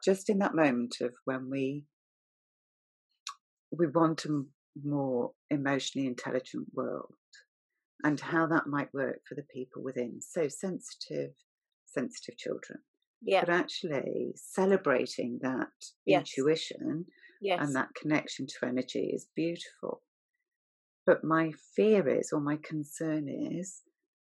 just 0.04 0.30
in 0.30 0.40
that 0.40 0.56
moment 0.56 0.96
of 1.02 1.14
when 1.26 1.50
we, 1.50 1.84
we 3.72 3.88
want 3.88 4.26
a 4.26 4.44
more 4.84 5.32
emotionally 5.50 6.08
intelligent 6.08 6.68
world 6.74 7.14
and 8.04 8.20
how 8.20 8.48
that 8.48 8.68
might 8.68 8.94
work 8.94 9.20
for 9.28 9.36
the 9.36 9.46
people 9.54 9.84
within. 9.84 10.20
So 10.22 10.48
sensitive, 10.48 11.32
sensitive 11.86 12.38
children. 12.38 12.80
Yeah. 13.22 13.42
But 13.42 13.54
actually 13.54 14.34
celebrating 14.36 15.40
that 15.42 15.68
yes. 16.06 16.32
intuition 16.38 17.06
yes. 17.42 17.60
and 17.62 17.76
that 17.76 17.90
connection 18.00 18.48
to 18.48 18.68
energy 18.68 19.12
is 19.14 19.28
beautiful. 19.36 20.02
But 21.06 21.24
my 21.24 21.52
fear 21.76 22.08
is, 22.08 22.30
or 22.32 22.40
my 22.40 22.58
concern 22.64 23.28
is, 23.28 23.82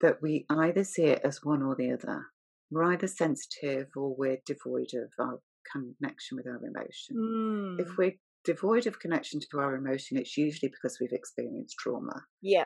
that 0.00 0.20
we 0.20 0.44
either 0.50 0.84
see 0.84 1.04
it 1.04 1.22
as 1.24 1.40
one 1.42 1.62
or 1.62 1.74
the 1.74 1.92
other. 1.92 2.26
We're 2.70 2.92
either 2.92 3.06
sensitive 3.06 3.88
or 3.96 4.14
we're 4.14 4.38
devoid 4.44 4.90
of 4.94 5.10
our 5.18 5.38
connection 5.72 6.36
with 6.36 6.46
our 6.46 6.60
emotion. 6.62 7.16
Mm. 7.16 7.80
If 7.80 7.96
we're 7.96 8.16
devoid 8.44 8.86
of 8.86 8.98
connection 8.98 9.40
to 9.40 9.60
our 9.60 9.76
emotion, 9.76 10.18
it's 10.18 10.36
usually 10.36 10.68
because 10.68 10.98
we've 11.00 11.12
experienced 11.12 11.76
trauma. 11.78 12.24
Yeah 12.42 12.64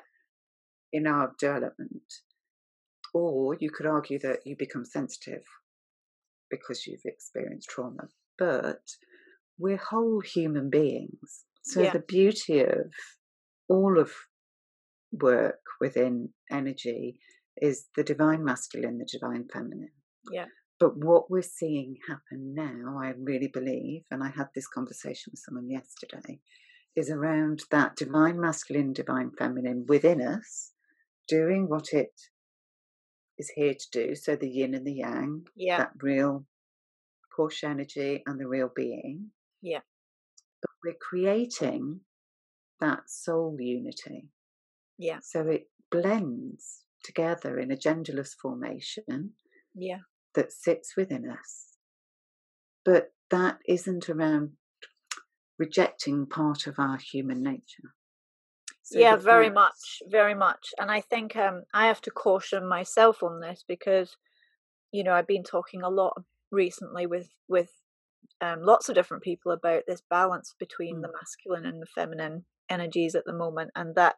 in 0.93 1.07
our 1.07 1.34
development. 1.39 2.22
Or 3.14 3.57
you 3.59 3.70
could 3.70 3.86
argue 3.86 4.18
that 4.20 4.41
you 4.47 4.57
become 4.57 4.84
sensitive 4.84 5.43
because 6.51 6.86
you've 6.86 7.05
experienced 7.05 7.68
trauma. 7.68 8.09
But 8.39 8.82
we're 9.59 9.76
whole 9.76 10.20
human 10.20 10.70
beings. 10.70 11.45
So 11.62 11.82
Yeah. 11.82 11.93
the 11.93 12.01
beauty 12.01 12.61
of 12.61 12.93
all 13.68 13.99
of 13.99 14.12
work 15.12 15.61
within 15.80 16.32
energy 16.51 17.20
is 17.61 17.89
the 17.97 18.05
divine 18.05 18.45
masculine, 18.45 18.99
the 18.99 19.05
divine 19.05 19.49
feminine. 19.49 19.93
Yeah. 20.30 20.47
But 20.78 20.97
what 20.97 21.30
we're 21.30 21.43
seeing 21.43 21.97
happen 22.09 22.55
now, 22.55 22.99
I 23.03 23.11
really 23.11 23.49
believe, 23.49 24.05
and 24.11 24.22
I 24.22 24.28
had 24.28 24.49
this 24.55 24.68
conversation 24.68 25.32
with 25.32 25.41
someone 25.41 25.68
yesterday, 25.68 26.41
is 26.95 27.11
around 27.11 27.64
that 27.70 27.97
divine 27.97 28.41
masculine, 28.41 28.93
divine 28.93 29.32
feminine 29.32 29.86
within 29.86 30.20
us 30.20 30.72
doing 31.28 31.68
what 31.68 31.92
it 31.92 32.12
is 33.38 33.50
here 33.54 33.74
to 33.74 33.86
do. 33.92 34.14
So 34.14 34.36
the 34.36 34.48
yin 34.48 34.74
and 34.74 34.86
the 34.86 34.94
yang, 34.94 35.46
Yeah. 35.54 35.78
that 35.78 35.92
real 36.02 36.46
push 37.36 37.62
energy 37.62 38.22
and 38.26 38.40
the 38.40 38.48
real 38.48 38.70
being. 38.74 39.30
Yeah. 39.62 39.80
But 40.60 40.70
we're 40.84 40.98
creating 41.00 42.00
that 42.80 43.08
soul 43.08 43.56
unity. 43.60 44.28
Yeah. 44.96 45.20
So 45.22 45.48
it 45.48 45.70
blends 45.90 46.84
together 47.04 47.58
in 47.58 47.70
a 47.70 47.76
genderless 47.76 48.34
formation 48.34 49.34
Yeah. 49.74 50.00
that 50.34 50.52
sits 50.52 50.96
within 50.96 51.28
us. 51.30 51.76
But 52.84 53.12
that 53.30 53.60
isn't 53.68 54.08
around 54.08 54.56
rejecting 55.58 56.26
part 56.26 56.66
of 56.66 56.78
our 56.78 56.98
human 56.98 57.42
nature. 57.42 57.94
So 58.91 58.99
yeah 58.99 59.16
very 59.16 59.51
much 59.51 60.01
very 60.09 60.34
much 60.34 60.72
and 60.78 60.91
i 60.91 61.03
think 61.03 61.36
um 61.36 61.64
i 61.74 61.89
have 61.89 62.01
to 62.03 62.11
caution 62.11 62.66
myself 62.66 63.22
on 63.22 63.41
this 63.41 63.62
because 63.68 64.16
you 64.93 65.05
know 65.05 65.12
i've 65.12 65.26
been 65.26 65.43
talking 65.43 65.82
a 65.82 65.91
lot 65.91 66.22
recently 66.51 67.07
with 67.07 67.28
with 67.49 67.70
um, 68.41 68.62
lots 68.62 68.89
of 68.89 68.95
different 68.95 69.22
people 69.22 69.53
about 69.53 69.82
this 69.86 70.01
balance 70.09 70.55
between 70.59 71.03
the 71.03 71.11
masculine 71.12 71.66
and 71.66 71.82
the 71.82 71.86
feminine 71.86 72.47
energies 72.70 73.14
at 73.14 73.26
the 73.26 73.32
moment 73.34 73.72
and 73.76 73.95
that 73.95 74.16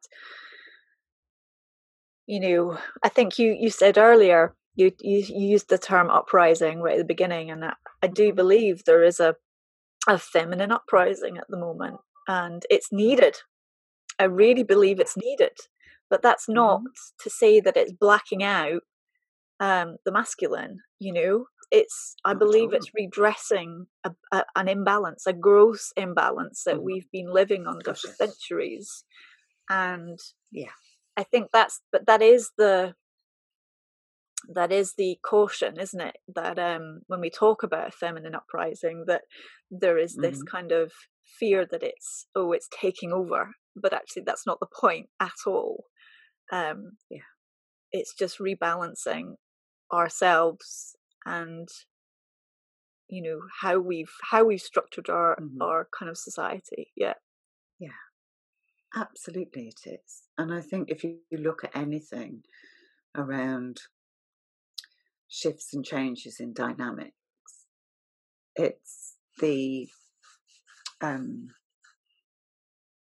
you 2.26 2.38
know 2.38 2.78
i 3.02 3.08
think 3.08 3.40
you 3.40 3.56
you 3.58 3.70
said 3.70 3.98
earlier 3.98 4.54
you 4.76 4.92
you, 5.00 5.18
you 5.28 5.46
used 5.48 5.68
the 5.68 5.78
term 5.78 6.10
uprising 6.10 6.80
right 6.80 6.94
at 6.94 6.98
the 6.98 7.04
beginning 7.04 7.50
and 7.50 7.64
I, 7.64 7.72
I 8.04 8.06
do 8.06 8.32
believe 8.32 8.84
there 8.84 9.02
is 9.02 9.18
a 9.18 9.34
a 10.06 10.16
feminine 10.16 10.70
uprising 10.70 11.38
at 11.38 11.48
the 11.48 11.58
moment 11.58 11.96
and 12.28 12.64
it's 12.70 12.92
needed 12.92 13.38
I 14.20 14.26
really 14.26 14.64
believe 14.64 15.00
it's 15.00 15.18
needed, 15.18 15.58
but 16.10 16.22
that's 16.22 16.48
not 16.48 16.82
to 17.22 17.30
say 17.30 17.60
that 17.60 17.78
it's 17.78 17.92
blacking 17.94 18.44
out 18.44 18.82
um, 19.60 19.96
the 20.04 20.12
masculine. 20.12 20.78
You 21.00 21.12
know, 21.14 21.46
it's 21.70 22.16
I 22.24 22.34
believe 22.34 22.74
it's 22.74 22.90
redressing 22.94 23.86
a, 24.04 24.12
a, 24.32 24.44
an 24.56 24.68
imbalance, 24.68 25.26
a 25.26 25.32
gross 25.34 25.92
imbalance 25.96 26.64
that 26.64 26.76
Mhm. 26.78 26.84
we've 26.84 27.10
been 27.12 27.32
living 27.32 27.66
under 27.66 27.84
Gosh, 27.84 28.02
for 28.02 28.08
centuries, 28.08 29.04
and 29.70 30.18
Yeah. 30.52 30.72
I 31.16 31.24
think 31.24 31.50
that's 31.52 31.82
but 31.92 32.06
that 32.06 32.22
is 32.22 32.50
the 32.58 32.94
that 34.48 34.72
is 34.72 34.94
the 34.94 35.18
caution, 35.24 35.78
isn't 35.78 36.00
it? 36.00 36.16
That 36.28 36.58
um, 36.58 37.00
when 37.06 37.20
we 37.20 37.30
talk 37.30 37.62
about 37.62 37.88
a 37.88 37.92
feminine 37.92 38.34
uprising, 38.34 39.04
that 39.06 39.22
there 39.70 39.98
is 39.98 40.16
this 40.16 40.42
Mhm. 40.42 40.50
kind 40.50 40.72
of 40.72 40.92
fear 41.38 41.66
that 41.70 41.82
it's 41.82 42.26
oh, 42.34 42.52
it's 42.52 42.68
taking 42.68 43.12
over, 43.12 43.52
but 43.76 43.92
actually 43.92 44.22
that's 44.26 44.46
not 44.46 44.60
the 44.60 44.66
point 44.80 45.08
at 45.20 45.36
all. 45.46 45.84
Um, 46.52 46.98
Yeah. 47.10 47.22
it's 47.92 48.14
just 48.14 48.38
rebalancing 48.38 49.34
ourselves 49.92 50.96
and 51.26 51.68
you 53.08 53.22
know 53.22 53.40
how 53.60 53.78
we've 53.78 54.12
how 54.22 54.44
we've 54.44 54.60
structured 54.60 55.08
our 55.08 55.38
Mhm. 55.38 55.60
our 55.60 55.88
kind 55.96 56.08
of 56.10 56.16
society. 56.18 56.92
Yeah, 56.96 57.14
yeah, 57.78 57.90
Absolutely, 58.94 59.68
it 59.68 59.80
is. 59.86 60.28
And 60.38 60.52
I 60.52 60.60
think 60.60 60.90
if 60.90 61.02
you 61.04 61.22
look 61.32 61.64
at 61.64 61.74
anything 61.76 62.44
around 63.14 63.82
shifts 65.30 65.72
and 65.72 65.84
changes 65.84 66.40
in 66.40 66.52
dynamics, 66.52 67.14
it's 68.56 69.14
the 69.38 69.88
um, 71.00 71.48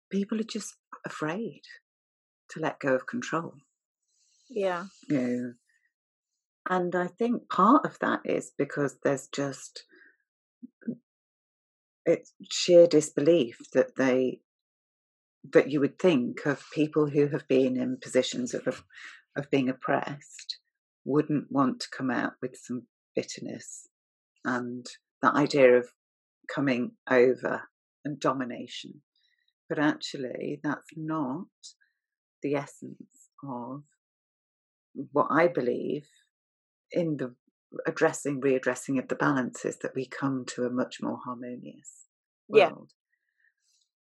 people 0.10 0.40
are 0.40 0.44
just 0.44 0.76
afraid 1.06 1.62
to 2.52 2.60
let 2.60 2.80
go 2.80 2.94
of 2.96 3.08
control. 3.08 3.56
yeah, 4.50 4.86
You 5.10 5.18
know, 5.18 5.54
and 6.70 6.96
I 6.96 7.08
think 7.08 7.50
part 7.50 7.86
of 7.86 7.98
that 8.00 8.22
is 8.24 8.52
because 8.58 8.98
there's 9.04 9.28
just 9.28 9.84
it's 12.06 12.34
sheer 12.50 12.88
disbelief 12.88 13.58
that 13.74 13.96
they 13.98 14.42
that 15.52 15.72
you 15.72 15.80
would 15.80 15.98
think 15.98 16.46
of 16.46 16.64
people 16.74 17.10
who 17.10 17.28
have 17.28 17.48
been 17.48 17.76
in 17.76 17.98
positions 18.02 18.54
of 18.54 18.68
of, 18.68 18.84
of 19.36 19.50
being 19.50 19.68
oppressed 19.68 20.59
wouldn't 21.10 21.52
want 21.52 21.80
to 21.82 21.88
come 21.96 22.12
out 22.12 22.34
with 22.42 22.56
some 22.56 22.84
bitterness 23.16 23.88
and 24.46 24.86
the 25.22 25.36
idea 25.36 25.78
of 25.78 25.90
coming 26.54 26.92
over 27.10 27.64
and 28.06 28.20
domination. 28.20 29.02
But 29.68 29.80
actually 29.80 30.60
that's 30.64 30.92
not 30.96 31.46
the 32.42 32.56
essence 32.56 33.30
of 33.44 33.84
what 35.12 35.28
i 35.30 35.48
believe 35.48 36.06
in 36.92 37.18
the 37.18 37.36
addressing 37.86 38.42
readdressing 38.42 38.98
of 38.98 39.08
the 39.08 39.16
balances 39.16 39.78
that 39.82 39.92
we 39.96 40.06
come 40.06 40.44
to 40.46 40.64
a 40.64 40.70
much 40.70 40.98
more 41.02 41.20
harmonious 41.24 42.06
Yeah. 42.52 42.70
world. 42.70 42.92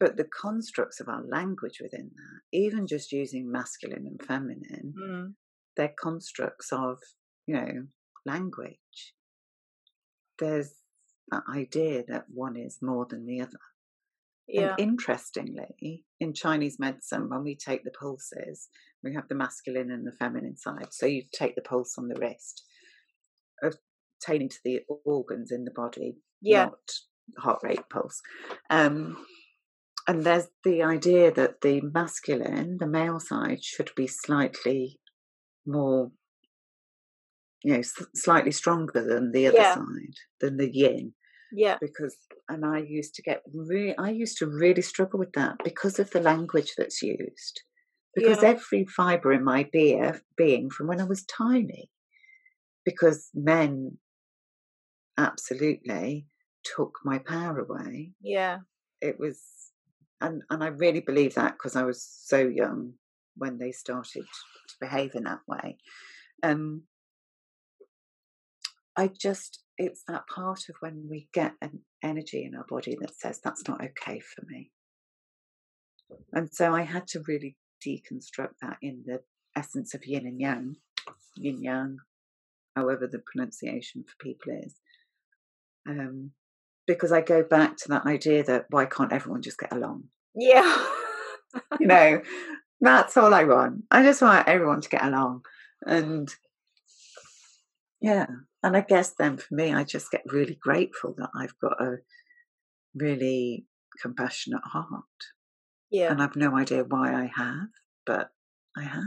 But 0.01 0.17
the 0.17 0.25
constructs 0.43 1.01
of 1.01 1.09
our 1.09 1.23
language 1.25 1.79
within 1.81 2.11
that 2.15 2.41
even 2.53 2.87
just 2.87 3.13
using 3.13 3.51
masculine 3.51 4.07
and 4.07 4.21
feminine 4.23 4.95
mm, 4.99 5.35
they're 5.77 5.95
constructs 6.01 6.73
of 6.73 6.99
you 7.47 7.55
know 7.55 7.87
language 8.27 9.15
there's 10.39 10.75
that 11.31 11.43
idea 11.53 12.03
that 12.07 12.25
one 12.33 12.57
is 12.57 12.79
more 12.83 13.07
than 13.09 13.27
the 13.27 13.41
other 13.41 13.59
yeah, 14.47 14.75
and 14.79 14.81
interestingly, 14.81 16.05
in 16.21 16.35
Chinese 16.35 16.79
medicine, 16.79 17.31
when 17.31 17.45
we 17.45 17.57
take 17.57 17.83
the 17.85 17.91
pulses, 17.91 18.69
we 19.03 19.15
have 19.15 19.29
the 19.29 19.35
masculine 19.35 19.91
and 19.91 20.07
the 20.07 20.13
feminine 20.13 20.57
side. 20.57 20.89
So 20.93 21.07
you 21.07 21.23
take 21.33 21.55
the 21.55 21.63
pulse 21.63 21.97
on 21.97 22.09
the 22.09 22.17
wrist, 22.17 22.63
attaining 23.63 24.51
to 24.51 24.59
the 24.65 24.81
organs 25.05 25.51
in 25.51 25.65
the 25.65 25.71
body, 25.71 26.17
yeah, 26.43 26.67
not 26.67 26.79
heart 27.39 27.61
rate 27.63 27.89
pulse. 27.91 28.21
Um, 28.69 29.17
and 30.07 30.25
there's 30.25 30.49
the 30.63 30.83
idea 30.83 31.33
that 31.33 31.63
the 31.63 31.81
masculine, 31.81 32.77
the 32.79 32.87
male 32.87 33.21
side, 33.21 33.65
should 33.65 33.91
be 33.97 34.07
slightly 34.07 35.01
more, 35.67 36.11
you 37.63 37.73
know, 37.73 37.79
s- 37.79 38.07
slightly 38.15 38.51
stronger 38.53 39.03
than 39.05 39.33
the 39.33 39.47
other 39.47 39.57
Yeah. 39.57 39.73
side, 39.75 40.17
than 40.41 40.57
the 40.57 40.71
yin 40.73 41.15
yeah, 41.53 41.79
because 41.81 42.17
and 42.49 42.65
I 42.67 42.79
used 42.81 43.15
to 43.17 43.23
get 43.23 43.43
really 43.55 43.97
I 43.99 44.11
used 44.11 44.39
to 44.39 44.47
really 44.49 44.83
struggle 44.83 45.19
with 45.21 45.33
that 45.35 45.59
because 45.65 45.99
of 45.99 46.11
the 46.11 46.21
language 46.21 46.75
that's 46.77 47.03
used. 47.03 47.63
Because 48.15 48.39
Yeah. 48.39 48.51
every 48.57 48.87
fibre 48.87 49.33
in 49.33 49.45
my 49.45 49.69
beer, 49.73 50.23
being 50.37 50.71
from 50.71 50.89
when 50.89 51.01
I 51.01 51.05
was 51.05 51.25
tiny, 51.27 51.91
because 52.85 53.31
men 53.35 53.99
absolutely 55.19 56.27
took 56.65 56.99
my 57.05 57.19
power 57.19 57.61
away. 57.61 58.13
yeah, 58.21 58.59
It 59.01 59.19
was, 59.19 59.41
and 60.21 60.43
and 60.51 60.65
I 60.65 60.69
really 60.69 61.01
believe 61.01 61.35
that 61.35 61.55
because 61.55 61.77
I 61.77 61.83
was 61.85 62.03
so 62.03 62.39
young 62.49 62.95
when 63.37 63.59
they 63.59 63.73
started 63.73 64.25
to 64.69 64.75
behave 64.81 65.15
in 65.15 65.25
that 65.25 65.41
way. 65.47 65.79
Um, 66.43 66.83
I 68.97 69.09
just, 69.09 69.63
it's 69.77 70.05
that 70.07 70.27
part 70.33 70.69
of 70.69 70.77
when 70.81 71.07
we 71.11 71.29
get 71.33 71.55
an 71.61 71.81
energy 72.03 72.45
in 72.45 72.55
our 72.55 72.67
body 72.69 72.97
that 73.01 73.17
says 73.17 73.41
that's 73.43 73.67
not 73.67 73.83
okay 73.83 74.21
for 74.21 74.45
me. 74.47 74.71
And 76.33 76.49
so 76.53 76.75
I 76.75 76.83
had 76.83 77.07
to 77.09 77.23
really 77.27 77.57
deconstruct 77.85 78.59
that 78.63 78.77
in 78.83 79.03
the 79.07 79.21
essence 79.57 79.95
of 79.95 80.07
yin 80.07 80.27
and 80.27 80.41
yang, 80.41 80.77
yin 81.37 81.63
yang, 81.63 81.99
however 82.77 83.07
the 83.07 83.23
pronunciation 83.33 84.05
for 84.05 84.25
people 84.25 84.53
is. 84.65 84.75
Um, 85.89 86.31
because 86.87 87.13
I 87.13 87.21
go 87.21 87.43
back 87.43 87.77
to 87.79 87.89
that 87.89 88.07
idea 88.07 88.45
that 88.45 88.67
why 88.71 88.87
can't 88.87 89.13
everyone 89.13 89.43
just 89.43 89.59
get 89.59 89.73
along? 89.73 90.05
yeah. 90.35 90.87
You 91.79 91.87
know, 91.87 92.21
that's 92.81 93.17
all 93.17 93.33
I 93.33 93.45
want. 93.45 93.85
I 93.91 94.03
just 94.03 94.23
want 94.23 94.49
everyone 94.49 94.81
to 94.81 94.89
get 94.89 95.05
along. 95.05 95.43
And 95.87 96.29
yeah, 98.01 98.27
and 98.63 98.77
I 98.77 98.81
guess 98.81 99.13
then 99.19 99.37
for 99.37 99.55
me, 99.55 99.73
I 99.73 99.85
just 99.85 100.11
get 100.11 100.23
really 100.27 100.59
grateful 100.61 101.15
that 101.19 101.31
I've 101.35 101.59
got 101.61 101.81
a 101.81 101.99
really 102.95 103.67
compassionate 104.01 104.63
heart. 104.65 105.05
yeah. 105.91 106.11
And 106.11 106.23
I've 106.23 106.37
no 106.37 106.57
idea 106.57 106.85
why 106.85 107.15
I 107.15 107.31
have, 107.35 107.69
but 108.07 108.31
I 108.77 108.83
have. 108.83 109.05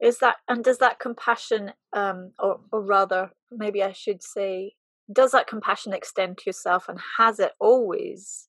Is 0.00 0.18
that 0.18 0.36
and 0.48 0.62
does 0.62 0.78
that 0.78 1.00
compassion, 1.00 1.72
um, 1.92 2.32
or 2.38 2.60
or 2.70 2.82
rather, 2.82 3.30
maybe 3.50 3.82
I 3.82 3.92
should 3.92 4.22
say, 4.22 4.74
does 5.12 5.32
that 5.32 5.46
compassion 5.46 5.92
extend 5.92 6.38
to 6.38 6.44
yourself 6.46 6.88
and 6.88 6.98
has 7.18 7.38
it 7.38 7.52
always 7.58 8.48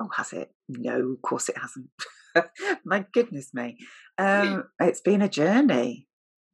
oh 0.00 0.08
has 0.16 0.32
it 0.32 0.50
no 0.68 1.12
of 1.12 1.22
course 1.22 1.48
it 1.48 1.58
hasn't 1.58 1.88
my 2.84 3.04
goodness 3.12 3.52
me 3.54 3.76
um, 4.18 4.64
it's 4.80 5.00
been 5.00 5.22
a 5.22 5.28
journey 5.28 6.06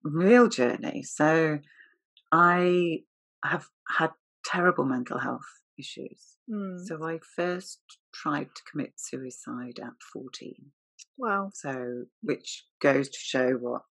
real 0.02 0.48
journey 0.48 1.02
so 1.02 1.58
i 2.32 2.98
have 3.44 3.66
had 3.98 4.10
terrible 4.44 4.84
mental 4.84 5.18
health 5.18 5.60
issues 5.78 6.36
mm. 6.50 6.78
so 6.84 7.04
i 7.04 7.18
first 7.34 7.80
tried 8.14 8.48
to 8.54 8.62
commit 8.70 8.92
suicide 8.96 9.78
at 9.82 9.92
14 10.12 10.54
wow 11.18 11.50
so 11.52 12.04
which 12.22 12.64
goes 12.80 13.08
to 13.08 13.18
show 13.18 13.50
what 13.52 13.82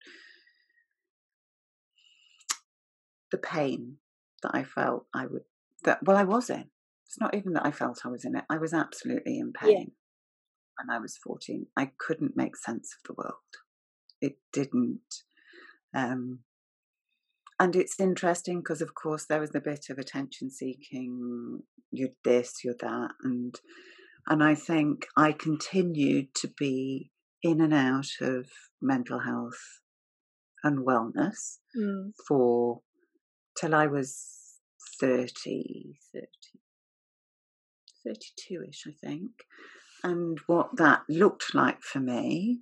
the 3.31 3.37
pain 3.37 3.97
that 4.43 4.51
I 4.53 4.63
felt 4.63 5.05
I 5.13 5.25
would 5.25 5.43
that 5.83 5.99
well 6.03 6.17
I 6.17 6.23
was 6.23 6.49
in. 6.49 6.65
It's 7.05 7.19
not 7.19 7.35
even 7.35 7.53
that 7.53 7.65
I 7.65 7.71
felt 7.71 8.01
I 8.05 8.09
was 8.09 8.25
in 8.25 8.35
it. 8.35 8.45
I 8.49 8.57
was 8.57 8.73
absolutely 8.73 9.37
in 9.37 9.53
pain. 9.53 9.91
When 10.77 10.95
I 10.95 10.99
was 10.99 11.17
14, 11.17 11.67
I 11.77 11.91
couldn't 11.97 12.35
make 12.35 12.55
sense 12.57 12.93
of 12.93 13.07
the 13.07 13.21
world. 13.21 13.33
It 14.21 14.37
didn't. 14.51 15.23
Um, 15.95 16.39
and 17.59 17.75
it's 17.75 17.99
interesting 17.99 18.59
because, 18.59 18.81
of 18.81 18.93
course, 18.93 19.25
there 19.25 19.39
was 19.39 19.55
a 19.55 19.61
bit 19.61 19.85
of 19.89 19.97
attention 19.97 20.49
seeking. 20.49 21.61
You're 21.91 22.09
this, 22.23 22.63
you're 22.63 22.75
that, 22.81 23.11
and 23.23 23.55
and 24.27 24.43
I 24.43 24.55
think 24.55 25.05
I 25.15 25.31
continued 25.31 26.33
to 26.41 26.49
be 26.57 27.11
in 27.41 27.61
and 27.61 27.73
out 27.73 28.07
of 28.19 28.47
mental 28.81 29.19
health 29.19 29.79
and 30.63 30.85
wellness 30.85 31.59
mm. 31.77 32.11
for 32.27 32.81
till 33.57 33.73
I 33.73 33.87
was 33.87 34.25
30, 34.99 35.99
30 36.13 36.27
32ish, 38.05 38.87
I 38.87 38.91
think. 39.03 39.31
And 40.05 40.37
what 40.45 40.77
that 40.77 41.01
looked 41.09 41.55
like 41.55 41.81
for 41.81 41.99
me 41.99 42.59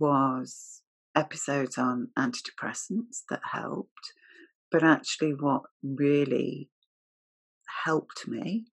was 0.00 0.82
episodes 1.14 1.78
on 1.78 2.08
antidepressants 2.18 3.22
that 3.30 3.38
helped. 3.52 4.12
But 4.68 4.82
actually, 4.82 5.30
what 5.30 5.62
really 5.80 6.70
helped 7.84 8.26
me 8.26 8.64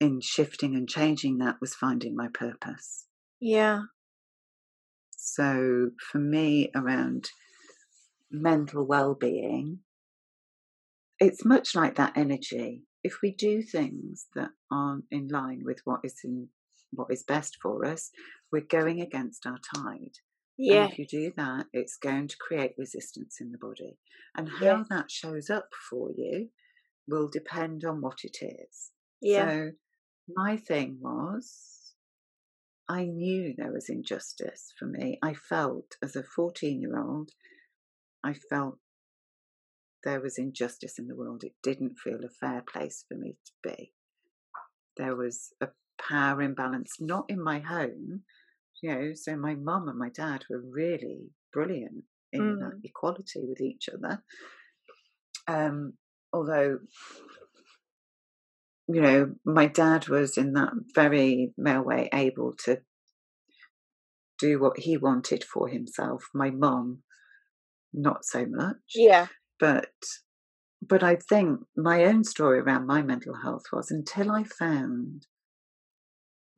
in 0.00 0.22
shifting 0.22 0.74
and 0.74 0.88
changing 0.88 1.36
that 1.36 1.56
was 1.60 1.74
finding 1.74 2.16
my 2.16 2.28
purpose. 2.32 3.04
Yeah. 3.38 3.80
So 5.18 5.90
for 6.10 6.18
me, 6.18 6.70
around 6.74 7.28
mental 8.30 8.86
well 8.86 9.14
being, 9.14 9.80
it's 11.20 11.44
much 11.44 11.74
like 11.74 11.96
that 11.96 12.16
energy. 12.16 12.84
If 13.04 13.18
we 13.22 13.30
do 13.30 13.60
things 13.60 14.24
that 14.34 14.52
aren't 14.72 15.04
in 15.10 15.28
line 15.28 15.60
with 15.66 15.80
what 15.84 16.00
is 16.02 16.14
in 16.24 16.48
what 16.90 17.08
is 17.10 17.22
best 17.22 17.56
for 17.60 17.84
us, 17.84 18.10
we're 18.52 18.60
going 18.60 19.00
against 19.00 19.46
our 19.46 19.58
tide. 19.74 20.18
Yeah. 20.58 20.84
And 20.84 20.92
if 20.92 20.98
you 20.98 21.06
do 21.06 21.32
that, 21.36 21.66
it's 21.72 21.96
going 21.96 22.28
to 22.28 22.36
create 22.38 22.72
resistance 22.78 23.38
in 23.40 23.52
the 23.52 23.58
body. 23.58 23.98
And 24.36 24.48
how 24.48 24.64
Yeah. 24.64 24.82
that 24.90 25.10
shows 25.10 25.50
up 25.50 25.68
for 25.90 26.10
you 26.16 26.50
will 27.06 27.28
depend 27.28 27.84
on 27.84 28.00
what 28.00 28.18
it 28.24 28.38
is. 28.42 28.90
Yeah. 29.20 29.48
So 29.48 29.70
my 30.28 30.56
thing 30.56 30.98
was 31.00 31.94
I 32.88 33.04
knew 33.04 33.52
there 33.56 33.72
was 33.72 33.88
injustice 33.88 34.72
for 34.78 34.86
me. 34.86 35.18
I 35.22 35.34
felt 35.34 35.96
as 36.02 36.14
a 36.14 36.22
14 36.22 36.80
year 36.80 36.98
old, 36.98 37.32
I 38.22 38.32
felt 38.32 38.78
there 40.04 40.20
was 40.20 40.38
injustice 40.38 40.98
in 40.98 41.08
the 41.08 41.16
world. 41.16 41.42
It 41.42 41.54
didn't 41.62 41.98
feel 41.98 42.24
a 42.24 42.28
fair 42.28 42.62
place 42.62 43.04
for 43.08 43.16
me 43.16 43.36
to 43.44 43.52
be. 43.70 43.92
There 44.96 45.16
was 45.16 45.52
a 45.60 45.68
power 45.98 46.42
imbalance, 46.42 46.96
not 47.00 47.26
in 47.28 47.42
my 47.42 47.58
home, 47.60 48.22
you 48.82 48.90
know. 48.94 49.14
So 49.14 49.36
my 49.36 49.54
mum 49.54 49.88
and 49.88 49.98
my 49.98 50.10
dad 50.10 50.44
were 50.50 50.60
really 50.60 51.30
brilliant 51.52 52.04
in 52.32 52.58
that 52.58 52.74
Mm. 52.76 52.84
equality 52.84 53.44
with 53.46 53.60
each 53.60 53.88
other. 53.88 54.22
Um, 55.48 55.94
although, 56.32 56.78
you 58.88 59.00
know, 59.00 59.34
my 59.44 59.66
dad 59.66 60.08
was 60.08 60.36
in 60.36 60.52
that 60.54 60.72
very 60.94 61.52
male 61.56 61.82
way 61.82 62.08
able 62.12 62.54
to 62.64 62.82
do 64.38 64.60
what 64.60 64.78
he 64.78 64.96
wanted 64.96 65.44
for 65.44 65.68
himself. 65.68 66.28
My 66.34 66.50
mum, 66.50 67.02
not 67.92 68.24
so 68.24 68.44
much 68.46 68.94
Yeah. 68.94 69.28
but 69.58 69.90
but 70.82 71.02
I 71.02 71.16
think 71.16 71.60
my 71.76 72.04
own 72.04 72.22
story 72.24 72.58
around 72.60 72.86
my 72.86 73.02
mental 73.02 73.34
health 73.34 73.64
was 73.72 73.90
until 73.90 74.30
I 74.30 74.44
found 74.44 75.26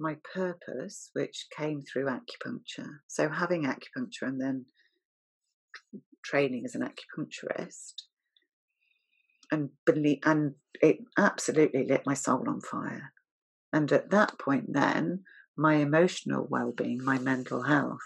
my 0.00 0.16
purpose, 0.34 1.10
which 1.12 1.46
came 1.56 1.82
through 1.82 2.06
acupuncture. 2.06 3.00
So 3.06 3.28
having 3.28 3.64
acupuncture 3.64 4.22
and 4.22 4.40
then 4.40 4.66
training 6.24 6.64
as 6.64 6.74
an 6.74 6.82
acupuncturist, 6.82 7.94
and 9.50 9.70
believe, 9.86 10.18
and 10.24 10.54
it 10.82 10.98
absolutely 11.16 11.86
lit 11.86 12.02
my 12.04 12.14
soul 12.14 12.44
on 12.48 12.60
fire. 12.60 13.12
And 13.72 13.90
at 13.92 14.10
that 14.10 14.38
point, 14.38 14.72
then 14.72 15.24
my 15.56 15.76
emotional 15.76 16.46
well-being, 16.48 17.02
my 17.02 17.18
mental 17.18 17.62
health, 17.62 17.98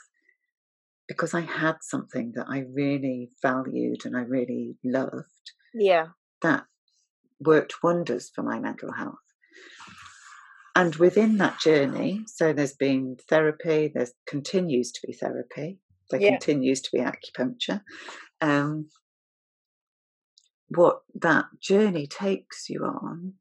because 1.09 1.35
I 1.35 1.41
had 1.41 1.79
something 1.83 2.33
that 2.37 2.47
I 2.49 2.65
really 2.73 3.31
valued 3.43 4.07
and 4.07 4.17
I 4.17 4.23
really 4.23 4.77
loved, 4.85 5.53
Yeah. 5.75 6.09
that 6.43 6.65
worked 7.41 7.83
wonders 7.83 8.31
for 8.35 8.43
my 8.43 8.59
mental 8.59 8.93
health. 8.93 9.19
And 10.75 10.95
within 10.97 11.37
that 11.39 11.61
journey, 11.61 12.25
so 12.27 12.53
there's 12.53 12.75
been 12.75 13.17
therapy, 13.29 13.93
there 13.95 14.09
continues 14.27 14.91
to 14.93 15.07
be 15.07 15.13
therapy, 15.13 15.81
there 16.11 16.21
Yeah. 16.21 16.31
continues 16.31 16.81
to 16.83 16.91
be 16.93 16.99
acupuncture. 17.01 17.83
Um, 18.41 18.89
what 20.69 21.03
that 21.15 21.47
journey 21.61 22.07
takes 22.07 22.71
you 22.71 22.85
on 22.85 23.35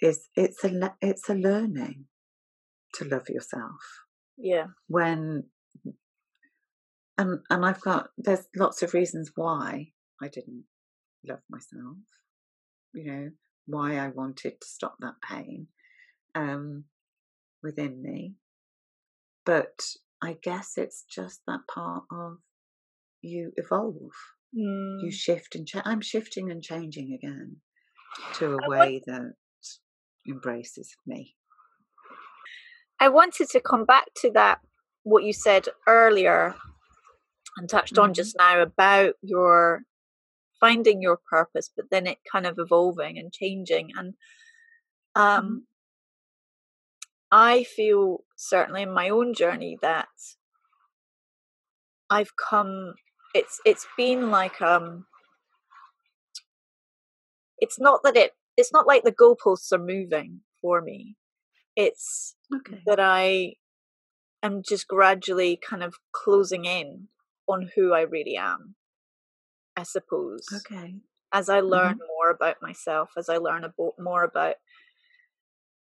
is 0.00 0.28
it's 0.34 0.64
a 0.64 0.96
it's 1.00 1.28
a 1.28 1.34
learning 1.34 2.06
to 2.94 3.04
love 3.04 3.28
yourself 3.28 3.80
Yeah. 4.36 4.68
when 4.88 5.50
and 7.16 7.40
and 7.50 7.64
I've 7.64 7.80
got 7.80 8.10
there's 8.16 8.48
lots 8.56 8.82
of 8.82 8.94
reasons 8.94 9.32
why 9.36 9.92
I 10.20 10.28
didn't 10.28 10.64
love 11.24 11.40
myself. 11.48 11.98
You 12.94 13.04
know, 13.04 13.30
why 13.66 13.98
I 13.98 14.08
wanted 14.08 14.60
to 14.60 14.66
stop 14.66 14.96
that 15.00 15.20
pain 15.22 15.68
um 16.34 16.84
within 17.62 18.02
me. 18.02 18.34
But 19.44 19.80
I 20.22 20.34
guess 20.42 20.76
it's 20.76 21.04
just 21.04 21.40
that 21.46 21.60
part 21.72 22.04
of 22.10 22.38
you 23.22 23.52
evolve. 23.56 24.12
You 24.52 25.10
Mm. 25.10 25.12
shift 25.12 25.54
and 25.54 25.66
change. 25.66 25.84
I'm 25.86 26.00
shifting 26.00 26.50
and 26.50 26.62
changing 26.62 27.12
again 27.14 27.60
to 28.34 28.46
a 28.54 28.68
way 28.68 29.02
that 29.06 29.32
embraces 30.26 30.96
me. 31.06 31.36
I 33.00 33.08
wanted 33.08 33.48
to 33.50 33.60
come 33.60 33.84
back 33.84 34.06
to 34.22 34.30
that, 34.32 34.60
what 35.04 35.22
you 35.24 35.32
said 35.32 35.68
earlier 35.86 36.54
and 37.56 37.68
touched 37.68 37.98
on 37.98 38.10
Mhm. 38.10 38.14
just 38.14 38.36
now 38.36 38.60
about 38.60 39.14
your 39.22 39.84
finding 40.60 41.00
your 41.00 41.16
purpose, 41.30 41.70
but 41.74 41.90
then 41.90 42.06
it 42.06 42.18
kind 42.30 42.46
of 42.46 42.58
evolving 42.58 43.18
and 43.18 43.32
changing. 43.32 43.90
And 43.96 44.14
um, 45.14 45.44
Mhm. 45.44 45.67
I 47.32 47.64
feel 47.64 48.24
certainly 48.36 48.82
in 48.82 48.92
my 48.92 49.08
own 49.10 49.34
journey 49.34 49.78
that 49.82 50.08
I've 52.10 52.36
come. 52.36 52.94
It's 53.34 53.60
it's 53.64 53.86
been 53.96 54.30
like 54.30 54.60
um. 54.62 55.06
It's 57.58 57.78
not 57.80 58.02
that 58.04 58.16
it. 58.16 58.32
It's 58.56 58.72
not 58.72 58.86
like 58.86 59.04
the 59.04 59.12
goalposts 59.12 59.72
are 59.72 59.78
moving 59.78 60.40
for 60.60 60.80
me. 60.80 61.16
It's 61.76 62.36
Okay. 62.54 62.82
that 62.86 63.00
I 63.00 63.54
am 64.42 64.62
just 64.62 64.88
gradually 64.88 65.56
kind 65.56 65.82
of 65.82 65.96
closing 66.12 66.64
in 66.64 67.08
on 67.48 67.70
who 67.76 67.92
I 67.94 68.02
really 68.02 68.36
am. 68.36 68.76
I 69.76 69.82
suppose 69.84 70.46
Okay. 70.52 71.00
as 71.32 71.48
I 71.48 71.60
learn 71.60 71.94
Mhm. 71.94 72.00
more 72.16 72.30
about 72.30 72.62
myself, 72.62 73.10
as 73.16 73.28
I 73.28 73.38
learn 73.38 73.64
about 73.64 73.94
more 73.98 74.24
about 74.24 74.56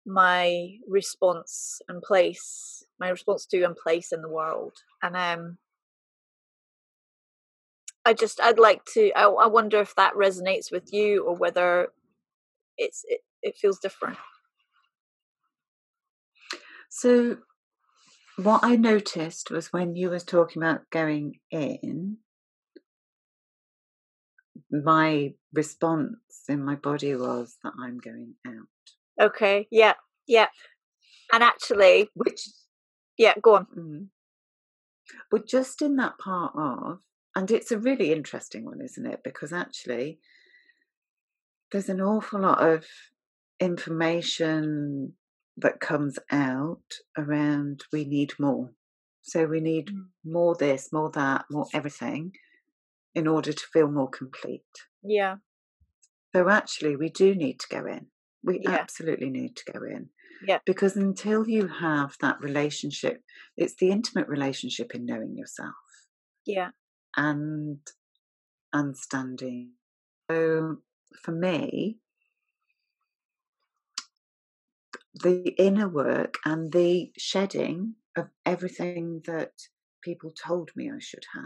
my 0.07 0.77
response 0.89 1.81
and 1.89 2.03
place, 2.03 2.85
my 3.01 3.09
response 3.09 3.47
to 3.47 3.63
and 3.63 3.77
place 3.77 4.13
in 4.13 4.23
the 4.23 4.29
world, 4.29 4.73
and 5.03 5.17
um, 5.17 5.59
I 8.05 8.13
just 8.13 8.41
I'd 8.41 8.59
like 8.59 8.85
to. 8.95 9.11
I, 9.13 9.25
I 9.25 9.47
wonder 9.47 9.81
if 9.81 9.95
that 9.97 10.15
resonates 10.15 10.71
with 10.71 10.93
you 10.93 11.25
or 11.25 11.35
whether 11.35 11.89
it's 12.77 13.05
it, 13.09 13.21
it 13.43 13.57
feels 13.57 13.79
different. 13.79 14.19
So, 16.91 17.39
what 18.37 18.63
I 18.63 18.77
noticed 18.77 19.51
was 19.51 19.73
when 19.73 19.97
you 19.97 20.11
was 20.11 20.23
talking 20.23 20.63
about 20.63 20.91
going 20.91 21.41
in, 21.51 22.19
my 24.71 25.35
response 25.53 26.17
in 26.49 26.65
my 26.65 26.75
body 26.75 27.15
was 27.15 27.57
that 27.63 27.73
I'm 27.81 27.99
going 27.99 28.35
out. 28.47 28.69
Okay. 29.21 29.69
Yeah. 29.71 29.95
Yeah. 30.27 30.49
And 31.33 31.43
actually, 31.43 32.09
which, 32.15 32.49
yeah, 33.17 33.35
go 33.43 33.57
on. 33.57 33.67
Mm, 33.77 34.07
but 35.31 35.47
just 35.47 35.83
in 35.83 35.97
that 35.97 36.19
part 36.19 36.53
of, 36.57 36.99
and 37.35 37.51
it's 37.51 37.73
a 37.73 37.79
really 37.79 38.13
interesting 38.13 38.65
one, 38.65 38.81
isn't 38.81 39.07
it? 39.07 39.21
Because 39.25 39.53
actually, 39.53 40.19
there's 41.73 41.89
an 41.89 42.01
awful 42.01 42.41
lot 42.41 42.63
of 42.63 42.85
information 43.61 45.15
that 45.57 45.81
comes 45.81 46.19
out 46.31 46.83
around 47.17 47.83
we 47.93 48.05
need 48.05 48.33
more. 48.39 48.73
So 49.23 49.47
we 49.47 49.61
need 49.61 49.89
mm. 49.89 50.05
more 50.25 50.55
this, 50.55 50.93
more 50.93 51.11
that, 51.15 51.47
more 51.51 51.67
everything 51.73 52.33
in 53.15 53.27
order 53.27 53.53
to 53.53 53.67
feel 53.73 53.89
more 53.89 54.11
complete. 54.11 54.63
Yeah. 55.03 55.37
So 56.35 56.49
actually, 56.49 56.97
we 56.97 57.09
do 57.09 57.35
need 57.35 57.61
to 57.61 57.69
go 57.69 57.87
in. 57.87 58.07
We 58.45 58.61
yeah. 58.63 58.73
absolutely 58.73 59.31
need 59.31 59.57
to 59.57 59.73
go 59.73 59.81
in. 59.85 60.11
Yeah. 60.47 60.59
Because 60.67 60.97
until 60.97 61.49
you 61.49 61.67
have 61.69 62.17
that 62.21 62.41
relationship, 62.41 63.23
it's 63.57 63.75
the 63.77 63.91
intimate 63.91 64.29
relationship 64.29 64.95
in 64.95 65.07
knowing 65.07 65.37
yourself. 65.37 65.75
Yeah. 66.45 66.71
And 67.17 67.79
understanding. 68.73 69.71
So 70.31 70.79
for 71.23 71.33
me, 71.33 71.99
the 75.15 75.55
inner 75.59 75.89
work 75.89 76.35
and 76.45 76.73
the 76.73 77.13
shedding 77.17 77.95
of 78.17 78.27
everything 78.45 79.23
that 79.27 79.53
people 80.03 80.33
told 80.33 80.71
me 80.77 80.91
I 80.91 80.99
should 80.99 81.25
have. 81.35 81.45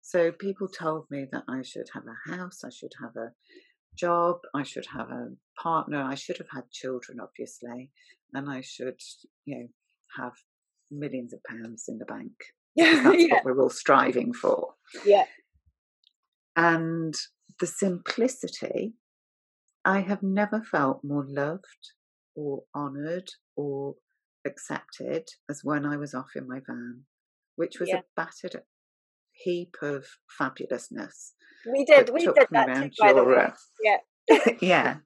So 0.00 0.32
people 0.32 0.68
told 0.68 1.04
me 1.10 1.26
that 1.32 1.44
I 1.48 1.62
should 1.62 1.88
have 1.92 2.04
a 2.06 2.34
house, 2.34 2.64
I 2.64 2.70
should 2.70 2.92
have 3.02 3.14
a 3.16 3.32
job, 3.98 4.38
I 4.54 4.62
should 4.62 4.86
have 4.86 5.10
a 5.10 5.30
partner, 5.60 6.02
I 6.02 6.14
should 6.14 6.38
have 6.38 6.48
had 6.52 6.70
children, 6.70 7.18
obviously, 7.20 7.90
and 8.32 8.48
I 8.50 8.60
should, 8.60 9.00
you 9.44 9.58
know, 9.58 9.68
have 10.16 10.32
millions 10.90 11.32
of 11.32 11.40
pounds 11.44 11.84
in 11.88 11.98
the 11.98 12.04
bank. 12.04 12.32
Yeah, 12.76 13.02
that's 13.02 13.16
yeah. 13.24 13.34
what 13.34 13.44
we're 13.44 13.60
all 13.60 13.70
striving 13.70 14.32
for. 14.32 14.74
Yeah. 15.04 15.24
And 16.54 17.12
the 17.58 17.66
simplicity, 17.66 18.94
I 19.84 20.00
have 20.00 20.22
never 20.22 20.62
felt 20.62 21.02
more 21.02 21.24
loved 21.26 21.92
or 22.36 22.62
honoured 22.76 23.30
or 23.56 23.96
accepted 24.46 25.28
as 25.50 25.62
when 25.64 25.84
I 25.84 25.96
was 25.96 26.14
off 26.14 26.30
in 26.36 26.46
my 26.46 26.60
van, 26.64 27.02
which 27.56 27.80
was 27.80 27.88
yeah. 27.88 27.98
a 27.98 28.02
battered 28.14 28.62
heap 29.38 29.76
of 29.82 30.06
fabulousness. 30.40 31.32
We 31.70 31.84
did, 31.84 32.10
we 32.10 32.24
did 32.24 32.34
that 32.50 32.82
too, 32.82 32.90
by 33.00 33.12
the 33.12 33.24
way. 33.24 33.36
Uh, 33.36 33.50
yeah. 33.82 33.96
yeah. 34.60 34.96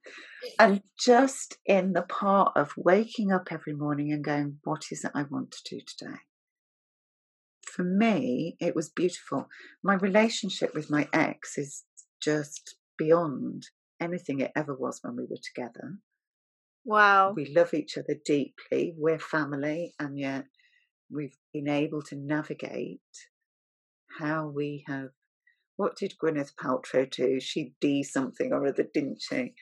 And 0.59 0.83
just 0.99 1.59
in 1.67 1.93
the 1.93 2.03
part 2.03 2.53
of 2.57 2.73
waking 2.77 3.33
up 3.33 3.49
every 3.51 3.75
morning 3.75 4.13
and 4.13 4.25
going, 4.25 4.59
what 4.65 4.85
is 4.91 5.05
it 5.05 5.13
I 5.15 5.23
want 5.23 5.53
to 5.53 5.77
do 5.77 5.81
today? 5.87 6.19
For 7.63 7.85
me, 7.85 8.57
it 8.61 8.75
was 8.75 8.91
beautiful. 8.91 9.49
My 9.83 9.95
relationship 9.95 10.75
with 10.75 10.91
my 10.91 11.09
ex 11.13 11.57
is 11.57 11.85
just 12.21 12.77
beyond 12.99 13.65
anything 14.01 14.41
it 14.41 14.53
ever 14.55 14.75
was 14.75 14.99
when 15.03 15.17
we 15.17 15.25
were 15.25 15.39
together. 15.43 15.99
Wow. 16.85 17.33
We 17.35 17.53
love 17.55 17.73
each 17.73 17.97
other 17.97 18.17
deeply. 18.25 18.95
We're 18.97 19.19
family, 19.19 19.95
and 19.99 20.19
yet 20.19 20.47
we've 21.11 21.37
been 21.53 21.69
able 21.69 22.03
to 22.03 22.17
navigate 22.17 23.01
how 24.19 24.47
we 24.49 24.85
have. 24.87 25.11
What 25.77 25.97
did 25.97 26.15
Gwyneth 26.23 26.53
Paltrow 26.63 27.11
do? 27.11 27.41
She 27.41 27.73
d 27.81 28.03
something 28.03 28.53
or 28.53 28.67
other, 28.67 28.87
didn't 28.93 29.21
she? 29.21 29.55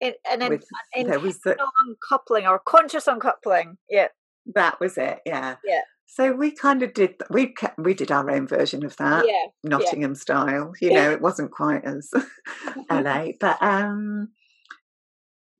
And 0.00 0.14
With, 0.48 0.64
there 1.06 1.20
was 1.20 1.40
the, 1.40 1.56
uncoupling 1.86 2.46
or 2.46 2.58
conscious 2.58 3.06
uncoupling. 3.06 3.76
Yeah, 3.88 4.08
that 4.54 4.80
was 4.80 4.96
it. 4.96 5.20
Yeah, 5.26 5.56
yeah. 5.64 5.82
So 6.06 6.32
we 6.32 6.50
kind 6.50 6.82
of 6.82 6.92
did 6.92 7.16
we 7.30 7.52
kept, 7.52 7.78
we 7.78 7.94
did 7.94 8.10
our 8.10 8.28
own 8.30 8.48
version 8.48 8.84
of 8.84 8.96
that, 8.96 9.26
yeah, 9.26 9.46
Nottingham 9.62 10.12
yeah. 10.12 10.18
style. 10.18 10.72
You 10.80 10.92
know, 10.92 11.10
it 11.10 11.20
wasn't 11.20 11.52
quite 11.52 11.84
as 11.84 12.10
LA, 12.90 13.28
but 13.38 13.62
um, 13.62 14.30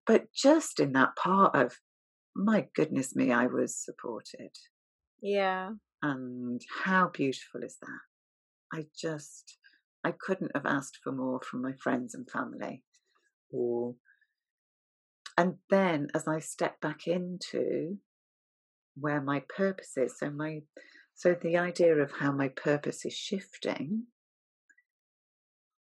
but 0.07 0.33
just 0.35 0.81
in 0.81 0.93
that 0.93 1.15
part 1.17 1.55
of 1.55 1.79
my 2.35 2.67
goodness 2.75 3.15
me, 3.15 3.31
I 3.31 3.47
was 3.47 3.77
supported. 3.77 4.51
Yeah. 5.23 5.71
And 6.03 6.61
how 6.85 7.11
beautiful 7.13 7.63
is 7.63 7.77
that? 7.81 8.01
I 8.73 8.87
just, 8.97 9.59
I 10.05 10.13
couldn't 10.13 10.53
have 10.55 10.67
asked 10.67 10.99
for 11.03 11.13
more 11.13 11.41
from 11.43 11.63
my 11.63 11.73
friends 11.73 12.15
and 12.15 12.29
family. 12.31 12.85
Or, 13.53 13.97
and 15.37 15.57
then 15.69 16.09
as 16.15 16.27
I 16.27 16.39
step 16.39 16.81
back 16.81 17.07
into 17.07 17.99
where 18.95 19.21
my 19.21 19.43
purpose 19.55 19.97
is, 19.97 20.19
so 20.19 20.31
my, 20.31 20.61
so 21.15 21.35
the 21.41 21.59
idea 21.59 21.97
of 21.97 22.13
how 22.21 22.33
my 22.33 22.49
purpose 22.49 23.05
is 23.05 23.13
shifting, 23.13 24.05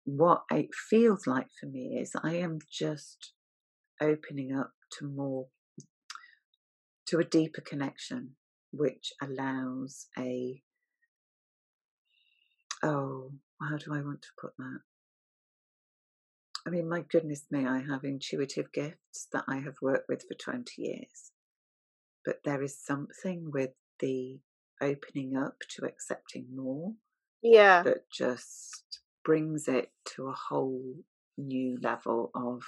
what 0.05 0.43
it 0.51 0.69
feels 0.75 1.27
like 1.27 1.49
for 1.59 1.67
me 1.67 1.99
is 1.99 2.13
I 2.23 2.35
am 2.35 2.59
just 2.71 3.33
opening 4.03 4.55
up 4.55 4.73
to 4.99 5.07
more, 5.07 5.47
to 7.07 7.19
a 7.19 7.25
deeper 7.25 7.63
connection, 7.63 8.37
which 8.77 9.13
allows 9.23 10.07
a, 10.19 10.63
oh, 12.83 13.33
how 13.61 13.77
do 13.77 13.95
I 13.95 14.01
want 14.03 14.23
to 14.23 14.29
put 14.41 14.57
that? 14.59 14.81
I 16.67 16.71
mean, 16.71 16.89
my 16.89 17.03
goodness 17.03 17.45
me, 17.51 17.67
I 17.67 17.83
have 17.83 18.05
intuitive 18.05 18.73
gifts 18.73 19.29
that 19.33 19.45
I 19.47 19.57
have 19.57 19.75
worked 19.83 20.09
with 20.09 20.23
for 20.23 20.35
20 20.35 20.81
years. 20.81 21.33
But 22.25 22.41
there 22.45 22.63
is 22.63 22.79
something 22.79 23.51
with 23.53 23.73
the 24.01 24.41
opening 24.81 25.37
up 25.37 25.57
to 25.77 25.85
accepting 25.85 26.47
more. 26.55 26.93
Yeah. 27.43 27.83
That 27.83 28.11
just 28.11 29.01
brings 29.25 29.69
it 29.69 29.91
to 30.15 30.29
a 30.29 30.35
whole 30.49 30.95
new 31.37 31.79
level 31.83 32.31
of 32.35 32.63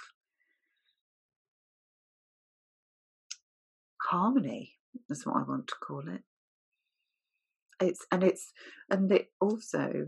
harmony 4.02 4.75
is 5.10 5.26
what 5.26 5.36
I 5.36 5.42
want 5.42 5.68
to 5.68 5.74
call 5.76 6.02
it. 6.08 6.22
It's 7.80 8.06
and 8.10 8.22
it's 8.24 8.52
and 8.90 9.10
it 9.12 9.30
also 9.40 10.06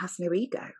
has 0.00 0.18
no 0.18 0.32
ego. 0.32 0.72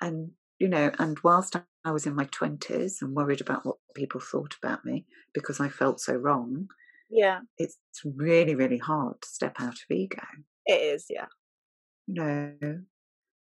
And 0.00 0.32
you 0.58 0.68
know, 0.68 0.90
and 0.98 1.18
whilst 1.22 1.56
I 1.84 1.90
was 1.90 2.06
in 2.06 2.14
my 2.14 2.24
twenties 2.24 2.98
and 3.02 3.14
worried 3.14 3.40
about 3.40 3.64
what 3.66 3.76
people 3.94 4.20
thought 4.20 4.56
about 4.62 4.84
me 4.84 5.06
because 5.34 5.60
I 5.60 5.68
felt 5.68 6.00
so 6.00 6.14
wrong, 6.14 6.68
yeah, 7.10 7.40
it's 7.58 7.78
really, 8.04 8.54
really 8.54 8.78
hard 8.78 9.22
to 9.22 9.28
step 9.28 9.56
out 9.60 9.74
of 9.74 9.90
ego. 9.90 10.22
It 10.66 10.80
is, 10.94 11.06
yeah. 11.10 11.26
no, 12.06 12.54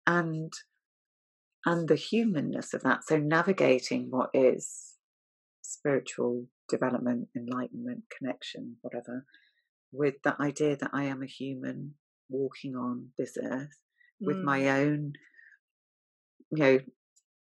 and 0.07 0.53
and 1.65 1.87
the 1.87 1.95
humanness 1.95 2.73
of 2.73 2.83
that. 2.83 3.05
So 3.05 3.17
navigating 3.17 4.09
what 4.11 4.29
is 4.33 4.92
spiritual 5.73 6.47
development, 6.69 7.27
enlightenment, 7.35 8.03
connection, 8.15 8.77
whatever, 8.81 9.25
with 9.91 10.15
the 10.23 10.35
idea 10.41 10.75
that 10.77 10.91
I 10.93 11.05
am 11.05 11.21
a 11.21 11.27
human 11.27 11.95
walking 12.29 12.75
on 12.75 13.09
this 13.17 13.37
earth 13.41 13.79
mm. 14.21 14.27
with 14.27 14.37
my 14.37 14.69
own, 14.69 15.13
you 16.51 16.57
know, 16.57 16.79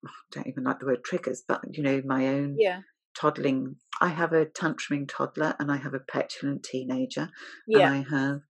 I 0.07 0.11
don't 0.33 0.47
even 0.47 0.65
like 0.65 0.81
the 0.81 0.87
word 0.87 1.05
triggers, 1.05 1.43
but 1.47 1.61
you 1.73 1.83
know, 1.83 2.03
my 2.05 2.29
own 2.29 2.57
yeah. 2.59 2.81
toddling. 3.17 3.77
I 4.01 4.09
have 4.09 4.33
a 4.33 4.47
tantruming 4.47 5.09
toddler 5.09 5.55
and 5.59 5.71
I 5.71 5.77
have 5.77 5.95
a 5.95 6.01
petulant 6.01 6.65
teenager, 6.65 7.31
yeah. 7.67 7.93
and 7.93 7.95
I 7.95 8.17
have 8.17 8.41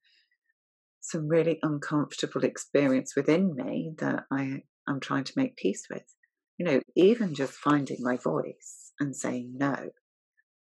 some 1.00 1.28
really 1.28 1.58
uncomfortable 1.62 2.44
experience 2.44 3.14
within 3.14 3.54
me 3.54 3.92
that 3.98 4.24
I 4.30 4.62
I'm 4.88 5.00
trying 5.00 5.24
to 5.24 5.32
make 5.36 5.56
peace 5.56 5.84
with. 5.90 6.04
You 6.58 6.66
know, 6.66 6.80
even 6.96 7.34
just 7.34 7.52
finding 7.52 7.98
my 8.00 8.16
voice 8.16 8.83
and 9.00 9.14
saying 9.14 9.54
no. 9.56 9.90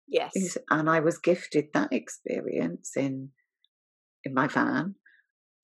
Yes. 0.07 0.57
And 0.69 0.89
I 0.89 0.99
was 0.99 1.17
gifted 1.17 1.67
that 1.73 1.91
experience 1.91 2.91
in 2.95 3.29
in 4.23 4.33
my 4.33 4.47
van, 4.47 4.95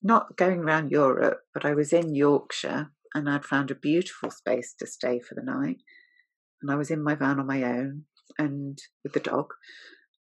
not 0.03 0.37
going 0.37 0.59
around 0.59 0.91
Europe, 0.91 1.41
but 1.53 1.65
I 1.65 1.73
was 1.73 1.91
in 1.91 2.13
Yorkshire 2.13 2.91
and 3.13 3.29
I'd 3.29 3.43
found 3.43 3.71
a 3.71 3.75
beautiful 3.75 4.29
space 4.29 4.75
to 4.79 4.87
stay 4.87 5.19
for 5.19 5.35
the 5.35 5.43
night. 5.43 5.77
And 6.61 6.71
I 6.71 6.75
was 6.75 6.91
in 6.91 7.03
my 7.03 7.15
van 7.15 7.39
on 7.39 7.47
my 7.47 7.63
own 7.63 8.05
and 8.37 8.77
with 9.03 9.13
the 9.13 9.19
dog, 9.19 9.47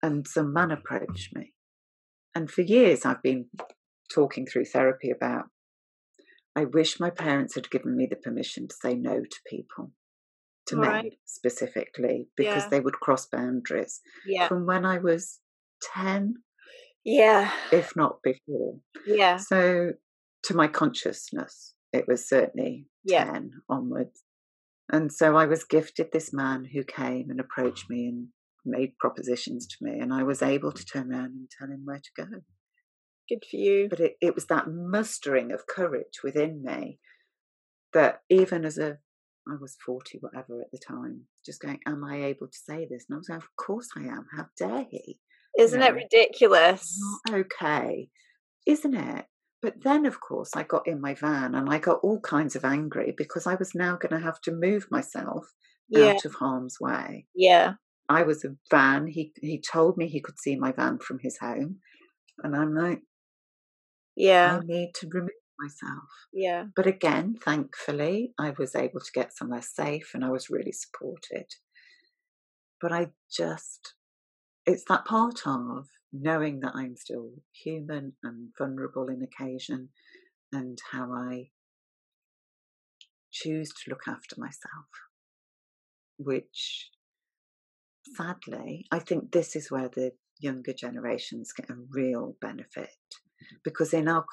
and 0.02 0.28
some 0.28 0.54
man 0.54 0.72
approached 0.72 1.36
me. 1.36 1.54
And 2.34 2.50
for 2.50 2.62
years 2.62 3.06
I've 3.06 3.22
been 3.22 3.48
talking 4.14 4.46
through 4.46 4.66
therapy 4.66 5.10
about 5.10 5.46
I 6.56 6.66
wish 6.66 7.00
my 7.00 7.10
parents 7.10 7.56
had 7.56 7.70
given 7.70 7.96
me 7.96 8.08
the 8.10 8.18
permission 8.18 8.68
to 8.68 8.76
say 8.76 8.94
no 8.94 9.22
to 9.22 9.38
people, 9.50 9.92
to 10.68 10.78
right. 10.78 11.04
men 11.04 11.12
specifically, 11.26 12.28
because 12.36 12.64
yeah. 12.64 12.70
they 12.70 12.80
would 12.80 12.96
cross 12.96 13.26
boundaries. 13.26 14.02
Yeah. 14.26 14.48
From 14.48 14.66
when 14.66 14.86
I 14.86 15.00
was 15.00 15.40
10. 15.94 16.36
Yeah. 17.04 17.52
If 17.72 17.96
not 17.96 18.18
before. 18.24 18.76
Yeah. 19.06 19.38
So 19.38 19.94
to 20.44 20.56
my 20.56 20.68
consciousness, 20.68 21.74
it 21.94 22.06
was 22.08 22.28
certainly 22.28 22.86
Yeah. 23.04 23.26
10 23.26 23.52
onwards. 23.70 24.24
And 24.92 25.12
so 25.12 25.38
I 25.38 25.46
was 25.46 25.64
gifted 25.64 26.08
this 26.12 26.34
man 26.34 26.66
who 26.74 26.84
came 26.84 27.30
and 27.30 27.40
approached 27.40 27.90
me 27.90 28.08
and 28.08 28.28
made 28.66 28.98
propositions 29.00 29.66
to 29.66 29.76
me, 29.82 30.00
and 30.00 30.14
I 30.14 30.24
was 30.24 30.42
able 30.42 30.72
to 30.72 30.86
turn 30.86 31.12
around 31.12 31.32
and 31.32 31.50
tell 31.50 31.70
him 31.70 31.82
where 31.86 32.00
to 32.00 32.24
go. 32.24 32.26
Good 33.30 33.44
for 33.50 33.58
you. 33.58 33.88
But 33.90 34.00
it, 34.00 34.18
it 34.22 34.36
was 34.36 34.48
that 34.48 34.68
mustering 34.70 35.52
of 35.52 35.66
courage 35.66 36.20
within 36.24 36.64
me 36.64 37.00
that 37.94 38.22
even 38.30 38.66
as 38.66 38.78
a 38.78 39.00
I 39.48 39.56
was 39.60 39.76
40, 39.86 40.20
whatever 40.22 40.62
at 40.62 40.72
the 40.72 40.80
time, 40.80 41.22
just 41.46 41.62
going, 41.62 41.80
Am 41.88 42.04
I 42.04 42.26
able 42.26 42.48
to 42.48 42.58
say 42.58 42.88
this? 42.90 43.06
And 43.10 43.16
I 43.16 43.18
was 43.18 43.30
like, 43.30 43.40
Of 43.40 43.56
course 43.58 43.90
I 43.98 44.02
am. 44.02 44.26
How 44.36 44.46
dare 44.58 44.86
he? 44.90 45.20
Isn't 45.58 45.82
it 45.82 45.94
ridiculous? 45.94 46.98
Okay, 47.30 48.10
isn't 48.66 48.94
it? 48.96 49.26
But 49.62 49.84
then, 49.84 50.06
of 50.06 50.20
course, 50.22 50.52
I 50.56 50.64
got 50.64 50.88
in 50.88 51.02
my 51.02 51.14
van 51.14 51.54
and 51.56 51.70
I 51.70 51.78
got 51.78 52.00
all 52.02 52.20
kinds 52.22 52.56
of 52.56 52.66
angry 52.66 53.14
because 53.18 53.46
I 53.46 53.56
was 53.56 53.76
now 53.76 53.96
going 53.98 54.14
to 54.20 54.26
have 54.26 54.42
to 54.42 54.52
move 54.52 54.88
myself 54.90 55.46
Yeah. 55.90 56.14
out 56.14 56.26
of 56.26 56.34
harm's 56.36 56.78
way. 56.80 57.28
Yeah. 57.36 57.74
I 58.10 58.24
was 58.24 58.44
a 58.46 58.56
van. 58.70 59.08
He 59.08 59.34
he 59.42 59.60
told 59.62 59.98
me 59.98 60.08
he 60.08 60.22
could 60.22 60.40
see 60.40 60.56
my 60.56 60.72
van 60.72 60.98
from 61.00 61.20
his 61.20 61.38
home, 61.38 61.80
and 62.44 62.56
I'm 62.56 62.74
like, 62.76 63.02
Yeah. 64.16 64.60
I 64.62 64.66
need 64.66 64.92
to 64.96 65.08
remove 65.10 65.30
myself. 65.62 66.10
Yeah. 66.34 66.66
But 66.76 66.88
again, 66.88 67.36
thankfully, 67.44 68.34
I 68.40 68.54
was 68.58 68.76
able 68.76 69.00
to 69.00 69.12
get 69.14 69.36
somewhere 69.36 69.62
safe 69.62 70.12
and 70.14 70.26
I 70.26 70.30
was 70.30 70.50
really 70.50 70.72
supported. 70.72 71.46
But 72.80 72.92
I 72.92 73.08
just, 73.32 73.94
it's 74.66 74.84
that 74.90 75.06
part 75.06 75.42
of 75.46 75.88
knowing 76.12 76.60
that 76.62 76.74
I'm 76.76 76.96
still 76.96 77.30
human 77.54 78.14
and 78.24 78.50
vulnerable 78.58 79.08
in 79.08 79.22
occasion 79.22 79.90
and 80.52 80.78
how 80.92 81.12
I 81.14 81.50
choose 83.32 83.70
to 83.70 83.90
look 83.90 84.08
after 84.08 84.36
myself, 84.38 84.88
which 86.18 86.90
sadly, 88.16 88.86
I 88.92 89.00
think 89.00 89.32
this 89.32 89.56
is 89.56 89.72
where 89.72 89.90
the 89.90 90.12
younger 90.40 90.74
generations 90.74 91.54
get 91.54 91.70
a 91.70 91.76
real 91.90 92.36
benefit 92.42 92.90
mm-hmm. 92.90 93.58
because 93.64 93.94
in 93.94 94.08
our 94.08 94.26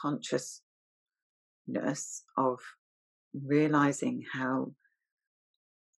consciousness 1.75 2.25
of 2.37 2.59
realizing 3.35 4.25
how 4.33 4.73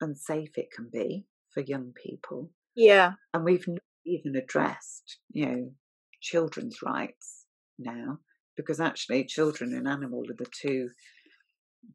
unsafe 0.01 0.57
it 0.57 0.71
can 0.75 0.89
be 0.93 1.27
for 1.53 1.61
young 1.61 1.93
people, 1.93 2.51
Yeah. 2.75 3.15
and 3.35 3.45
we've 3.45 3.67
not 3.67 3.83
even 4.05 4.37
addressed, 4.37 5.19
you 5.31 5.47
know, 5.47 5.75
children's 6.21 6.83
rights 6.83 7.47
now, 7.79 8.19
because 8.57 8.81
actually, 8.81 9.25
children 9.25 9.75
and 9.75 9.89
animal 9.89 10.25
are 10.31 10.35
the 10.35 10.47
two 10.51 10.91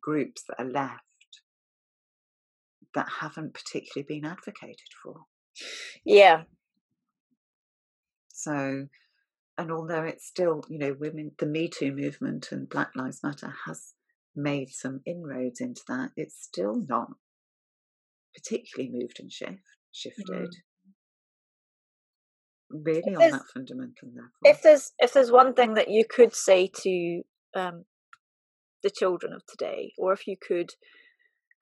groups 0.01 0.43
that 0.47 0.59
are 0.59 0.69
left 0.69 1.01
that 2.93 3.07
haven't 3.19 3.53
particularly 3.53 4.05
been 4.07 4.26
advocated 4.26 4.89
for. 5.01 5.26
Yeah. 6.03 6.43
So, 8.30 8.88
and 9.58 9.72
although 9.72 10.03
it's 10.03 10.26
still, 10.26 10.64
you 10.70 10.78
know, 10.78 10.95
women, 10.99 11.32
the 11.39 11.45
Me 11.45 11.70
Too 11.70 11.93
movement 11.93 12.51
and 12.51 12.70
Black 12.70 12.91
Lives 12.95 13.22
Matter 13.24 13.53
has 13.66 13.93
made 14.36 14.70
some 14.70 15.01
inroads 15.06 15.62
into 15.62 15.82
that, 15.88 16.12
it's 16.18 16.36
still 16.41 16.76
not 16.76 17.10
particularly 18.36 18.91
moved 18.93 19.20
and 19.20 19.32
shift, 19.32 19.62
shifted. 19.91 20.49
Really 22.70 23.03
If 23.06 23.22
on 23.22 23.32
that 23.32 23.47
fundamental 23.53 24.10
level. 24.10 24.30
If 24.43 24.62
there's 24.62 24.91
if 24.97 25.14
there's 25.14 25.32
one 25.32 25.53
thing 25.53 25.76
that 25.76 25.89
you 25.89 26.03
could 26.10 26.34
say 26.34 26.70
to 26.82 27.22
um, 27.56 27.86
the 28.84 28.89
children 28.89 29.32
of 29.34 29.43
today, 29.45 29.93
or 29.97 30.12
if 30.12 30.28
you 30.28 30.36
could 30.36 30.72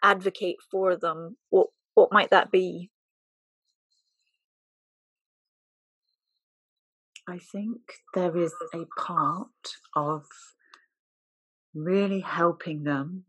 advocate 0.02 0.58
for 0.72 0.96
them, 0.96 1.38
what 1.50 1.68
what 1.94 2.12
might 2.12 2.32
that 2.32 2.52
be? 2.52 2.90
I 7.28 7.38
think 7.40 7.78
there 8.14 8.36
is 8.36 8.54
a 8.74 8.86
part 9.00 9.78
of 9.96 10.26
really 11.74 12.20
helping 12.20 12.84
them 12.84 13.24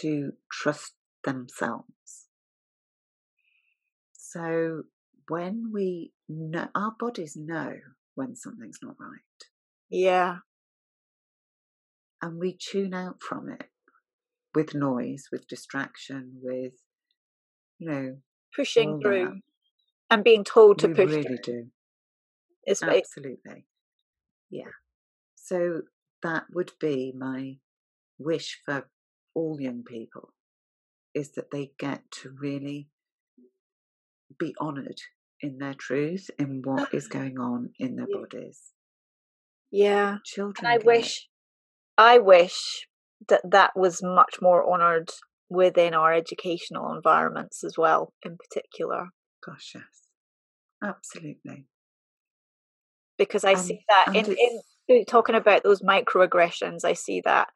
to 0.00 0.32
trust 0.50 0.94
themselves. 1.24 2.26
So 4.12 4.82
when 5.28 5.70
we 5.72 6.12
know, 6.28 6.68
our 6.74 6.92
bodies 6.98 7.36
know 7.36 7.74
when 8.14 8.34
something's 8.34 8.78
not 8.82 8.96
right, 8.98 9.20
Yeah. 9.88 10.38
and 12.20 12.38
we 12.38 12.56
tune 12.58 12.94
out 12.94 13.22
from 13.22 13.48
it 13.48 13.68
with 14.54 14.74
noise, 14.74 15.28
with 15.30 15.46
distraction, 15.46 16.40
with, 16.42 16.72
you 17.78 17.88
know, 17.90 18.16
Pushing 18.56 19.00
through 19.00 19.24
that. 19.26 19.40
and 20.10 20.24
being 20.24 20.42
told 20.42 20.80
to 20.80 20.88
we 20.88 20.94
push 20.94 21.10
really 21.10 21.22
through. 21.22 21.38
do. 21.44 21.70
Ba- 22.68 22.98
Absolutely. 22.98 23.66
Yeah. 24.50 24.70
So 25.36 25.82
that 26.22 26.44
would 26.52 26.72
be 26.80 27.12
my 27.16 27.58
wish 28.18 28.60
for 28.64 28.88
all 29.34 29.60
young 29.60 29.82
people 29.84 30.34
is 31.14 31.32
that 31.32 31.50
they 31.50 31.72
get 31.78 32.10
to 32.10 32.30
really 32.30 32.88
be 34.38 34.54
honoured 34.60 35.00
in 35.40 35.58
their 35.58 35.74
truth, 35.74 36.30
in 36.38 36.62
what 36.62 36.92
is 36.94 37.08
going 37.18 37.38
on 37.38 37.72
in 37.78 37.96
their 37.96 38.06
Yeah. 38.08 38.18
bodies. 38.20 38.72
yeah. 39.70 40.18
Children. 40.24 40.66
And 40.66 40.72
I 40.72 40.76
it. 40.76 40.84
wish, 40.84 41.28
I 41.96 42.18
wish 42.18 42.86
that 43.28 43.42
that 43.50 43.76
was 43.76 44.02
much 44.02 44.36
more 44.40 44.70
honoured 44.72 45.10
within 45.48 45.94
our 45.94 46.12
educational 46.12 46.92
environments 46.94 47.64
as 47.64 47.76
well, 47.78 48.12
in 48.22 48.36
particular, 48.36 49.08
Gosh, 49.44 49.72
yes. 49.74 49.84
Absolutely. 50.82 51.66
Because 53.18 53.44
I 53.44 53.52
And, 53.52 53.60
see 53.60 53.84
that 53.88 54.14
and 54.14 54.28
in, 54.28 54.60
in 54.88 55.04
talking 55.04 55.34
about 55.34 55.62
those 55.62 55.82
microaggressions. 55.82 56.84
I 56.84 56.94
see 56.94 57.20
that 57.24 57.48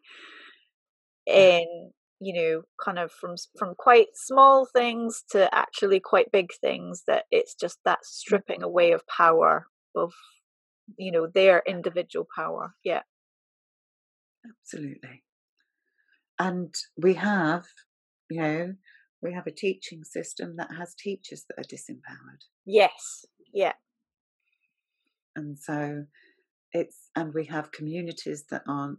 in 1.26 1.92
you 2.20 2.34
know 2.34 2.62
kind 2.84 2.98
of 2.98 3.10
from 3.12 3.36
from 3.58 3.74
quite 3.76 4.08
small 4.14 4.66
things 4.66 5.22
to 5.30 5.52
actually 5.54 6.00
quite 6.00 6.32
big 6.32 6.50
things 6.60 7.04
that 7.06 7.24
it's 7.30 7.54
just 7.54 7.78
that 7.84 8.00
mm, 8.00 8.04
stripping 8.04 8.62
away 8.62 8.92
of 8.92 9.06
power 9.06 9.66
of 9.94 10.12
you 10.98 11.12
know 11.12 11.26
their 11.26 11.62
individual 11.66 12.26
power 12.36 12.74
yeah 12.84 13.02
absolutely. 14.48 15.22
And 16.38 16.74
we 16.96 17.14
have, 17.14 17.64
you 18.30 18.42
know, 18.42 18.74
we 19.20 19.32
have 19.32 19.46
a 19.46 19.52
teaching 19.52 20.02
system 20.02 20.56
that 20.56 20.70
has 20.76 20.94
teachers 20.94 21.44
that 21.48 21.58
are 21.60 21.68
disempowered. 21.68 22.42
yes 22.64 23.24
yeah 23.52 23.74
and 25.36 25.58
so 25.58 26.04
it's 26.72 27.10
and 27.14 27.34
we 27.34 27.46
have 27.46 27.72
communities 27.72 28.44
that 28.50 28.62
aren't 28.66 28.98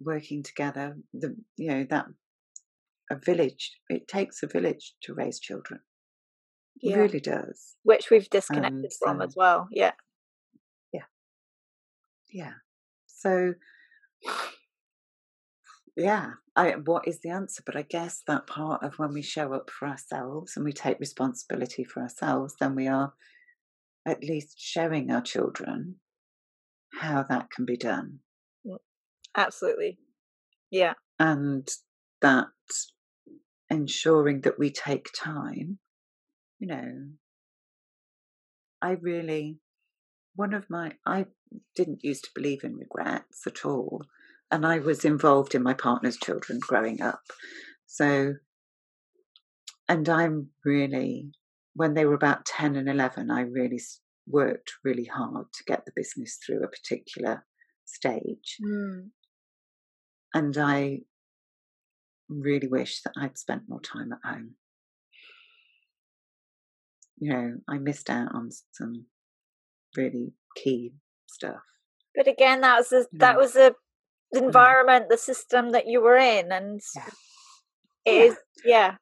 working 0.00 0.42
together 0.42 0.96
the 1.14 1.36
you 1.56 1.68
know 1.68 1.86
that 1.88 2.06
a 3.10 3.16
village 3.16 3.78
it 3.88 4.08
takes 4.08 4.42
a 4.42 4.46
village 4.46 4.94
to 5.02 5.14
raise 5.14 5.38
children. 5.38 5.80
It 6.82 6.94
really 6.94 7.20
does. 7.20 7.76
Which 7.84 8.10
we've 8.10 8.22
and 8.22 8.30
disconnected 8.30 8.92
from 9.02 9.18
so 9.20 9.24
as 9.24 9.34
well 9.36 9.68
yeah. 9.70 9.92
Yeah. 10.92 11.04
Yeah. 12.32 12.52
So 13.06 13.54
yeah 15.96 16.32
I, 16.54 16.72
what 16.72 17.06
is 17.06 17.20
the 17.20 17.30
answer? 17.30 17.62
But 17.64 17.76
i 17.76 17.82
guess 17.82 18.22
that 18.26 18.46
part 18.46 18.82
of 18.82 18.98
when 18.98 19.12
we 19.12 19.22
show 19.22 19.52
up 19.54 19.70
for 19.70 19.88
ourselves 19.88 20.56
and 20.56 20.64
we 20.64 20.72
take 20.72 20.98
responsibility 21.00 21.84
for 21.84 22.02
ourselves 22.02 22.56
then 22.60 22.74
we 22.74 22.88
are 22.88 23.14
at 24.06 24.22
least 24.22 24.54
showing 24.58 25.10
our 25.10 25.20
children 25.20 25.96
how 27.00 27.22
that 27.28 27.50
can 27.50 27.64
be 27.64 27.76
done. 27.76 28.20
Mm, 28.66 28.78
absolutely. 29.36 29.98
Yeah. 30.70 30.94
And 31.18 31.68
that 32.22 32.48
ensuring 33.70 34.42
that 34.42 34.58
we 34.58 34.70
take 34.70 35.08
time 35.12 35.78
you 36.58 36.66
know 36.66 36.92
i 38.80 38.90
really 38.90 39.58
one 40.34 40.54
of 40.54 40.68
my 40.70 40.92
i 41.04 41.26
didn't 41.74 42.04
used 42.04 42.24
to 42.24 42.30
believe 42.34 42.62
in 42.62 42.76
regrets 42.76 43.46
at 43.46 43.64
all 43.64 44.02
and 44.50 44.64
i 44.64 44.78
was 44.78 45.04
involved 45.04 45.54
in 45.54 45.62
my 45.62 45.74
partner's 45.74 46.16
children 46.16 46.60
growing 46.60 47.00
up. 47.00 47.22
So 47.86 48.34
and 49.88 50.08
i'm 50.08 50.48
really 50.64 51.32
when 51.76 51.94
they 51.94 52.04
were 52.04 52.14
about 52.14 52.44
10 52.46 52.76
and 52.76 52.88
11 52.88 53.30
i 53.30 53.40
really 53.40 53.80
worked 54.26 54.72
really 54.84 55.04
hard 55.04 55.46
to 55.52 55.64
get 55.64 55.84
the 55.84 55.92
business 55.94 56.38
through 56.44 56.62
a 56.62 56.68
particular 56.68 57.44
stage 57.84 58.56
Mm, 58.64 59.10
and 60.34 60.56
i 60.58 61.00
really 62.28 62.68
wish 62.68 63.02
that 63.02 63.12
i'd 63.20 63.38
spent 63.38 63.62
more 63.68 63.80
time 63.80 64.12
at 64.12 64.28
home 64.28 64.54
you 67.18 67.32
know 67.32 67.52
i 67.68 67.78
missed 67.78 68.10
out 68.10 68.34
on 68.34 68.50
some 68.72 69.06
really 69.96 70.32
key 70.56 70.94
stuff 71.26 71.62
but 72.16 72.26
again 72.26 72.62
that 72.62 72.78
was 72.78 72.92
a, 72.92 73.06
that 73.12 73.36
was 73.36 73.54
a 73.54 73.74
the 74.32 74.44
environment, 74.44 75.06
the 75.08 75.18
system 75.18 75.70
that 75.70 75.86
you 75.86 76.00
were 76.00 76.16
in, 76.16 76.52
and 76.52 76.80
yeah. 76.94 77.02
it 78.04 78.12
yeah. 78.12 78.22
Is, 78.22 78.36
yeah. 78.64 78.94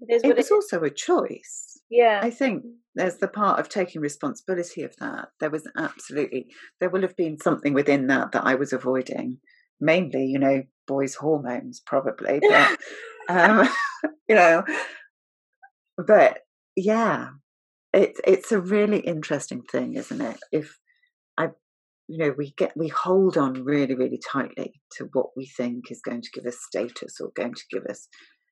It, 0.00 0.14
is 0.14 0.24
it 0.24 0.36
was 0.36 0.50
it 0.50 0.54
also 0.54 0.80
a 0.82 0.90
choice. 0.90 1.69
Yeah. 1.90 2.20
I 2.22 2.30
think 2.30 2.64
there's 2.94 3.16
the 3.16 3.28
part 3.28 3.60
of 3.60 3.68
taking 3.68 4.00
responsibility 4.00 4.82
of 4.82 4.94
that. 4.98 5.28
There 5.40 5.50
was 5.50 5.68
absolutely, 5.76 6.48
there 6.80 6.90
will 6.90 7.02
have 7.02 7.16
been 7.16 7.38
something 7.40 7.74
within 7.74 8.06
that 8.08 8.32
that 8.32 8.44
I 8.46 8.54
was 8.54 8.72
avoiding. 8.72 9.38
Mainly, 9.80 10.26
you 10.26 10.38
know, 10.38 10.62
boys' 10.86 11.14
hormones, 11.14 11.80
probably. 11.84 12.40
But, 12.40 12.78
um, 13.28 13.68
you 14.28 14.34
know, 14.34 14.64
but 15.96 16.40
yeah, 16.76 17.30
it's 17.92 18.20
it's 18.26 18.52
a 18.52 18.60
really 18.60 19.00
interesting 19.00 19.62
thing, 19.62 19.94
isn't 19.94 20.20
it? 20.20 20.38
If 20.52 20.78
I, 21.38 21.48
you 22.08 22.18
know, 22.18 22.34
we 22.36 22.52
get 22.56 22.76
we 22.76 22.88
hold 22.88 23.36
on 23.36 23.64
really 23.64 23.94
really 23.94 24.20
tightly 24.30 24.80
to 24.98 25.08
what 25.12 25.28
we 25.36 25.46
think 25.46 25.90
is 25.90 26.00
going 26.02 26.22
to 26.22 26.30
give 26.32 26.46
us 26.46 26.58
status 26.68 27.20
or 27.20 27.30
going 27.34 27.54
to 27.54 27.64
give 27.70 27.84
us 27.86 28.08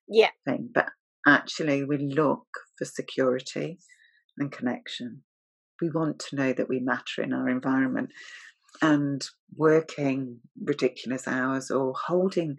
yeah 0.07 0.29
thing, 0.45 0.69
but 0.73 0.87
actually 1.27 1.83
we 1.83 1.97
look 1.97 2.47
for 2.79 2.85
security 2.85 3.77
and 4.39 4.51
connection. 4.51 5.21
We 5.81 5.91
want 5.91 6.19
to 6.19 6.35
know 6.35 6.53
that 6.53 6.69
we 6.69 6.79
matter 6.79 7.21
in 7.21 7.33
our 7.33 7.47
environment, 7.47 8.09
and 8.81 9.21
working 9.55 10.39
ridiculous 10.61 11.27
hours 11.27 11.69
or 11.69 11.93
holding 12.07 12.57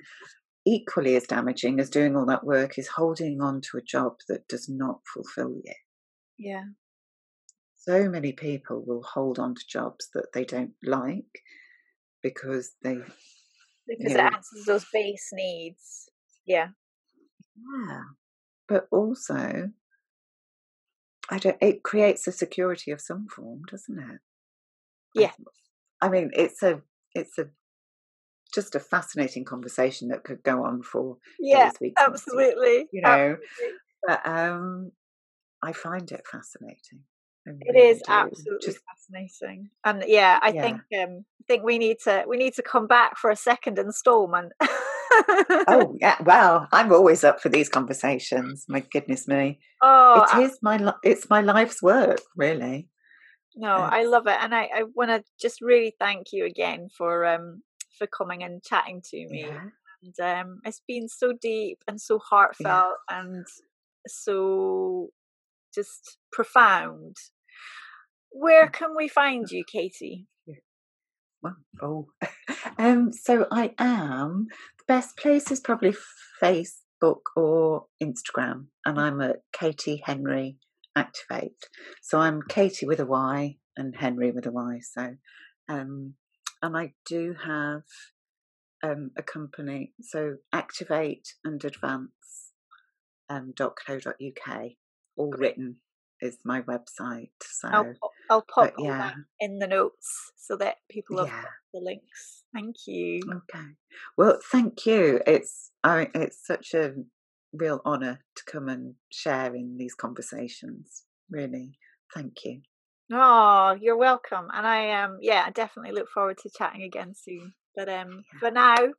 equally 0.67 1.17
as 1.17 1.25
damaging 1.25 1.81
as 1.81 1.89
doing 1.91 2.17
all 2.17 2.27
that 2.27 2.45
work 2.45 2.79
is 2.79 2.89
holding 2.89 3.41
on 3.41 3.61
to 3.63 3.79
a 3.79 3.83
job 3.83 4.17
that 4.29 4.47
does 4.49 4.69
not 4.69 5.01
fulfill 5.13 5.55
you. 5.65 5.75
Yeah. 6.39 6.65
So 7.77 8.09
many 8.11 8.33
people 8.33 8.85
will 8.87 9.03
hold 9.03 9.39
on 9.39 9.55
to 9.55 9.63
jobs 9.69 10.09
that 10.15 10.33
they 10.35 10.45
don't 10.45 10.75
like 10.85 11.43
because 12.23 12.73
they 12.83 12.97
because 13.89 14.13
know, 14.13 14.27
it 14.27 14.35
answers 14.35 14.65
those 14.67 14.87
base 14.93 15.29
needs. 15.33 16.09
Yeah. 16.47 16.69
Yeah. 17.89 18.03
But 18.69 18.87
also 18.93 19.71
I 21.31 21.39
don't 21.39 21.57
it 21.61 21.83
creates 21.83 22.27
a 22.27 22.33
security 22.33 22.91
of 22.91 23.01
some 23.01 23.27
form, 23.29 23.63
doesn't 23.71 23.99
it? 23.99 24.21
Yeah. 25.15 25.33
I 26.01 26.09
mean 26.09 26.31
it's 26.35 26.63
a 26.63 26.83
it's 27.15 27.39
a 27.39 27.49
just 28.53 28.75
a 28.75 28.81
fascinating 28.81 29.45
conversation 29.45 30.09
that 30.09 30.25
could 30.25 30.43
go 30.43 30.65
on 30.65 30.83
for 30.83 31.19
yeah, 31.39 31.71
days, 31.71 31.81
weeks, 31.81 32.03
absolutely. 32.05 32.89
You 32.93 33.03
know, 33.03 33.09
absolutely. 33.09 33.79
but 34.07 34.27
um, 34.27 34.93
I 35.63 35.73
find 35.73 36.11
it 36.11 36.25
fascinating. 36.31 37.05
It 37.61 37.77
is 37.77 38.03
absolutely 38.09 38.67
Just, 38.67 38.79
fascinating, 38.85 39.71
and 39.85 40.05
yeah, 40.07 40.39
I 40.43 40.51
yeah. 40.51 40.63
think 40.63 40.81
um, 41.03 41.25
think 41.47 41.65
we 41.65 41.79
need 41.79 41.99
to 42.05 42.25
we 42.29 42.37
need 42.37 42.55
to 42.55 42.63
come 42.63 42.87
back 42.87 43.19
for 43.19 43.31
a 43.31 43.37
second 43.37 43.79
instalment. 43.79 44.53
oh 44.63 45.97
yeah, 46.01 46.17
well, 46.25 46.69
I'm 46.73 46.93
always 46.93 47.25
up 47.25 47.41
for 47.41 47.49
these 47.49 47.69
conversations. 47.69 48.65
My 48.69 48.81
goodness 48.81 49.27
me, 49.27 49.61
oh, 49.83 50.27
it 50.33 50.45
is 50.45 50.59
my 50.63 50.93
it's 51.03 51.29
my 51.29 51.41
life's 51.41 51.83
work, 51.83 52.21
really. 52.37 52.89
No, 53.57 53.73
I 53.73 54.05
love 54.05 54.27
it, 54.29 54.39
and 54.41 54.55
I, 54.55 54.69
I 54.75 54.85
want 54.95 55.11
to 55.11 55.25
just 55.41 55.61
really 55.61 55.95
thank 55.99 56.29
you 56.33 56.45
again 56.45 56.89
for 56.97 57.27
um 57.27 57.63
for 57.99 58.07
coming 58.07 58.43
and 58.43 58.63
chatting 58.63 59.03
to 59.11 59.27
me. 59.29 59.47
Yeah. 59.47 59.65
And 60.03 60.21
um, 60.21 60.61
it's 60.65 60.81
been 60.89 61.09
so 61.09 61.35
deep 61.39 61.79
and 61.87 62.01
so 62.01 62.19
heartfelt 62.19 62.97
yeah. 63.11 63.21
and 63.21 63.47
so 64.07 65.09
just 65.75 66.19
profound. 66.33 67.17
Where 68.31 68.69
can 68.69 68.97
we 68.97 69.09
find 69.09 69.51
you, 69.51 69.65
Katy? 69.71 70.27
Well, 71.43 71.57
oh, 71.83 72.09
um, 72.79 73.13
so 73.13 73.47
I 73.51 73.75
am. 73.79 74.49
The 74.79 74.85
best 74.87 75.17
place 75.17 75.51
is 75.51 75.61
probably 75.61 75.95
Facebook 76.43 77.21
or 77.35 77.87
Instagram, 78.03 78.67
and 78.85 79.01
I'm 79.01 79.21
at 79.21 79.37
Katy 79.53 80.03
Henry 80.05 80.59
Activate. 80.95 81.67
So 82.03 82.19
I'm 82.19 82.43
Katy 82.47 82.87
with 82.87 83.01
a 83.01 83.07
Y 83.07 83.57
and 83.77 83.97
Henry 83.97 84.33
with 84.33 84.47
a 84.47 84.51
Y. 84.51 84.81
So, 84.83 85.17
um, 85.69 86.15
and 86.63 86.77
I 86.77 86.93
do 87.07 87.35
have 87.43 87.83
um, 88.83 89.13
a 89.17 89.23
company. 89.23 89.93
So 90.03 90.37
Activate 90.53 91.35
and 91.43 91.65
Advance 91.65 92.53
um, 93.31 93.55
.co.uk 93.57 94.63
all 95.17 95.31
written 95.31 95.77
is 96.23 96.39
my 96.45 96.63
website. 96.63 97.31
So 97.43 97.69
I'll, 97.69 97.95
I'll 98.31 98.47
pop 98.53 98.75
yeah. 98.79 98.99
that 98.99 99.15
in 99.41 99.59
the 99.59 99.67
notes 99.67 100.33
so 100.37 100.57
that 100.57 100.77
people 100.91 101.19
have 101.19 101.29
yeah. 101.29 101.45
the 101.75 101.81
links. 101.81 102.45
Thank 102.55 102.77
you. 102.87 103.21
Okay. 103.29 103.67
Well, 104.17 104.39
thank 104.51 104.87
you. 104.87 105.21
It's 105.27 105.71
I, 105.85 106.09
it's 106.15 106.45
such 106.47 106.75
a 106.75 106.95
real 107.53 107.81
honour 107.85 108.21
to 108.37 108.43
come 108.45 108.69
and 108.69 108.95
share 109.11 109.55
in 109.55 109.77
these 109.77 109.95
conversations. 109.95 111.05
Really, 111.31 111.79
thank 112.15 112.45
you. 112.45 112.63
Oh, 113.13 113.77
you're 113.81 113.97
welcome. 113.97 114.49
And 114.53 114.67
I 114.67 115.03
um 115.03 115.19
yeah, 115.21 115.45
I 115.47 115.51
definitely 115.51 115.93
look 115.93 116.09
forward 116.09 116.39
to 116.39 116.51
chatting 116.51 116.83
again 116.83 117.15
soon. 117.15 117.53
But 117.77 117.89
um 117.89 118.25
yeah. 118.33 118.39
for 118.39 118.51
now, 118.51 118.75
okay. 118.75 118.95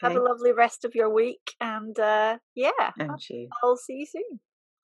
have 0.00 0.16
a 0.16 0.20
lovely 0.22 0.52
rest 0.52 0.84
of 0.84 0.94
your 0.94 1.12
week 1.12 1.54
and 1.60 1.98
uh 1.98 2.38
yeah. 2.54 2.92
And 2.98 3.18
you. 3.28 3.48
I'll 3.62 3.76
see 3.76 3.94
you 3.94 4.06
soon. 4.06 4.40